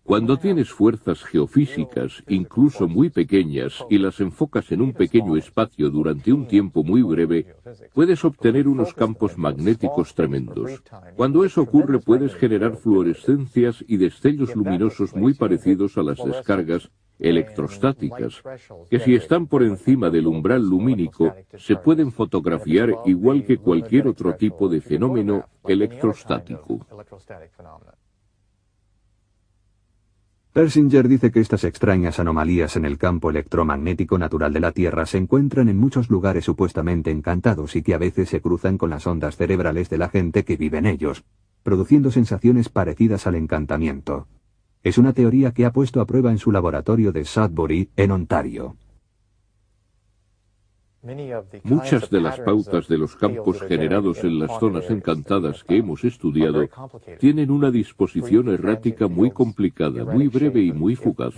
Cuando 0.06 0.38
tienes 0.38 0.70
fuerzas 0.70 1.24
geofísicas, 1.24 2.24
incluso 2.28 2.90
muy 2.90 3.10
pequeñas, 3.10 3.86
y 3.90 3.98
las 3.98 4.20
enfocas 4.20 4.70
en 4.74 4.82
un 4.82 4.92
pequeño 4.92 5.38
espacio 5.38 5.90
durante 5.90 6.34
un 6.34 6.46
tiempo 6.46 6.84
muy 6.84 7.02
breve, 7.02 7.56
puedes 7.94 8.26
obtener 8.26 8.68
unos 8.68 8.94
campos 8.94 9.38
magnéticos 9.38 10.14
tremendos. 10.14 10.84
Cuando 11.16 11.46
eso 11.46 11.62
ocurre 11.62 12.00
puedes 12.00 12.36
generar 12.36 12.76
fluorescencias 12.76 13.84
y 13.88 13.96
destellos 13.96 14.54
luminosos 14.56 15.16
muy 15.16 15.36
parecidos 15.36 15.98
a 15.98 16.04
las 16.04 16.18
descargas 16.24 16.92
electrostáticas, 17.18 18.44
que 18.90 19.00
si 19.00 19.16
están 19.16 19.48
por 19.48 19.64
encima 19.64 20.10
del 20.10 20.28
umbral 20.28 20.68
lumínico, 20.68 21.34
se 21.58 21.78
pueden 21.78 22.12
fotografiar 22.12 22.94
igual 23.06 23.46
que 23.46 23.58
cualquier 23.58 24.10
otro 24.10 24.36
tipo 24.36 24.68
de 24.68 24.82
fenómeno 24.82 25.46
electrostático. 25.64 26.86
Persinger 30.54 31.08
dice 31.08 31.32
que 31.32 31.40
estas 31.40 31.64
extrañas 31.64 32.20
anomalías 32.20 32.76
en 32.76 32.86
el 32.86 33.00
campo 33.00 33.32
electromagnético 33.32 34.20
natural 34.20 34.54
de 34.54 34.60
la 34.60 34.72
Tierra 34.72 35.08
se 35.08 35.18
encuentran 35.18 35.68
en 35.68 35.80
muchos 35.80 36.12
lugares 36.12 36.46
supuestamente 36.46 37.10
encantados 37.10 37.76
y 37.76 37.82
que 37.82 37.96
a 37.96 37.98
veces 37.98 38.30
se 38.30 38.40
cruzan 38.40 38.78
con 38.78 38.92
las 38.92 39.08
ondas 39.08 39.36
cerebrales 39.36 39.90
de 39.90 39.98
la 39.98 40.10
gente 40.10 40.46
que 40.46 40.56
vive 40.56 40.78
en 40.78 40.86
ellos, 40.86 41.24
produciendo 41.64 42.12
sensaciones 42.12 42.70
parecidas 42.70 43.26
al 43.26 43.34
encantamiento. 43.34 44.28
Es 44.84 45.00
una 45.00 45.14
teoría 45.14 45.54
que 45.54 45.66
ha 45.66 45.74
puesto 45.74 46.02
a 46.02 46.06
prueba 46.06 46.30
en 46.30 46.38
su 46.38 46.52
laboratorio 46.52 47.12
de 47.12 47.26
Sudbury, 47.26 47.90
en 47.96 48.12
Ontario. 48.12 48.78
Muchas 51.64 52.10
de 52.10 52.22
las 52.22 52.40
pautas 52.40 52.88
de 52.88 52.98
los 52.98 53.16
campos 53.18 53.62
generados 53.62 54.24
en 54.24 54.40
las 54.40 54.58
zonas 54.58 54.90
encantadas 54.90 55.64
que 55.64 55.78
hemos 55.78 56.06
estudiado 56.06 56.70
tienen 57.20 57.52
una 57.52 57.72
disposición 57.72 58.48
errática 58.48 59.08
muy 59.10 59.30
complicada, 59.32 60.06
muy 60.06 60.30
breve 60.30 60.62
y 60.62 60.72
muy 60.72 60.96
fugaz. 60.96 61.34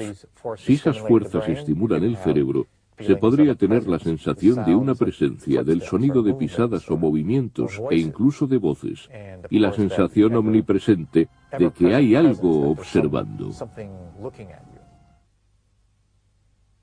Si 0.57 0.73
esas 0.73 0.99
fuerzas 0.99 1.49
estimulan 1.49 2.03
el 2.03 2.15
cerebro, 2.17 2.67
se 2.99 3.15
podría 3.15 3.55
tener 3.55 3.87
la 3.87 3.99
sensación 3.99 4.63
de 4.65 4.75
una 4.75 4.93
presencia, 4.93 5.63
del 5.63 5.81
sonido 5.81 6.21
de 6.21 6.35
pisadas 6.35 6.89
o 6.91 6.97
movimientos 6.97 7.81
e 7.89 7.97
incluso 7.97 8.45
de 8.47 8.57
voces, 8.57 9.09
y 9.49 9.59
la 9.59 9.73
sensación 9.73 10.35
omnipresente 10.35 11.27
de 11.57 11.71
que 11.71 11.95
hay 11.95 12.15
algo 12.15 12.69
observando. 12.69 13.49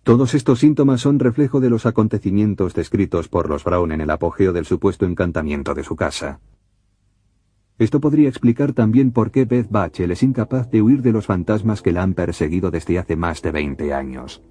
Todos 0.03 0.35
estos 0.35 0.59
síntomas 0.59 1.01
son 1.01 1.21
reflejo 1.21 1.61
de 1.61 1.71
los 1.71 1.87
acontecimientos 1.87 2.75
descritos 2.75 3.29
por 3.29 3.49
los 3.49 3.63
Brown 3.63 3.93
en 3.93 4.01
el 4.01 4.11
apogeo 4.11 4.53
del 4.53 4.65
supuesto 4.67 5.07
encantamiento 5.07 5.75
de 5.75 5.85
su 5.85 5.95
casa. 5.95 6.41
Esto 7.79 8.01
podría 8.01 8.29
explicar 8.29 8.73
también 8.73 9.13
por 9.13 9.31
qué 9.31 9.45
Beth 9.45 9.71
Bachel 9.71 10.11
es 10.11 10.25
incapaz 10.25 10.69
de 10.71 10.83
huir 10.83 11.03
de 11.03 11.13
los 11.13 11.27
fantasmas 11.27 11.83
que 11.83 11.93
la 11.93 12.03
han 12.03 12.15
perseguido 12.15 12.73
desde 12.73 12.99
hace 12.99 13.15
más 13.15 13.43
de 13.43 13.53
20 13.53 13.95
años. 13.95 14.43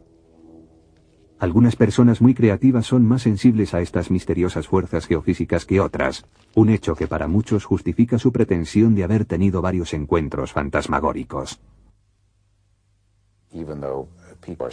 Algunas 1.37 1.75
personas 1.75 2.21
muy 2.21 2.33
creativas 2.33 2.85
son 2.85 3.05
más 3.05 3.23
sensibles 3.23 3.73
a 3.73 3.81
estas 3.81 4.09
misteriosas 4.09 4.67
fuerzas 4.67 5.05
geofísicas 5.05 5.65
que 5.65 5.81
otras, 5.81 6.25
un 6.55 6.69
hecho 6.69 6.95
que 6.95 7.07
para 7.07 7.27
muchos 7.27 7.65
justifica 7.65 8.19
su 8.19 8.31
pretensión 8.31 8.95
de 8.95 9.03
haber 9.03 9.25
tenido 9.25 9.61
varios 9.61 9.93
encuentros 9.93 10.53
fantasmagóricos. 10.53 11.59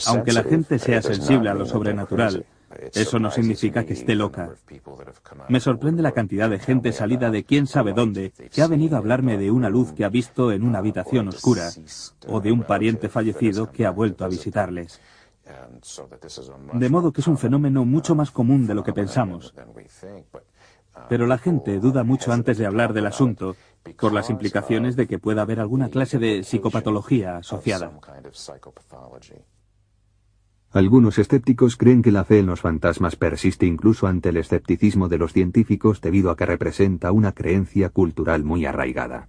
Aunque 0.06 0.32
la 0.32 0.42
gente 0.42 0.78
sea 0.78 1.02
sensible 1.02 1.50
a 1.50 1.54
lo 1.54 1.66
sobrenatural, 1.66 2.44
eso 2.94 3.18
no 3.18 3.30
significa 3.30 3.84
que 3.84 3.94
esté 3.94 4.14
loca. 4.14 4.50
Me 5.48 5.60
sorprende 5.60 6.02
la 6.02 6.12
cantidad 6.12 6.50
de 6.50 6.58
gente 6.58 6.92
salida 6.92 7.30
de 7.30 7.44
quién 7.44 7.66
sabe 7.66 7.92
dónde 7.92 8.32
que 8.52 8.62
ha 8.62 8.66
venido 8.66 8.96
a 8.96 8.98
hablarme 8.98 9.38
de 9.38 9.50
una 9.50 9.70
luz 9.70 9.92
que 9.92 10.04
ha 10.04 10.08
visto 10.08 10.52
en 10.52 10.62
una 10.62 10.78
habitación 10.78 11.28
oscura 11.28 11.70
o 12.26 12.40
de 12.40 12.52
un 12.52 12.62
pariente 12.62 13.08
fallecido 13.08 13.70
que 13.70 13.86
ha 13.86 13.90
vuelto 13.90 14.24
a 14.24 14.28
visitarles. 14.28 15.00
De 16.74 16.88
modo 16.90 17.12
que 17.12 17.22
es 17.22 17.26
un 17.26 17.38
fenómeno 17.38 17.84
mucho 17.84 18.14
más 18.14 18.30
común 18.30 18.66
de 18.66 18.74
lo 18.74 18.84
que 18.84 18.92
pensamos. 18.92 19.54
Pero 21.08 21.26
la 21.26 21.38
gente 21.38 21.78
duda 21.78 22.04
mucho 22.04 22.32
antes 22.32 22.58
de 22.58 22.66
hablar 22.66 22.92
del 22.92 23.06
asunto 23.06 23.56
por 23.98 24.12
las 24.12 24.30
implicaciones 24.30 24.96
de 24.96 25.06
que 25.06 25.18
pueda 25.18 25.42
haber 25.42 25.60
alguna 25.60 25.88
clase 25.88 26.18
de 26.18 26.42
psicopatología 26.42 27.38
asociada. 27.38 27.92
Algunos 30.70 31.18
escépticos 31.18 31.76
creen 31.76 32.02
que 32.02 32.12
la 32.12 32.24
fe 32.24 32.40
en 32.40 32.46
los 32.46 32.60
fantasmas 32.60 33.16
persiste 33.16 33.64
incluso 33.64 34.06
ante 34.06 34.28
el 34.28 34.36
escepticismo 34.36 35.08
de 35.08 35.16
los 35.16 35.32
científicos 35.32 36.02
debido 36.02 36.30
a 36.30 36.36
que 36.36 36.44
representa 36.44 37.10
una 37.10 37.32
creencia 37.32 37.88
cultural 37.88 38.44
muy 38.44 38.66
arraigada. 38.66 39.28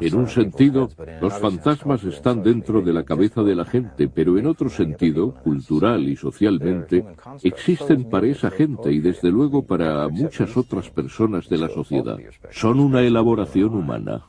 En 0.00 0.14
un 0.14 0.28
sentido, 0.28 0.88
los 1.20 1.38
fantasmas 1.38 2.04
están 2.04 2.42
dentro 2.42 2.80
de 2.80 2.92
la 2.92 3.04
cabeza 3.04 3.42
de 3.42 3.54
la 3.54 3.64
gente, 3.64 4.08
pero 4.08 4.38
en 4.38 4.46
otro 4.46 4.68
sentido, 4.68 5.34
cultural 5.34 6.08
y 6.08 6.16
socialmente, 6.16 7.04
existen 7.42 8.08
para 8.08 8.26
esa 8.26 8.50
gente 8.50 8.92
y 8.92 9.00
desde 9.00 9.30
luego 9.30 9.64
para 9.64 10.08
muchas 10.08 10.56
otras 10.56 10.90
personas 10.90 11.48
de 11.48 11.58
la 11.58 11.68
sociedad. 11.68 12.18
Son 12.50 12.78
una 12.78 13.02
elaboración 13.02 13.74
humana. 13.74 14.26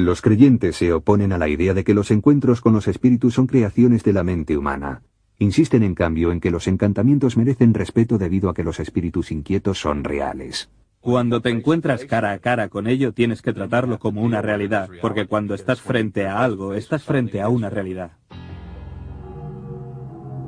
Los 0.00 0.22
creyentes 0.22 0.76
se 0.76 0.94
oponen 0.94 1.30
a 1.30 1.36
la 1.36 1.46
idea 1.46 1.74
de 1.74 1.84
que 1.84 1.92
los 1.92 2.10
encuentros 2.10 2.62
con 2.62 2.72
los 2.72 2.88
espíritus 2.88 3.34
son 3.34 3.46
creaciones 3.46 4.02
de 4.02 4.14
la 4.14 4.24
mente 4.24 4.56
humana. 4.56 5.02
Insisten 5.38 5.82
en 5.82 5.94
cambio 5.94 6.32
en 6.32 6.40
que 6.40 6.50
los 6.50 6.68
encantamientos 6.68 7.36
merecen 7.36 7.74
respeto 7.74 8.16
debido 8.16 8.48
a 8.48 8.54
que 8.54 8.64
los 8.64 8.80
espíritus 8.80 9.30
inquietos 9.30 9.78
son 9.78 10.02
reales. 10.02 10.70
Cuando 11.00 11.42
te 11.42 11.50
encuentras 11.50 12.06
cara 12.06 12.32
a 12.32 12.38
cara 12.38 12.70
con 12.70 12.86
ello 12.86 13.12
tienes 13.12 13.42
que 13.42 13.52
tratarlo 13.52 13.98
como 13.98 14.22
una 14.22 14.40
realidad, 14.40 14.88
porque 15.02 15.26
cuando 15.26 15.54
estás 15.54 15.82
frente 15.82 16.26
a 16.26 16.42
algo, 16.42 16.72
estás 16.72 17.04
frente 17.04 17.42
a 17.42 17.50
una 17.50 17.68
realidad. 17.68 18.12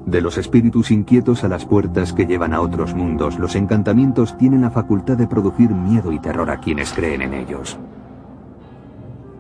De 0.07 0.23
los 0.23 0.39
espíritus 0.39 0.91
inquietos 0.91 1.45
a 1.45 1.49
las 1.49 1.67
puertas 1.67 2.15
que 2.15 2.25
llevan 2.25 2.55
a 2.55 2.63
otros 2.63 2.95
mundos, 2.95 3.39
los 3.39 3.55
encantamientos 3.55 4.39
tienen 4.39 4.63
la 4.63 4.71
facultad 4.71 5.19
de 5.19 5.27
producir 5.27 5.69
miedo 5.69 6.11
y 6.11 6.19
terror 6.21 6.51
a 6.51 6.59
quienes 6.59 6.93
creen 6.95 7.21
en 7.21 7.35
ellos. 7.35 7.79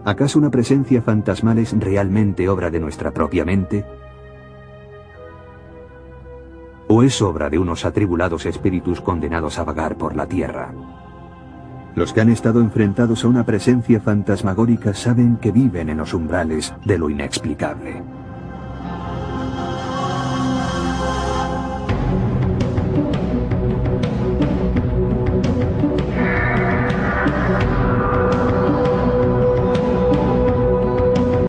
¿Acaso 0.04 0.38
una 0.38 0.50
presencia 0.50 1.00
fantasmal 1.00 1.58
es 1.58 1.78
realmente 1.78 2.48
obra 2.48 2.70
de 2.70 2.80
nuestra 2.80 3.12
propia 3.12 3.44
mente? 3.44 3.84
¿O 6.88 7.04
es 7.04 7.22
obra 7.22 7.48
de 7.48 7.58
unos 7.58 7.84
atribulados 7.84 8.44
espíritus 8.46 9.00
condenados 9.00 9.58
a 9.60 9.64
vagar 9.64 9.96
por 9.96 10.16
la 10.16 10.26
tierra? 10.26 10.72
Los 11.94 12.12
que 12.12 12.20
han 12.20 12.30
estado 12.30 12.60
enfrentados 12.60 13.24
a 13.24 13.28
una 13.28 13.44
presencia 13.44 14.00
fantasmagórica 14.00 14.92
saben 14.92 15.36
que 15.36 15.52
viven 15.52 15.88
en 15.88 15.98
los 15.98 16.14
umbrales 16.14 16.74
de 16.84 16.98
lo 16.98 17.08
inexplicable. 17.08 18.02